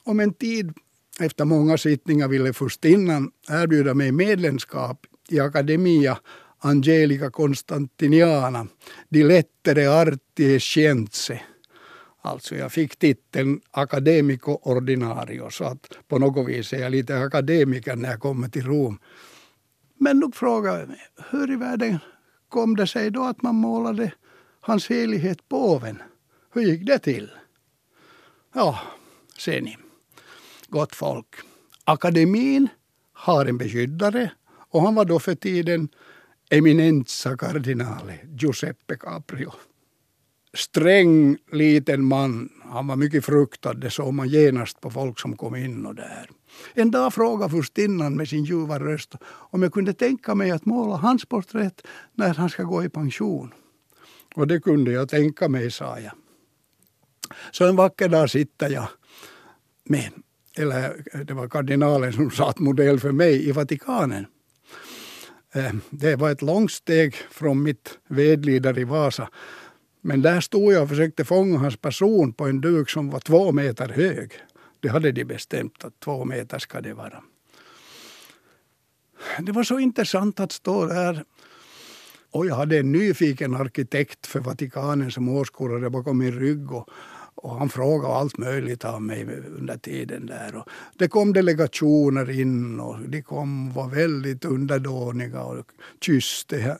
Om 0.03 0.21
en 0.21 0.33
tid 0.33 0.73
efter 1.21 1.45
många 1.45 1.79
sittningar 1.79 2.29
ville 2.29 2.53
furstinnan 2.53 3.31
erbjuda 3.49 3.95
mig 3.95 4.13
medlemskap 4.13 5.07
i 5.29 5.41
Academia 5.41 6.19
Angelica 6.67 7.31
Constantiniana 7.31 8.67
di 9.09 9.23
lettere 9.23 9.87
arti 9.87 10.55
e 10.55 10.59
scienze. 10.59 11.41
Alltså 12.23 12.55
jag 12.55 12.73
fick 12.73 12.97
titeln 12.97 13.61
academico 13.71 14.59
ordinario 14.62 15.51
så 15.51 15.65
att 15.65 15.99
på 16.09 16.19
något 16.19 16.49
vis 16.49 16.73
är 16.73 16.79
jag 16.79 16.93
lite 16.93 17.19
akademiker 17.19 17.97
när 17.97 18.11
jag 18.11 18.21
kommer 18.21 18.49
till 18.49 18.65
Rom. 18.65 18.99
Men 19.99 20.19
nog 20.19 20.37
frågar 20.37 20.79
jag 20.79 20.89
mig, 20.89 21.01
hur 21.31 21.53
i 21.53 21.57
världen 21.57 21.99
kom 22.49 22.77
det 22.77 22.87
sig 22.87 23.11
då 23.11 23.25
att 23.25 23.43
man 23.43 23.55
målade 23.55 24.12
hans 24.61 24.89
helighet 24.89 25.49
påven? 25.49 26.03
Hur 26.53 26.62
gick 26.62 26.87
det 26.87 26.99
till? 26.99 27.31
Ja, 28.55 28.81
ser 29.39 29.61
ni. 29.61 29.77
Gott 30.69 30.95
folk. 30.95 31.37
Akademin 31.85 32.69
har 33.12 33.47
en 33.47 33.59
beskyddare 33.59 34.31
och 34.71 34.83
han 34.83 34.95
var 34.95 35.05
då 35.05 35.19
för 35.19 35.35
tiden 35.35 35.89
eminenza 36.51 37.37
kardinale 37.37 38.19
Giuseppe 38.37 38.97
Caprio. 38.97 39.53
Sträng 40.55 41.37
liten 41.53 42.05
man. 42.05 42.49
Han 42.63 42.87
var 42.87 42.97
mycket 42.97 43.25
fruktad. 43.25 43.75
Det 43.75 43.91
såg 43.91 44.15
man 44.15 44.29
genast 44.29 44.81
på 44.81 44.91
folk 44.91 45.21
som 45.21 45.37
kom 45.37 45.57
in 45.57 45.87
och 45.87 45.95
där. 45.95 46.31
En 46.75 46.91
dag 46.91 47.15
frågade 47.15 47.51
furstinnan 47.51 48.17
med 48.17 48.29
sin 48.29 48.45
ljuva 48.45 48.79
röst 48.79 49.15
om 49.25 49.63
jag 49.63 49.73
kunde 49.73 49.93
tänka 49.93 50.35
mig 50.35 50.51
att 50.51 50.67
måla 50.67 50.97
hans 50.97 51.25
porträtt 51.25 51.87
när 52.13 52.35
han 52.35 52.51
ska 52.51 52.63
gå 52.63 52.85
i 52.85 52.89
pension. 52.89 53.55
Och 54.35 54.47
det 54.47 54.61
kunde 54.61 54.93
jag 54.93 55.09
tänka 55.09 55.49
mig, 55.49 55.71
sa 55.71 56.01
jag. 56.01 56.13
Så 57.51 57.69
en 57.69 57.77
vacker 57.77 58.09
dag 58.09 58.31
sitter 58.31 58.71
jag 58.71 58.89
med, 59.85 60.11
eller 60.57 61.05
det 61.25 61.35
var 61.35 61.49
kardinalen 61.49 62.13
som 62.13 62.31
satt 62.31 62.59
modell 62.59 63.01
för 63.01 63.13
mig 63.13 63.49
i 63.49 63.53
Vatikanen. 63.53 64.27
Eh, 65.55 65.73
det 65.91 66.17
var 66.17 66.31
ett 66.31 66.43
långt 66.43 66.73
steg 66.73 67.15
från 67.15 67.63
mitt 67.63 67.99
vedlider 68.09 68.79
i 68.79 68.85
Vasa. 68.85 69.29
Men 70.01 70.23
där 70.23 70.41
stod 70.41 70.73
jag 70.73 70.83
och 70.83 70.89
försökte 70.89 71.25
fånga 71.25 71.59
hans 71.59 71.77
person 71.77 72.33
på 72.33 72.47
en 72.47 72.61
duk 72.61 72.91
som 72.91 73.11
var 73.11 73.21
två 73.21 73.53
meter 73.53 73.89
hög. 73.89 74.33
Det 74.81 74.89
hade 74.89 75.13
de 75.13 75.25
bestämt 75.25 75.85
att 75.85 76.01
två 76.01 76.25
meter 76.25 76.59
ska 76.59 76.81
det 76.81 76.95
vara. 76.95 77.23
Det 79.41 79.53
var 79.53 79.65
så 79.65 79.79
intressant 79.79 80.41
att 80.41 80.53
stå 80.53 80.87
där. 80.87 81.25
Och 82.31 82.47
jag 82.47 82.55
hade 82.55 82.79
en 82.79 82.93
nyfiken 82.93 83.55
arkitekt 83.55 84.27
för 84.27 84.41
Vatikanen 84.41 85.11
som 85.11 85.29
åskådare 85.29 85.91
bakom 85.91 86.19
min 86.19 86.39
rygg. 86.41 86.73
Och, 86.73 86.89
och 87.35 87.59
han 87.59 87.68
frågade 87.68 88.14
allt 88.14 88.39
möjligt 88.39 88.85
av 88.85 89.03
mig 89.03 89.26
under 89.59 89.76
tiden 89.76 90.26
där. 90.26 90.57
Och 90.57 90.68
det 90.99 91.09
kom 91.09 91.32
delegationer 91.32 92.30
in 92.30 92.80
och 92.80 93.01
de 93.01 93.22
kom 93.22 93.72
var 93.72 93.89
väldigt 93.89 94.45
underdåniga 94.45 95.43
och 95.43 95.66
kysste 96.01 96.78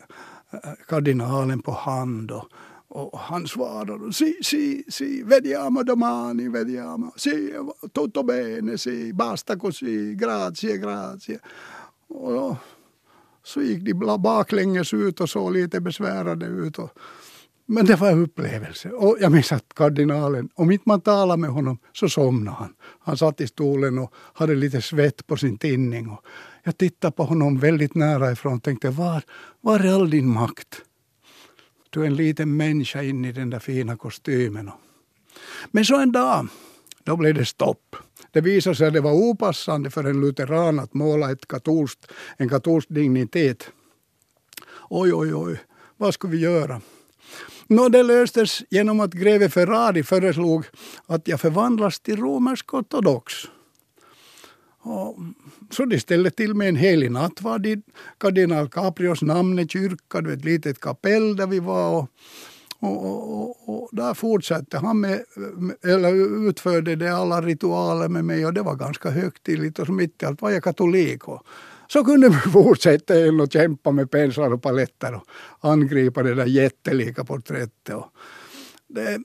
eh, 0.51 0.59
kardinalen 0.89 1.63
på 1.63 1.73
hand. 1.73 2.31
Och, 2.31 2.49
och 2.89 3.19
han 3.19 3.47
svarade 3.47 4.13
si, 4.13 4.37
si, 4.43 4.85
si, 4.89 5.23
vediamo 5.23 5.83
domani, 5.83 6.49
vediamo, 6.49 7.13
si, 7.17 7.55
tutto 7.93 8.23
bene, 8.23 8.79
si, 8.79 9.13
basta 9.13 9.57
così, 9.57 10.15
grazie, 10.15 10.79
grazie. 10.79 11.39
Och 12.09 12.33
då, 12.33 12.57
så 13.43 13.63
gick 13.63 13.83
de 13.83 14.23
baklänges 14.23 14.95
ut 14.95 15.21
och 15.21 15.31
såg 15.31 15.53
lite 15.53 15.81
besvärade 15.81 16.47
ut. 16.47 16.79
Och, 16.79 16.91
men 17.67 17.87
det 17.87 17.97
var 17.97 18.11
en 18.11 18.23
upplevelse. 18.23 18.91
Och 18.91 19.17
jag 19.21 19.33
minns 19.33 19.53
att 19.53 19.75
kardinalen, 19.75 20.49
om 20.55 20.71
inte 20.71 20.89
man 20.89 21.01
talade 21.01 21.41
med 21.41 21.51
honom 21.51 21.79
så 21.93 22.09
somnade 22.09 22.57
han. 22.57 22.75
Han 23.01 23.17
satt 23.17 23.41
i 23.41 23.47
stolen 23.47 23.99
och 23.99 24.15
hade 24.15 24.55
lite 24.55 24.83
svett 24.83 25.27
på 25.27 25.37
sin 25.37 25.59
tinning. 25.59 26.09
Och 26.09 26.25
jag 26.63 26.79
tittade 26.79 27.13
på 27.13 27.25
honom 27.25 27.59
väldigt 27.59 27.95
nära 27.95 28.33
ifrån 28.33 28.57
och 28.57 28.63
tänkte, 28.63 28.91
var, 28.91 29.23
var 29.61 29.81
är 29.81 29.95
all 29.95 30.11
din 30.11 30.29
makt? 30.29 30.81
Du 31.91 32.03
är 32.03 32.07
en 32.07 32.17
liten 32.17 32.57
människa 32.57 33.03
in 33.03 33.25
i 33.25 33.33
den 33.33 33.51
där 33.51 33.59
fina 33.59 33.97
kostymen. 33.97 34.71
Men 35.71 35.85
så 35.85 36.01
en 36.01 36.13
dag, 36.13 36.49
då 37.05 37.17
blev 37.17 37.35
det 37.35 37.45
stopp. 37.45 37.97
Det 38.31 38.41
visade 38.41 38.77
sig 38.77 38.87
att 38.87 38.95
det 38.95 39.01
var 39.01 39.13
opassande 39.13 39.91
för 39.91 40.05
en 40.05 40.21
lutheran 40.21 40.79
att 40.79 40.95
måla 40.95 41.33
ett 41.33 41.49
katolskt, 41.49 42.13
en 42.37 42.49
katolsk 42.49 42.89
dignitet. 42.89 43.71
Oj, 44.91 45.15
oj, 45.15 45.35
oj, 45.35 45.61
vad 45.97 46.15
skulle 46.15 46.33
vi 46.33 46.41
göra? 46.41 46.81
Nå, 47.69 47.89
det 47.89 48.03
löstes 48.03 48.63
genom 48.71 49.01
att 49.01 49.13
greve 49.13 49.49
Ferrari 49.49 50.03
föreslog 50.03 50.65
att 51.07 51.29
jag 51.29 51.41
förvandlas 51.41 52.01
till 52.01 52.17
romersk 52.17 52.75
ortodox. 52.75 53.35
Och 54.81 55.17
så 55.71 55.85
de 55.85 56.01
ställde 56.01 56.31
till 56.31 56.55
med 56.55 56.69
en 56.69 56.77
helig 56.77 57.11
nattvard 57.11 57.67
i 57.67 57.83
kardinal 58.19 58.69
Caprios 58.69 59.23
namn 59.23 59.59
i 59.59 59.69
kyrkan, 59.69 60.33
ett 60.33 60.45
litet 60.45 60.81
kapell 60.81 61.37
där 61.37 61.47
vi 61.47 61.61
var. 61.61 61.99
Och, 61.99 62.09
och, 62.81 63.41
och, 63.41 63.69
och, 63.69 63.89
där 63.93 64.15
fortsatte 64.15 64.79
han 64.79 65.01
med, 65.01 65.21
eller 65.83 66.49
utförde 66.49 66.97
det 66.97 67.17
alla 67.17 67.43
ritualer 67.43 68.09
med 68.09 68.25
mig 68.25 68.47
och 68.47 68.55
det 68.55 68.63
var 68.63 68.75
ganska 68.75 69.11
högtidligt 69.11 69.79
och 69.79 69.89
mitt 69.89 70.23
i 70.23 70.27
allt 70.27 70.43
var 70.43 70.51
jag 70.51 70.65
katolik. 70.65 71.29
Och 71.29 71.47
så 71.89 72.05
kunde 72.05 72.29
vi 72.29 72.37
fortsätta 72.37 73.27
in 73.27 73.41
och 73.41 73.53
kämpa 73.53 73.91
med 73.91 74.11
penslar 74.11 74.53
och 74.53 74.63
paletter 74.63 75.21
och 75.61 75.71
angripa 75.73 76.23
det 76.23 76.35
där 76.35 76.47
jättelika 76.47 77.25
porträttet. 77.25 77.95
Och 77.95 78.07
det, 78.89 79.19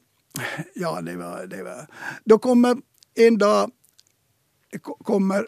ja, 0.76 1.01
det 1.01 1.16
var, 1.16 1.45
det 1.45 1.64
var. 1.64 1.88
Då 2.24 2.39
kommer 2.39 2.78
en 3.16 3.38
dag 3.38 3.72
kommer, 5.03 5.47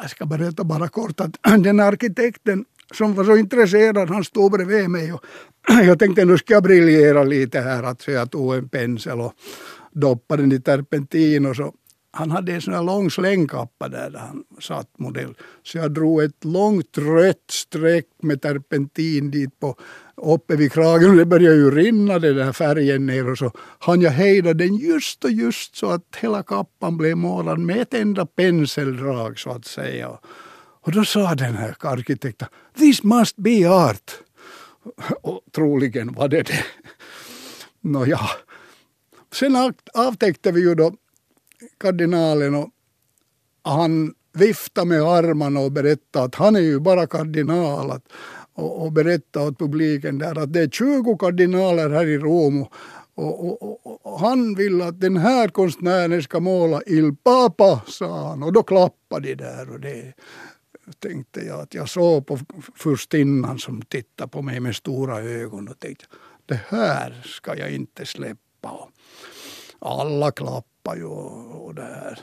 jag 0.00 0.10
ska 0.10 0.26
berätta 0.26 0.64
bara 0.64 0.88
kort 0.88 1.20
att 1.20 1.36
den 1.62 1.80
arkitekten 1.80 2.64
som 2.94 3.14
var 3.14 3.24
så 3.24 3.36
intresserad, 3.36 4.10
han 4.10 4.24
stod 4.24 4.52
bredvid 4.52 4.90
mig 4.90 5.12
och 5.12 5.24
jag 5.84 5.98
tänkte 5.98 6.24
nu 6.24 6.38
ska 6.38 6.54
jag 6.54 6.62
briljera 6.62 7.24
lite 7.24 7.60
här. 7.60 7.82
Att 7.82 8.02
så 8.02 8.10
jag 8.10 8.30
tog 8.30 8.54
en 8.54 8.68
pensel 8.68 9.20
och 9.20 9.32
doppade 9.92 10.42
den 10.42 10.52
i 10.52 10.60
terpentin 10.60 11.46
och 11.46 11.56
så 11.56 11.74
han 12.12 12.30
hade 12.30 12.52
en 12.52 12.62
sån 12.62 12.74
här 12.74 12.82
lång 12.82 13.10
slängkappa 13.10 13.88
där, 13.88 14.10
där 14.10 14.18
han 14.18 14.44
satt 14.60 14.98
modell. 14.98 15.34
Så 15.62 15.78
jag 15.78 15.92
drog 15.92 16.22
ett 16.22 16.44
långt 16.44 16.98
rött 16.98 17.50
streck 17.50 18.06
med 18.22 18.42
terpentin 18.42 19.30
dit 19.30 19.60
på 19.60 19.76
uppe 20.16 20.56
vid 20.56 20.72
kragen. 20.72 21.16
Det 21.16 21.26
började 21.26 21.56
ju 21.56 21.70
rinna 21.70 22.18
den 22.18 22.36
där 22.36 22.52
färgen 22.52 23.06
ner 23.06 23.30
och 23.30 23.38
så 23.38 23.52
hann 23.78 24.00
jag 24.00 24.10
hejda 24.10 24.54
den 24.54 24.76
just 24.76 25.24
och 25.24 25.30
just 25.30 25.76
så 25.76 25.90
att 25.90 26.16
hela 26.20 26.42
kappan 26.42 26.96
blev 26.96 27.16
målad 27.16 27.58
med 27.58 27.80
ett 27.80 27.94
enda 27.94 28.26
penseldrag 28.26 29.38
så 29.38 29.50
att 29.50 29.64
säga. 29.64 30.18
Och 30.82 30.92
då 30.92 31.04
sa 31.04 31.34
den 31.34 31.54
här 31.54 31.76
arkitekten, 31.80 32.48
this 32.78 33.02
must 33.02 33.36
be 33.36 33.70
art. 33.70 34.12
Och 35.22 35.40
troligen 35.54 36.12
var 36.12 36.28
det 36.28 36.42
det. 36.42 36.64
Nåja. 37.80 38.20
Sen 39.32 39.72
avtäckte 39.94 40.52
vi 40.52 40.60
ju 40.60 40.74
då 40.74 40.92
kardinalen 41.78 42.54
och 42.54 42.70
han 43.62 44.14
viftade 44.32 44.86
med 44.86 45.02
armarna 45.02 45.60
och 45.60 45.72
berättade 45.72 46.24
att 46.24 46.34
han 46.34 46.56
är 46.56 46.60
ju 46.60 46.80
bara 46.80 47.06
kardinal. 47.06 47.90
Att, 47.90 48.04
och, 48.52 48.82
och 48.82 48.92
berättade 48.92 49.46
åt 49.46 49.58
publiken 49.58 50.18
där 50.18 50.38
att 50.38 50.52
det 50.52 50.60
är 50.60 50.68
20 50.68 51.16
kardinaler 51.16 51.90
här 51.90 52.06
i 52.06 52.18
Rom. 52.18 52.66
Och, 53.14 53.46
och, 53.46 53.62
och, 53.62 54.06
och, 54.06 54.20
han 54.20 54.54
vill 54.54 54.82
att 54.82 55.00
den 55.00 55.16
här 55.16 55.48
konstnären 55.48 56.22
ska 56.22 56.40
måla 56.40 56.82
Il 56.86 57.16
Papa, 57.16 57.82
sa 57.86 58.28
han. 58.28 58.42
Och 58.42 58.52
då 58.52 58.62
klappade 58.62 59.28
de 59.28 59.34
där. 59.34 59.70
Och 59.70 59.80
det 59.80 60.12
tänkte 60.98 61.40
jag 61.40 61.60
att 61.60 61.74
jag 61.74 61.88
såg 61.88 62.26
på 62.26 62.38
furstinnan 62.76 63.58
som 63.58 63.82
tittade 63.82 64.30
på 64.30 64.42
mig 64.42 64.60
med 64.60 64.76
stora 64.76 65.20
ögon 65.20 65.68
och 65.68 65.78
tänkte 65.78 66.06
det 66.50 66.60
här 66.68 67.22
ska 67.24 67.56
jag 67.56 67.70
inte 67.70 68.06
släppa. 68.06 68.88
Alla 69.78 70.30
klappade 70.30 70.64
ju 70.96 71.04
och 71.04 71.74
det 71.74 71.82
här. 71.82 72.18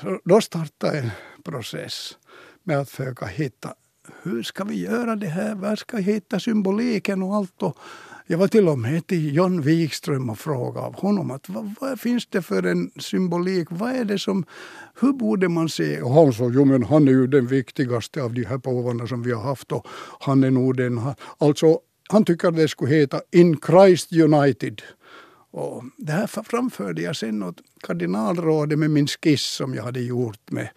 Så 0.00 0.20
då 0.24 0.40
startade 0.40 0.98
en 0.98 1.10
process 1.44 2.18
med 2.62 2.78
att 2.78 2.90
försöka 2.90 3.26
hitta 3.26 3.74
hur 4.22 4.42
ska 4.42 4.64
vi 4.64 4.80
göra 4.80 5.16
det 5.16 5.26
här? 5.26 5.54
Var 5.54 5.76
ska 5.76 5.96
jag 5.96 6.04
hitta 6.04 6.40
symboliken 6.40 7.22
och 7.22 7.34
allt? 7.34 7.62
Och 7.62 7.76
jag 8.26 8.38
var 8.38 8.48
till 8.48 8.68
och 8.68 8.78
med 8.78 9.06
till 9.06 9.34
John 9.34 9.60
Wikström 9.60 10.30
och 10.30 10.38
frågade 10.38 10.86
av 10.86 10.94
honom 10.94 11.30
att 11.30 11.48
vad, 11.48 11.74
vad, 11.80 12.00
finns 12.00 12.26
det 12.26 12.42
för 12.42 12.62
en 12.62 12.90
symbolik? 12.98 13.68
Vad 13.70 13.92
är 13.92 14.04
det 14.04 14.18
som, 14.18 14.44
hur 15.00 15.12
borde 15.12 15.48
man 15.48 15.68
se? 15.68 16.02
Och 16.02 16.10
han 16.10 16.32
sa, 16.32 16.50
jo 16.54 16.64
men 16.64 16.82
han 16.82 17.08
är 17.08 17.12
ju 17.12 17.26
den 17.26 17.46
viktigaste 17.46 18.22
av 18.22 18.34
de 18.34 18.44
här 18.44 18.58
påvarna 18.58 19.06
som 19.06 19.22
vi 19.22 19.32
har 19.32 19.42
haft 19.42 19.72
och 19.72 19.86
han 20.20 20.44
är 20.44 20.50
nog 20.50 20.76
den, 20.76 21.00
alltså 21.38 21.78
han 22.08 22.24
tycker 22.24 22.50
det 22.50 22.68
skulle 22.68 22.94
heta 22.94 23.20
In 23.30 23.60
Christ 23.66 24.12
United. 24.12 24.82
Och 25.56 25.84
det 25.96 26.12
här 26.12 26.26
framförde 26.26 27.02
jag 27.02 27.16
sen 27.16 27.42
åt 27.42 27.60
kardinalrådet 27.80 28.78
med 28.78 28.90
min 28.90 29.06
skiss 29.06 29.42
som 29.42 29.74
jag 29.74 29.82
hade 29.82 30.00
gjort 30.00 30.50
med, 30.50 30.68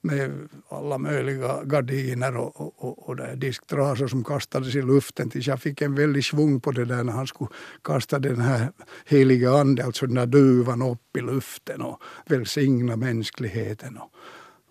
med 0.00 0.48
alla 0.68 0.98
möjliga 0.98 1.64
gardiner 1.64 2.36
och, 2.36 2.60
och, 2.60 2.84
och, 2.84 3.08
och 3.08 3.38
disktrasor 3.38 4.06
som 4.06 4.24
kastades 4.24 4.74
i 4.74 4.82
luften 4.82 5.30
tills 5.30 5.46
jag 5.46 5.60
fick 5.62 5.82
en 5.82 5.94
väldig 5.94 6.24
svung 6.24 6.60
på 6.60 6.72
det 6.72 6.84
där 6.84 7.04
när 7.04 7.12
han 7.12 7.26
skulle 7.26 7.50
kasta 7.82 8.18
den 8.18 8.40
här 8.40 8.72
heliga 9.06 9.50
ande, 9.50 9.84
alltså 9.84 10.06
den 10.06 10.14
där 10.14 10.26
duvan 10.26 10.82
upp 10.82 11.16
i 11.16 11.20
luften 11.20 11.82
och 11.82 12.02
välsigna 12.26 12.96
mänskligheten. 12.96 13.96
Och, 13.96 14.10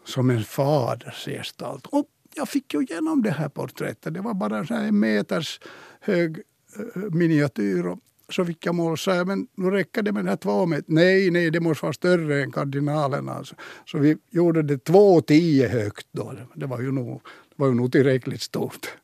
som 0.04 0.30
en 0.30 0.44
faders 0.44 1.26
gestalt. 1.26 1.86
Och 1.86 2.06
jag 2.36 2.50
fick 2.50 2.74
ju 2.74 2.82
igenom 2.82 3.22
det 3.22 3.32
här 3.32 3.50
porträttet. 3.50 4.14
Det 4.14 4.22
var 4.22 4.34
bara 4.34 4.78
en 4.78 5.00
meters 5.00 5.60
hög 6.00 6.38
eh, 6.78 7.02
miniatyr. 7.12 7.88
Och 7.88 8.00
så 8.30 8.46
fick 8.46 8.66
jag 8.66 8.76
mål 8.76 8.98
så 8.98 9.26
men 9.26 9.48
nu 9.56 9.70
räcker 9.70 10.02
det 10.02 10.12
med 10.12 10.24
den 10.24 10.30
här 10.30 10.36
två 10.36 10.66
meter. 10.66 10.86
Nej, 10.88 11.32
nej, 11.32 11.52
det 11.52 11.60
måste 11.60 11.86
vara 11.86 11.94
större 11.94 12.44
än 12.44 12.52
kardinalen. 12.52 13.30
Alltså. 13.30 13.56
Så 13.86 13.98
vi 13.98 14.18
gjorde 14.30 14.62
det 14.62 14.78
två 14.78 15.22
tio 15.22 15.68
högt 15.68 16.08
då. 16.12 16.34
Det 16.56 16.66
var 16.66 16.82
ju 16.82 16.92
nog, 16.92 17.22
det 17.50 17.56
var 17.56 17.68
ju 17.68 17.74
nog 17.74 17.92
tillräckligt 17.92 18.42
stort. 18.42 18.98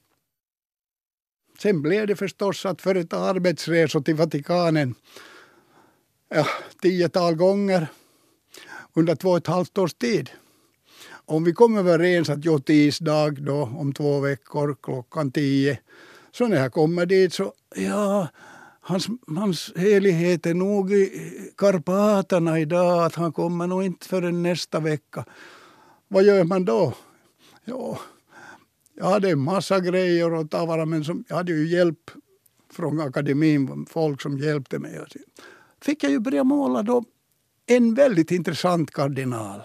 Sen 1.60 1.82
blev 1.82 2.08
det 2.08 2.16
förstås 2.16 2.66
att 2.66 2.82
företa 2.82 3.20
arbetsresor 3.20 4.02
till 4.02 4.16
Vatikanen 4.16 4.96
ja, 6.30 6.48
tiotal 6.82 7.36
gånger 7.36 7.88
under 8.94 9.16
två 9.16 9.30
och 9.30 9.38
ett 9.38 9.48
halvt 9.48 9.78
års 9.78 9.94
tid. 9.94 10.30
Om 11.26 11.44
vi 11.44 11.54
kom 11.54 11.78
överens 11.78 12.30
att 12.30 12.46
jag 12.46 12.66
tisdag 12.66 13.32
då 13.32 13.62
om 13.62 13.94
två 13.94 14.20
veckor 14.20 14.76
klockan 14.82 15.32
tio. 15.32 15.80
Så 16.32 16.48
när 16.48 16.58
jag 16.58 16.74
kommer 16.74 17.06
dit 17.06 17.34
så, 17.34 17.54
ja, 17.76 18.28
hans, 18.82 19.08
hans 19.28 19.74
helighet 19.76 20.46
är 20.46 20.54
nog 20.54 20.92
i 20.92 21.12
Karpaterna 21.58 22.60
idag, 22.60 23.04
att 23.04 23.16
han 23.16 23.34
kommer 23.34 23.68
nog 23.68 23.84
inte 23.84 24.08
förrän 24.08 24.44
nästa 24.44 24.80
vecka. 24.80 25.26
Vad 26.08 26.24
gör 26.24 26.44
man 26.44 26.66
då? 26.66 26.94
Ja, 27.66 28.00
jag 28.94 29.06
hade 29.06 29.30
en 29.30 29.40
massa 29.40 29.80
grejer 29.80 30.32
att 30.32 30.52
ta 30.52 30.66
vara 30.66 30.86
men 30.86 31.04
som, 31.04 31.24
jag 31.28 31.36
hade 31.36 31.52
ju 31.52 31.68
hjälp 31.68 32.12
från 32.74 33.00
akademin, 33.00 33.86
folk 33.90 34.22
som 34.22 34.38
hjälpte 34.38 34.80
mig. 34.80 35.06
Fick 35.82 36.04
jag 36.04 36.12
ju 36.12 36.20
börja 36.20 36.44
måla 36.44 36.84
då 36.84 37.04
en 37.66 37.94
väldigt 37.94 38.32
intressant 38.32 38.92
kardinal. 38.92 39.62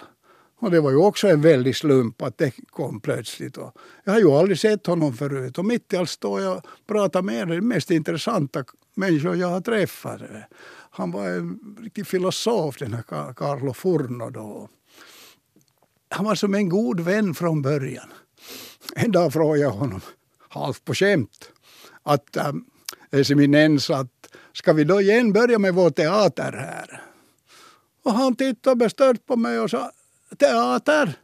Och 0.59 0.71
det 0.71 0.81
var 0.81 0.91
ju 0.91 0.97
också 0.97 1.29
en 1.29 1.41
väldig 1.41 1.77
slump 1.77 2.23
att 2.23 2.39
det 2.39 2.53
kom 2.71 3.01
plötsligt. 3.01 3.57
Och 3.57 3.73
jag 4.05 4.13
har 4.13 4.21
ju 4.21 4.31
aldrig 4.31 4.59
sett 4.59 4.87
honom 4.87 5.13
förut 5.13 5.59
och 5.59 5.65
mitt 5.65 5.93
i 5.93 5.97
allt 5.97 6.11
står 6.11 6.41
jag 6.41 6.57
och 6.57 6.65
pratar 6.87 7.23
med 7.23 7.49
den 7.49 7.69
mest 7.69 7.91
intressanta 7.91 8.65
människor 8.97 9.37
jag 9.37 9.49
har 9.49 9.61
träffat. 9.61 10.21
Han 10.91 11.11
var 11.11 11.29
en 11.29 11.77
riktig 11.83 12.07
filosof 12.07 12.79
den 12.79 12.95
här 12.95 13.33
Carlo 13.33 13.73
Furno 13.73 14.31
då. 14.31 14.69
Han 16.09 16.25
var 16.25 16.35
som 16.35 16.55
en 16.55 16.69
god 16.69 17.01
vän 17.01 17.35
från 17.35 17.63
början. 17.63 18.09
En 18.95 19.13
dag 19.13 19.33
frågade 19.33 19.61
jag 19.61 19.71
honom, 19.71 20.01
halvt 20.49 20.85
på 20.85 20.95
skämt, 20.95 21.51
att 22.03 22.37
äh, 22.37 22.53
eminens 23.31 23.91
att 23.91 24.37
ska 24.53 24.73
vi 24.73 24.85
då 24.85 25.01
igen 25.01 25.33
börja 25.33 25.59
med 25.59 25.75
vår 25.75 25.91
teater 25.91 26.53
här? 26.53 27.03
Och 28.03 28.13
han 28.13 28.37
tittade 28.37 28.77
bestört 28.77 29.27
på 29.27 29.37
mig 29.37 29.61
och 29.61 29.71
sa 29.71 29.91
teater. 30.39 31.19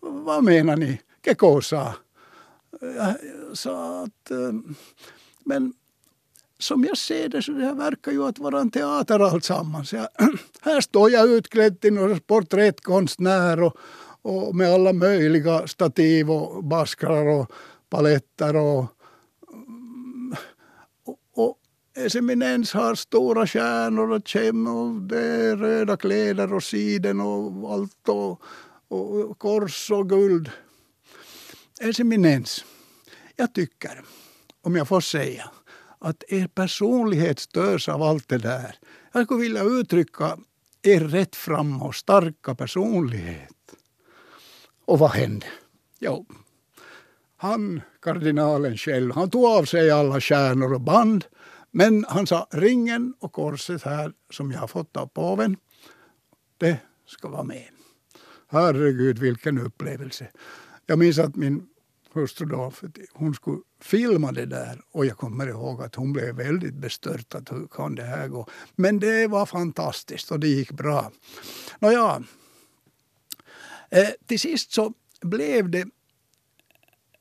Vad 0.00 0.44
menar 0.44 0.76
ni? 0.76 1.00
Kekosa. 1.24 1.94
Jag 2.80 3.16
sa 3.52 4.02
att 4.02 4.30
ähm, 4.30 4.74
men 5.44 5.72
som 6.62 6.84
jag 6.84 6.98
ser 6.98 7.28
det 7.28 7.42
så 7.42 7.52
det 7.52 7.64
här 7.64 7.74
verkar 7.74 8.12
ju 8.12 8.24
att 8.24 8.38
vara 8.38 8.60
en 8.60 8.70
teater 8.70 9.20
alltsammans. 9.20 9.92
Jag, 9.92 10.08
här 10.60 10.80
står 10.80 11.10
jag 11.10 11.30
utklädd 11.30 11.80
till 11.80 11.92
någon 11.92 12.20
porträttkonstnär 12.20 13.62
och, 13.62 13.76
och 14.22 14.56
med 14.56 14.74
alla 14.74 14.92
möjliga 14.92 15.66
stativ 15.66 16.30
och 16.30 16.64
baskrar 16.64 17.26
och 17.26 17.52
paletter 17.90 18.56
och, 18.56 18.84
och, 21.04 21.18
och 21.34 21.58
har 22.74 22.94
stora 22.94 23.46
stjärnor 23.46 24.10
och 24.10 24.28
käm 24.28 24.66
och 24.66 25.02
det 25.02 25.20
är 25.20 25.56
röda 25.56 25.96
kläder 25.96 26.54
och 26.54 26.62
siden 26.62 27.20
och 27.20 27.72
allt 27.72 28.08
och, 28.08 28.42
och 28.88 29.38
kors 29.38 29.90
och 29.90 30.08
guld. 30.08 30.50
Eseminens. 31.80 32.64
jag 33.36 33.54
tycker, 33.54 34.02
om 34.62 34.76
jag 34.76 34.88
får 34.88 35.00
säga, 35.00 35.50
att 36.00 36.24
er 36.28 36.46
personlighet 36.46 37.38
störs 37.38 37.88
av 37.88 38.02
allt 38.02 38.28
det 38.28 38.38
där. 38.38 38.76
Jag 39.12 39.24
skulle 39.24 39.40
vilja 39.40 39.62
uttrycka 39.62 40.38
er 40.82 41.00
rättframma 41.00 41.84
och 41.84 41.94
starka 41.94 42.54
personlighet. 42.54 43.74
Och 44.84 44.98
vad 44.98 45.10
hände? 45.10 45.46
Jo, 45.98 46.26
han, 47.36 47.80
kardinalen 48.02 48.76
själv, 48.76 49.14
han 49.14 49.30
tog 49.30 49.44
av 49.44 49.64
sig 49.64 49.90
alla 49.90 50.20
stjärnor 50.20 50.74
och 50.74 50.80
band 50.80 51.24
men 51.70 52.04
han 52.08 52.26
sa 52.26 52.48
ringen 52.50 53.14
och 53.18 53.32
korset 53.32 53.82
här 53.82 54.12
som 54.30 54.52
jag 54.52 54.58
har 54.58 54.66
fått 54.66 54.96
av 54.96 55.06
påven, 55.06 55.56
det 56.58 56.78
ska 57.06 57.28
vara 57.28 57.42
med. 57.42 57.68
Herregud 58.48 59.18
vilken 59.18 59.58
upplevelse. 59.58 60.30
Jag 60.86 60.98
minns 60.98 61.18
att 61.18 61.36
min 61.36 61.66
hustru 62.14 62.46
då, 62.46 62.72
hon 63.12 63.34
skulle 63.34 63.60
filma 63.80 64.32
det 64.32 64.46
där 64.46 64.80
och 64.92 65.06
jag 65.06 65.16
kommer 65.16 65.46
ihåg 65.46 65.82
att 65.82 65.94
hon 65.94 66.12
blev 66.12 66.34
väldigt 66.34 66.74
bestört 66.74 67.34
att 67.34 67.52
hur 67.52 67.66
kan 67.66 67.94
det 67.94 68.04
här 68.04 68.28
gå. 68.28 68.46
Men 68.76 69.00
det 69.00 69.26
var 69.26 69.46
fantastiskt 69.46 70.30
och 70.30 70.40
det 70.40 70.48
gick 70.48 70.72
bra. 70.72 71.10
Nåja, 71.78 72.22
eh, 73.90 74.08
till 74.26 74.40
sist 74.40 74.72
så 74.72 74.92
blev 75.20 75.70
det 75.70 75.88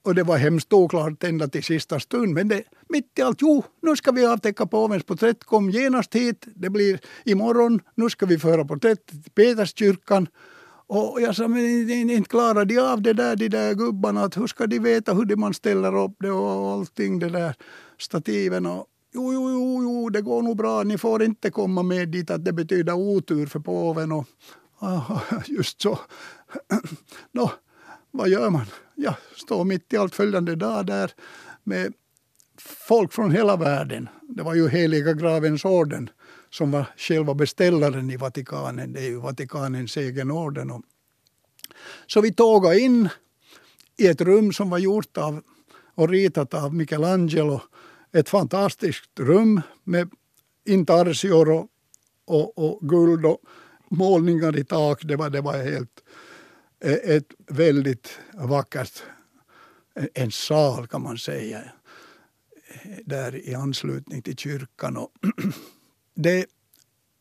och 0.02 0.16
det 0.16 0.24
var 0.24 0.38
hemskt 0.38 0.74
oklart 0.74 1.24
ända 1.24 1.48
till 1.48 1.64
sista 1.64 2.00
stund. 2.00 2.34
Men 2.34 2.48
det, 2.48 2.64
mitt 2.90 3.20
i 3.20 3.22
allt, 3.22 3.42
jo, 3.42 3.64
nu 3.82 3.96
ska 3.96 4.12
vi 4.12 4.26
avtäcka 4.26 4.66
påvens 4.66 5.04
porträtt. 5.04 5.44
Kom 5.44 5.70
genast 5.70 6.16
hit, 6.16 6.46
det 6.56 6.70
blir 6.70 7.00
imorgon. 7.26 7.82
Nu 7.96 8.10
ska 8.10 8.26
vi 8.26 8.40
föra 8.40 8.66
porträttet 8.66 9.08
till 9.08 9.32
Peterskyrkan. 9.32 10.28
Och 10.90 11.22
jag 11.22 11.36
sa, 11.36 11.48
men 11.48 11.90
inte 11.90 12.30
klarar 12.30 12.66
de 12.66 12.78
av 12.78 13.02
det 13.02 13.14
där, 13.14 13.36
de 13.36 13.50
där 13.50 13.74
gubbarna. 13.74 14.24
Att 14.24 14.38
hur 14.38 14.48
ska 14.48 14.68
de 14.68 14.80
veta 14.80 15.14
hur 15.14 15.36
man 15.36 15.54
ställer 15.54 15.98
upp 15.98 16.16
det 16.20 16.32
och 16.32 16.72
allting, 16.72 17.20
det 17.20 17.30
där 17.30 17.56
stativen. 17.98 18.66
Och, 18.66 18.86
jo, 19.14 19.34
jo, 19.34 19.50
jo, 19.50 19.84
jo, 19.84 20.10
det 20.10 20.22
går 20.22 20.42
nog 20.42 20.58
bra. 20.58 20.84
Ni 20.84 20.98
får 20.98 21.24
inte 21.24 21.52
komma 21.52 21.84
med 21.84 22.10
dit 22.10 22.32
att 22.32 22.46
det 22.46 22.54
betyder 22.54 22.94
otur 22.94 23.46
för 23.46 23.60
påven. 23.60 24.12
Och, 24.12 24.26
just 25.46 25.82
så. 25.82 26.00
Nå, 27.32 27.52
vad 28.12 28.30
gör 28.30 28.50
man? 28.50 28.66
Jag 28.96 29.16
står 29.36 29.66
mitt 29.66 29.94
i 29.94 29.98
allt 29.98 30.16
följande 30.16 30.56
dag 30.56 30.86
där 30.86 31.12
med 31.64 31.94
folk 32.68 33.14
från 33.14 33.32
hela 33.32 33.56
världen. 33.56 34.10
Det 34.22 34.44
var 34.44 34.54
ju 34.54 34.70
Heliga 34.70 35.14
gravens 35.14 35.66
orden 35.66 36.10
som 36.50 36.72
var 36.72 36.86
själva 36.98 37.34
beställaren 37.34 38.10
i 38.10 38.18
Vatikanen. 38.18 38.94
Det 38.94 39.00
är 39.00 39.10
ju 39.10 39.20
Vatikanens 39.20 39.98
egen 39.98 40.32
orden. 40.32 40.84
Så 42.08 42.22
vi 42.22 42.34
tågade 42.34 42.80
in 42.80 43.10
i 43.98 44.08
ett 44.08 44.22
rum 44.22 44.54
som 44.54 44.70
var 44.70 44.78
gjort 44.78 45.18
av 45.18 45.42
och 45.96 46.10
ritat 46.10 46.54
av 46.54 46.76
Michelangelo. 46.76 47.62
Ett 48.12 48.30
fantastiskt 48.30 49.20
rum 49.20 49.62
med 49.84 50.10
intarsior 50.66 51.50
och, 51.50 51.68
och, 52.26 52.58
och 52.58 52.90
guld 52.90 53.26
och 53.26 53.42
målningar 53.90 54.58
i 54.58 54.64
tak. 54.64 55.04
Det 55.04 55.16
var, 55.16 55.30
det 55.30 55.42
var 55.42 55.58
helt 55.58 56.04
e, 56.84 57.16
ett 57.16 57.34
väldigt 57.48 58.20
vackert, 58.34 59.04
en 60.14 60.32
sal 60.32 60.88
kan 60.88 61.02
man 61.02 61.18
säga, 61.18 61.62
där 63.06 63.50
i 63.50 63.54
anslutning 63.54 64.22
till 64.22 64.38
kyrkan. 64.38 64.98
Och 64.98 65.12
det 66.22 66.46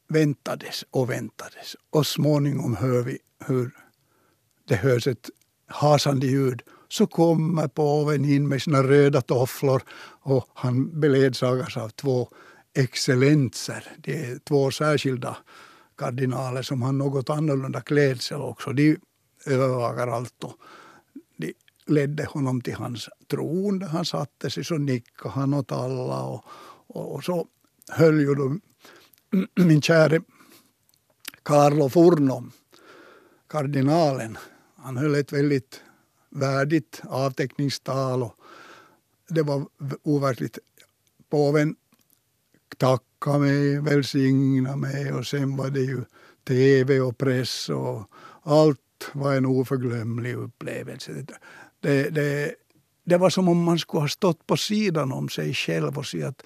väntades 0.08 0.84
och 0.90 1.10
väntades 1.10 1.76
och 1.90 2.06
småningom 2.06 2.76
hör 2.76 3.02
vi 3.02 3.18
hur 3.46 3.70
det 4.68 4.74
hörs 4.74 5.06
ett 5.06 5.30
hasande 5.66 6.26
ljud. 6.26 6.62
Så 6.88 7.06
kommer 7.06 7.68
påven 7.68 8.24
in 8.24 8.48
med 8.48 8.62
sina 8.62 8.82
röda 8.82 9.20
tofflor 9.20 9.82
och 10.22 10.48
han 10.54 11.00
beledsagas 11.00 11.76
av 11.76 11.88
två 11.88 12.28
excellenser. 12.74 13.84
Det 13.98 14.24
är 14.24 14.38
två 14.38 14.70
särskilda 14.70 15.36
kardinaler 15.98 16.62
som 16.62 16.82
har 16.82 16.92
något 16.92 17.30
annorlunda 17.30 17.80
klädsel 17.80 18.40
också. 18.40 18.72
De 18.72 18.96
övervakar 19.46 20.08
allt. 20.08 20.44
Och 20.44 20.56
de 21.36 21.52
ledde 21.86 22.24
honom 22.24 22.60
till 22.60 22.74
hans 22.74 23.08
tron 23.26 23.78
där 23.78 23.86
han 23.86 24.04
satte 24.04 24.50
sig. 24.50 24.64
Så 24.64 24.78
nickade 24.78 25.30
han 25.30 25.54
åt 25.54 25.72
alla. 25.72 26.22
Och, 26.22 26.44
och, 26.86 27.14
och 27.14 27.24
så 27.24 27.46
höll 27.88 28.20
ju 28.20 28.34
de 28.34 28.60
min 29.54 29.82
käre 29.82 30.20
Carlo 31.42 31.88
Furno, 31.88 32.44
kardinalen, 33.48 34.38
han 34.76 34.96
höll 34.96 35.14
ett 35.14 35.32
väldigt 35.32 35.80
värdigt 36.30 37.02
avteckningstal. 37.04 38.22
Och 38.22 38.34
det 39.28 39.42
var 39.42 39.66
overkligt. 40.02 40.58
Påven 41.30 41.76
tackade 42.76 43.38
mig, 43.38 43.80
välsignade 43.80 44.76
mig 44.76 45.12
och 45.12 45.26
sen 45.26 45.56
var 45.56 45.70
det 45.70 45.80
ju 45.80 46.04
tv 46.48 47.00
och 47.00 47.18
press 47.18 47.68
och 47.68 48.10
allt 48.42 49.10
var 49.12 49.34
en 49.34 49.46
oförglömlig 49.46 50.34
upplevelse. 50.34 51.26
Det, 51.80 52.10
det, 52.10 52.54
det 53.04 53.16
var 53.16 53.30
som 53.30 53.48
om 53.48 53.62
man 53.62 53.78
skulle 53.78 54.00
ha 54.00 54.08
stått 54.08 54.46
på 54.46 54.56
sidan 54.56 55.12
om 55.12 55.28
sig 55.28 55.54
själv 55.54 55.98
och 55.98 56.06
säga 56.06 56.28
att 56.28 56.42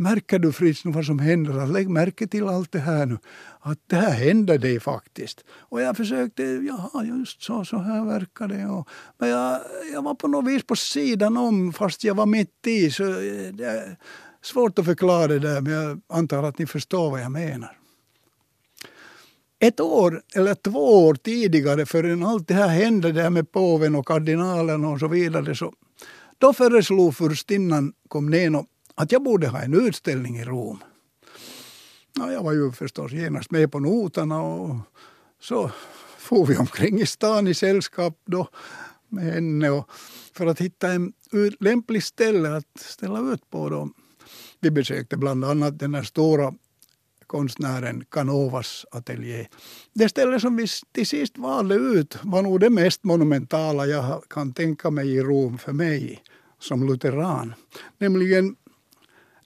Märker 0.00 0.38
du 0.38 0.52
Fritz 0.52 0.84
vad 0.84 1.04
som 1.04 1.18
händer? 1.18 1.52
Alltså, 1.52 1.72
lägg 1.72 1.88
märke 1.88 2.26
till 2.26 2.48
allt 2.48 2.72
det 2.72 2.78
här 2.78 3.06
nu. 3.06 3.18
Att 3.60 3.78
det 3.86 3.96
här 3.96 4.10
händer 4.10 4.58
dig 4.58 4.80
faktiskt. 4.80 5.44
Och 5.50 5.80
jag 5.80 5.96
försökte, 5.96 6.42
jaha 6.42 7.04
just 7.04 7.42
så, 7.42 7.64
så 7.64 7.78
här 7.78 8.04
verkar 8.04 8.48
det. 8.48 8.66
Och, 8.66 8.88
men 9.18 9.28
jag, 9.28 9.60
jag 9.92 10.02
var 10.02 10.14
på 10.14 10.28
något 10.28 10.48
vis 10.48 10.66
på 10.66 10.76
sidan 10.76 11.36
om 11.36 11.72
fast 11.72 12.04
jag 12.04 12.14
var 12.14 12.26
mitt 12.26 12.66
i. 12.66 12.90
Så 12.90 13.04
eh, 13.04 13.52
det 13.52 13.64
är 13.64 13.96
svårt 14.42 14.78
att 14.78 14.84
förklara 14.84 15.26
det 15.26 15.38
där 15.38 15.60
men 15.60 15.72
jag 15.72 16.00
antar 16.08 16.42
att 16.42 16.58
ni 16.58 16.66
förstår 16.66 17.10
vad 17.10 17.20
jag 17.20 17.32
menar. 17.32 17.78
Ett 19.60 19.80
år 19.80 20.22
eller 20.34 20.54
två 20.54 21.06
år 21.06 21.14
tidigare 21.14 21.86
förrän 21.86 22.24
allt 22.24 22.48
det 22.48 22.54
här 22.54 22.68
hände 22.68 23.12
där 23.12 23.30
med 23.30 23.52
påven 23.52 23.94
och 23.94 24.06
kardinalen 24.06 24.84
och 24.84 25.00
så 25.00 25.08
vidare 25.08 25.54
så 25.54 25.72
då 26.38 26.52
föreslog 26.52 27.16
furstinnan 27.16 27.92
Komneno 28.08 28.66
att 28.98 29.12
jag 29.12 29.22
borde 29.22 29.48
ha 29.48 29.60
en 29.60 29.74
utställning 29.74 30.38
i 30.38 30.44
Rom. 30.44 30.78
Ja, 32.14 32.32
jag 32.32 32.42
var 32.42 32.52
ju 32.52 32.72
förstås 32.72 33.12
genast 33.12 33.50
med 33.50 33.72
på 33.72 33.78
noterna 33.78 34.42
och 34.42 34.76
så 35.40 35.70
for 36.18 36.46
vi 36.46 36.56
omkring 36.56 37.00
i 37.00 37.06
stan 37.06 37.48
i 37.48 37.54
sällskap 37.54 38.20
då 38.24 38.48
med 39.08 39.24
henne 39.24 39.70
och 39.70 39.90
för 40.32 40.46
att 40.46 40.60
hitta 40.60 40.92
en 40.92 41.12
lämpligt 41.60 42.04
ställe 42.04 42.56
att 42.56 42.80
ställa 42.80 43.32
ut 43.32 43.50
på. 43.50 43.68
Då. 43.68 43.88
Vi 44.60 44.70
besökte 44.70 45.16
bland 45.16 45.44
annat 45.44 45.78
den 45.78 45.94
här 45.94 46.02
stora 46.02 46.54
konstnären 47.26 48.04
Canovas 48.10 48.86
ateljé. 48.90 49.48
Det 49.92 50.08
ställe 50.08 50.40
som 50.40 50.56
vi 50.56 50.66
till 50.92 51.06
sist 51.06 51.38
valde 51.38 51.74
ut 51.74 52.18
var 52.22 52.42
nog 52.42 52.60
det 52.60 52.70
mest 52.70 53.04
monumentala 53.04 53.86
jag 53.86 54.22
kan 54.28 54.52
tänka 54.52 54.90
mig 54.90 55.14
i 55.14 55.22
Rom 55.22 55.58
för 55.58 55.72
mig 55.72 56.22
som 56.58 56.86
lutheran. 56.88 57.54
Nämligen 57.98 58.56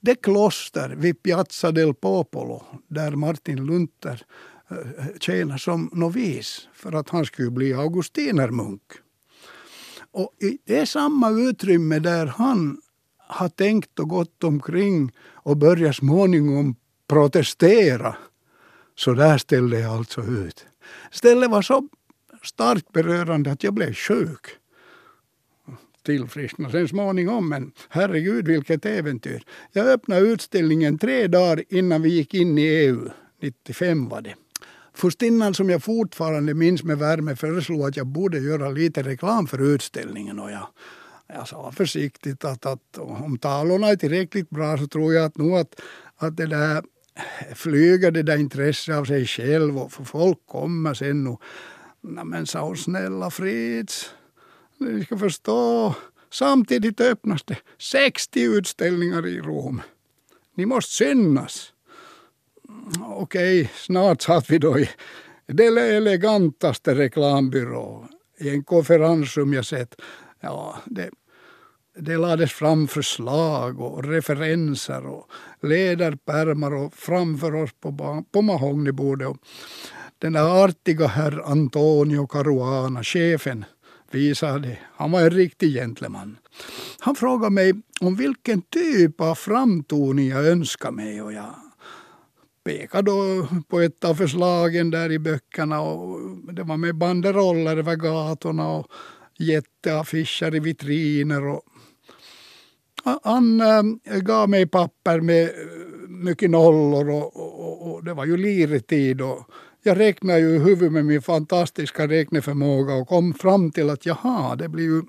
det 0.02 0.14
kloster 0.14 0.88
vid 0.88 1.22
Piazza 1.22 1.72
del 1.72 1.94
Popolo 1.94 2.64
där 2.88 3.10
Martin 3.10 3.66
Luther 3.66 4.22
eh, 4.70 4.76
tjänar 5.20 5.58
som 5.58 5.90
novis 5.92 6.68
för 6.74 6.92
att 6.92 7.08
han 7.08 7.24
skulle 7.24 7.50
bli 7.50 7.74
augustinermunk. 7.74 8.82
Och 10.10 10.32
i 10.40 10.58
det 10.64 10.86
samma 10.86 11.30
utrymme 11.30 11.98
där 11.98 12.26
han 12.26 12.80
har 13.18 13.48
tänkt 13.48 13.98
och 13.98 14.08
gått 14.08 14.44
omkring 14.44 15.12
och 15.18 15.56
börjat 15.56 15.96
småningom 15.96 16.76
protestera. 17.08 18.16
Så 18.94 19.12
där 19.14 19.38
ställde 19.38 19.80
jag 19.80 19.92
alltså 19.92 20.22
ut. 20.22 20.66
Stället 21.10 21.50
var 21.50 21.62
så 21.62 21.88
starkt 22.42 22.92
berörande 22.92 23.52
att 23.52 23.64
jag 23.64 23.74
blev 23.74 23.94
sjuk. 23.94 24.46
Tillfrisknade 26.02 26.72
sen 26.72 26.88
småningom, 26.88 27.48
men 27.48 27.72
herregud 27.88 28.48
vilket 28.48 28.86
äventyr. 28.86 29.42
Jag 29.72 29.86
öppnade 29.86 30.20
utställningen 30.20 30.98
tre 30.98 31.26
dagar 31.26 31.64
innan 31.68 32.02
vi 32.02 32.08
gick 32.08 32.34
in 32.34 32.58
i 32.58 32.62
EU. 32.62 33.08
95 33.42 34.08
var 34.08 34.20
det. 34.20 34.34
Furstinnan 34.94 35.54
som 35.54 35.70
jag 35.70 35.82
fortfarande 35.82 36.54
minns 36.54 36.84
med 36.84 36.98
värme 36.98 37.36
föreslog 37.36 37.82
att 37.82 37.96
jag 37.96 38.06
borde 38.06 38.38
göra 38.38 38.70
lite 38.70 39.02
reklam 39.02 39.46
för 39.46 39.74
utställningen 39.74 40.38
och 40.38 40.50
jag, 40.50 40.66
jag 41.26 41.48
sa 41.48 41.72
försiktigt 41.72 42.44
att, 42.44 42.66
att 42.66 42.98
om 42.98 43.38
talorna 43.38 43.88
är 43.88 43.96
tillräckligt 43.96 44.50
bra 44.50 44.78
så 44.78 44.86
tror 44.86 45.14
jag 45.14 45.24
att 45.24 45.36
nog 45.36 45.56
att, 45.56 45.80
att 46.16 46.36
det 46.36 46.46
där 46.46 46.82
flyger 47.54 48.10
det 48.10 48.22
där 48.22 48.36
intresset 48.36 48.94
av 48.94 49.04
sig 49.04 49.26
själv 49.26 49.78
och 49.78 49.92
folk 49.92 50.38
kommer 50.46 50.94
sen 50.94 51.26
och 51.26 51.42
men 52.02 52.46
sa 52.46 52.60
hon 52.60 52.76
snälla 52.76 53.30
Fritz, 53.30 54.10
ni 54.84 55.04
ska 55.04 55.18
förstå 55.18 55.94
samtidigt 56.30 57.00
öppnas 57.00 57.42
det 57.44 57.56
60 57.78 58.40
utställningar 58.40 59.26
i 59.26 59.40
Rom. 59.40 59.82
Ni 60.54 60.66
måste 60.66 60.92
synas. 60.92 61.72
Okej, 63.00 63.70
snart 63.74 64.22
satt 64.22 64.50
vi 64.50 64.58
då 64.58 64.78
i 64.78 64.88
den 65.46 65.78
elegantaste 65.78 66.94
reklambyrå 66.94 68.08
i 68.38 68.48
en 68.48 68.64
konferensrum 68.64 69.52
jag 69.52 69.66
sett. 69.66 69.94
Ja, 70.40 70.76
det, 70.84 71.10
det 71.98 72.16
lades 72.16 72.52
fram 72.52 72.88
förslag 72.88 73.80
och 73.80 74.04
referenser 74.04 75.06
och 75.06 75.30
ledarpärmar 75.62 76.74
och 76.74 76.94
framför 76.94 77.54
oss 77.54 77.70
på, 77.80 78.24
på 78.32 78.42
mahognybordet. 78.42 79.36
Den 80.18 80.32
där 80.32 80.64
artiga 80.64 81.06
herr 81.06 81.50
Antonio 81.50 82.26
Caruana, 82.26 83.02
chefen, 83.02 83.64
visade. 84.14 84.78
Han 84.94 85.10
var 85.10 85.20
en 85.20 85.30
riktig 85.30 85.74
gentleman. 85.74 86.36
Han 86.98 87.14
frågade 87.14 87.50
mig 87.50 87.72
om 88.00 88.16
vilken 88.16 88.62
typ 88.62 89.20
av 89.20 89.34
framtoning 89.34 90.28
jag 90.28 90.46
önskade 90.46 90.96
mig 90.96 91.22
och 91.22 91.32
jag 91.32 91.54
pekade 92.64 93.10
då 93.10 93.48
på 93.68 93.80
ett 93.80 94.04
av 94.04 94.14
förslagen 94.14 94.90
där 94.90 95.12
i 95.12 95.18
böckerna 95.18 95.80
och 95.80 96.18
det 96.52 96.62
var 96.62 96.76
med 96.76 96.94
banderoller 96.94 97.76
över 97.76 97.96
gatorna 97.96 98.68
och 98.68 98.86
jätteaffischer 99.38 100.54
i 100.54 100.60
vitriner 100.60 101.46
och 101.46 101.62
han 103.22 103.60
äh, 103.60 104.18
gav 104.18 104.48
mig 104.48 104.66
papper 104.66 105.20
med 105.20 105.44
eh, 105.44 105.50
mycket 106.08 106.50
nollor 106.50 107.10
och, 107.10 107.36
och, 107.36 107.94
och 107.94 108.04
det 108.04 108.14
var 108.14 108.24
ju 108.24 108.36
liretid. 108.36 109.20
Och 109.20 109.40
jag 109.82 109.98
räknade 109.98 110.38
ju 110.40 110.54
i 110.54 110.58
huvudet 110.58 110.92
med 110.92 111.04
min 111.04 111.22
fantastiska 111.22 112.08
räkneförmåga 112.08 112.94
och 112.94 113.08
kom 113.08 113.34
fram 113.34 113.70
till 113.70 113.90
att 113.90 114.06
jaha, 114.06 114.56
det 114.56 114.68
blir 114.68 114.84
ju 114.84 115.02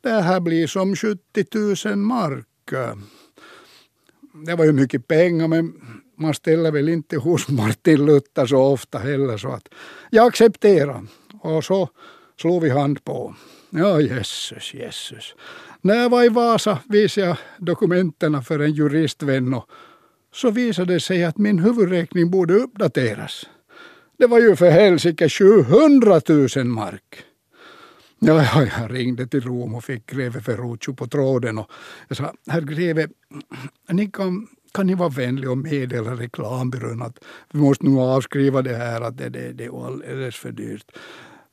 det 0.00 0.10
här 0.10 0.40
blir 0.40 0.66
som 0.66 0.96
70 0.96 1.88
000 1.88 1.96
mark. 1.96 2.46
Det 4.46 4.54
var 4.54 4.64
ju 4.64 4.72
mycket 4.72 5.08
pengar 5.08 5.48
men 5.48 5.72
man 6.18 6.34
ställer 6.34 6.72
väl 6.72 6.88
inte 6.88 7.16
hos 7.16 7.48
Martin 7.48 8.06
Luther 8.06 8.46
så 8.46 8.62
ofta 8.62 8.98
heller 8.98 9.36
så 9.36 9.48
att 9.48 9.68
jag 10.10 10.26
accepterade. 10.26 11.06
Och 11.40 11.64
så 11.64 11.88
slog 12.40 12.62
vi 12.62 12.70
hand 12.70 13.04
på. 13.04 13.34
Ja, 13.70 14.00
jösses, 14.00 14.74
jösses. 14.74 15.34
När 15.80 15.94
jag 15.94 16.10
var 16.10 16.24
i 16.24 16.28
Vasa 16.28 16.78
visade 16.88 17.26
jag 17.26 17.36
dokumenten 17.58 18.42
för 18.42 18.58
en 18.58 18.72
juristvän 18.72 19.54
och 19.54 19.70
så 20.34 20.50
visade 20.50 20.92
det 20.92 21.00
sig 21.00 21.24
att 21.24 21.38
min 21.38 21.58
huvudräkning 21.58 22.30
borde 22.30 22.54
uppdateras. 22.54 23.46
Det 24.18 24.26
var 24.26 24.38
ju 24.38 24.56
för 24.56 24.70
helsike 24.70 25.28
700 25.28 26.20
000 26.56 26.64
mark. 26.64 27.24
Ja, 28.18 28.42
ja, 28.42 28.66
jag 28.80 28.94
ringde 28.94 29.26
till 29.26 29.40
Rom 29.40 29.74
och 29.74 29.84
fick 29.84 30.06
greve 30.06 30.40
Ferruccio 30.40 30.94
på 30.94 31.06
tråden 31.06 31.58
och 31.58 31.70
jag 32.08 32.16
sa, 32.16 32.32
herr 32.46 32.60
greve, 32.60 33.08
ni 33.88 34.10
kan, 34.10 34.46
kan 34.74 34.86
ni 34.86 34.94
vara 34.94 35.08
vänlig 35.08 35.50
och 35.50 35.58
meddela 35.58 36.14
reklambyrån 36.14 37.02
att 37.02 37.18
vi 37.50 37.58
måste 37.58 37.84
nog 37.84 37.98
avskriva 37.98 38.62
det 38.62 38.76
här, 38.76 39.00
att 39.00 39.18
det, 39.18 39.28
det, 39.28 39.52
det 39.52 39.64
är 39.64 39.86
alldeles 39.86 40.36
för 40.36 40.52
dyrt. 40.52 40.90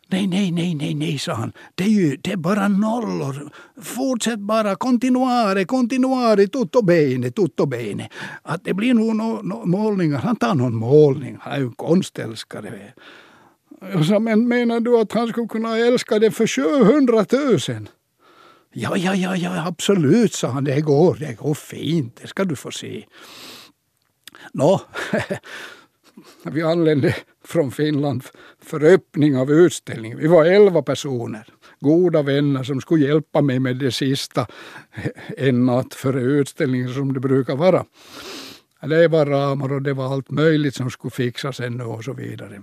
Nej, 0.07 0.27
nej, 0.27 0.51
nej, 0.51 0.75
nej, 0.75 0.93
nej, 0.93 1.19
sa 1.19 1.33
han. 1.33 1.53
Det 1.75 1.83
är 1.83 1.89
ju 1.89 2.17
det 2.21 2.31
är 2.31 2.37
bara 2.37 2.67
nollor. 2.67 3.49
Fortsätt 3.81 4.39
bara. 4.39 4.75
Continuare, 4.75 5.65
continuare, 5.65 6.47
tutto 6.47 6.81
bene, 6.81 7.31
tutto 7.31 7.65
bene. 7.65 8.09
Att 8.43 8.63
det 8.63 8.73
blir 8.73 8.93
nog 8.93 9.15
no, 9.15 9.41
no, 9.43 9.65
målningar. 9.65 10.19
Han 10.19 10.35
tar 10.35 10.55
någon 10.55 10.75
målning. 10.75 11.37
Han 11.41 11.53
är 11.53 11.59
ju 11.59 11.71
konstälskare. 11.71 12.93
Jag 13.81 14.05
sa, 14.05 14.19
men 14.19 14.47
menar 14.47 14.79
du 14.79 14.99
att 14.99 15.11
han 15.11 15.27
skulle 15.27 15.47
kunna 15.47 15.77
älska 15.77 16.19
det 16.19 16.31
för 16.31 16.47
700 16.47 17.25
000? 17.31 17.89
Ja, 18.73 18.97
ja, 18.97 19.15
ja, 19.15 19.35
ja, 19.35 19.67
absolut, 19.67 20.33
sa 20.33 20.47
han. 20.47 20.63
Det 20.63 20.81
går, 20.81 21.15
det 21.19 21.33
går 21.33 21.53
fint. 21.53 22.19
Det 22.21 22.27
ska 22.27 22.43
du 22.43 22.55
få 22.55 22.71
se. 22.71 23.05
Nå, 24.53 24.81
vi 26.43 26.61
anlände 26.61 27.15
från 27.45 27.71
Finland 27.71 28.23
för 28.61 28.83
öppning 28.83 29.37
av 29.37 29.51
utställningen. 29.51 30.17
Vi 30.17 30.27
var 30.27 30.45
elva 30.45 30.81
personer, 30.81 31.47
goda 31.79 32.21
vänner 32.21 32.63
som 32.63 32.81
skulle 32.81 33.05
hjälpa 33.05 33.41
mig 33.41 33.59
med 33.59 33.77
det 33.77 33.91
sista 33.91 34.47
en 35.37 35.65
natt 35.65 35.93
före 35.93 36.21
utställningen 36.21 36.93
som 36.93 37.13
det 37.13 37.19
brukar 37.19 37.55
vara. 37.55 37.85
Det 38.81 39.07
var 39.07 39.25
ramar 39.25 39.73
och 39.73 39.81
det 39.81 39.93
var 39.93 40.13
allt 40.13 40.29
möjligt 40.29 40.75
som 40.75 40.91
skulle 40.91 41.11
fixas 41.11 41.59
ännu 41.59 41.83
och 41.83 42.03
så 42.03 42.13
vidare. 42.13 42.61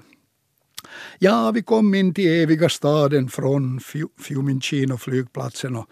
Ja, 1.19 1.51
vi 1.55 1.63
kom 1.63 1.95
in 1.95 2.15
till 2.15 2.43
eviga 2.43 2.69
staden 2.69 3.29
från 3.29 3.81
Fiumicino 4.21 4.97
flygplatsen 4.97 5.77
och 5.77 5.87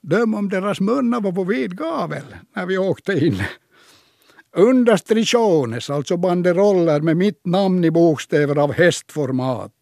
döm 0.00 0.34
om 0.34 0.48
deras 0.48 0.80
munnar 0.80 1.20
var 1.20 1.32
på 1.32 1.44
vid 1.44 1.78
gavel 1.78 2.24
när 2.56 2.66
vi 2.66 2.78
åkte 2.78 3.12
in. 3.12 3.42
Understrichones, 4.56 5.90
alltså 5.90 6.16
banderoller 6.16 7.00
med 7.00 7.16
mitt 7.16 7.46
namn 7.46 7.84
i 7.84 7.90
bokstäver 7.90 8.58
av 8.58 8.72
hästformat. 8.72 9.72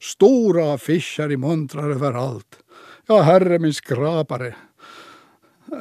Stora 0.00 0.74
affischer 0.74 1.32
i 1.32 1.36
montrar 1.36 1.90
överallt. 1.90 2.58
Ja, 3.06 3.22
herre 3.22 3.58
min 3.58 3.74
skrapare. 3.74 4.54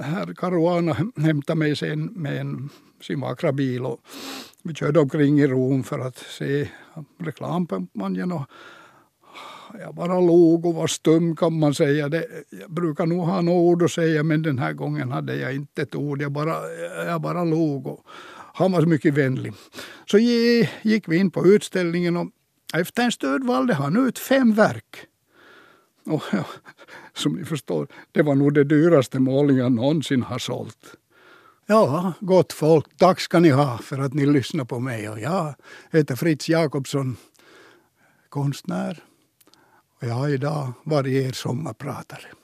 Herr 0.02 0.34
Caruana 0.34 0.98
hämtade 1.16 1.60
mig 1.60 1.76
sen 1.76 2.06
med 2.06 2.38
en 2.38 2.70
sin 3.02 3.22
vackra 3.22 3.52
bil 3.52 3.86
och 3.86 4.00
vi 4.64 4.74
körde 4.74 5.00
omkring 5.00 5.40
i 5.40 5.48
Rom 5.48 5.84
för 5.84 6.00
att 6.00 6.18
se 6.18 6.70
reklamkampanjen 7.18 8.32
och 8.32 8.50
jag 9.80 9.96
bara 9.96 10.20
log 10.20 10.66
och 10.66 10.74
var 10.74 10.88
stum 10.88 11.36
kan 11.36 11.60
man 11.60 11.74
säga. 11.74 12.10
Det, 12.10 12.28
jag 12.50 12.72
brukar 12.72 13.06
nog 13.06 13.20
ha 13.20 13.42
något 13.42 13.54
ord 13.54 13.84
att 13.84 13.92
säga 13.92 14.24
men 14.24 14.42
den 14.42 14.60
här 14.60 14.74
gången 14.74 15.12
hade 15.12 15.36
jag 15.36 15.56
inte 15.56 15.82
ett 15.82 15.96
ord. 15.96 16.22
Jag 16.22 16.32
bara, 16.32 16.56
jag 17.06 17.22
bara 17.22 17.44
log 17.44 17.88
och 17.88 18.06
han 18.54 18.72
var 18.72 18.82
mycket 18.82 19.14
vänlig. 19.14 19.54
Så 20.06 20.18
gick 20.82 21.08
vi 21.08 21.18
in 21.18 21.32
på 21.32 21.46
utställningen 21.46 22.18
och 22.18 22.28
efter 22.74 23.04
en 23.04 23.12
stund 23.12 23.44
valde 23.44 23.74
han 23.74 24.08
ut 24.08 24.20
fem 24.20 24.54
verk. 24.54 25.06
Och 26.06 26.24
ja, 26.32 26.46
som 27.14 27.34
ni 27.34 27.46
förstår, 27.46 27.88
det 28.12 28.22
var 28.22 28.36
nog 28.36 28.54
det 28.54 28.64
dyraste 28.64 29.20
målning 29.20 29.58
jag 29.58 29.72
någonsin 29.72 30.24
har 30.24 30.40
sålt. 30.40 30.96
Ja, 31.66 32.14
gott 32.20 32.54
folk, 32.54 32.98
tack 32.98 33.20
ska 33.20 33.40
ni 33.40 33.50
ha 33.50 33.78
för 33.78 34.00
att 34.00 34.14
ni 34.14 34.26
lyssnar 34.26 34.66
på 34.66 34.80
mig. 34.80 35.10
Och 35.10 35.20
jag 35.20 35.56
heter 35.92 36.16
Fritz 36.16 36.50
Jakobsson, 36.50 37.18
konstnär. 38.30 39.04
Jag 40.06 40.14
har 40.14 40.30
idag 40.30 40.74
varje 40.84 41.28
er 41.28 41.32
sommarpratare. 41.32 42.43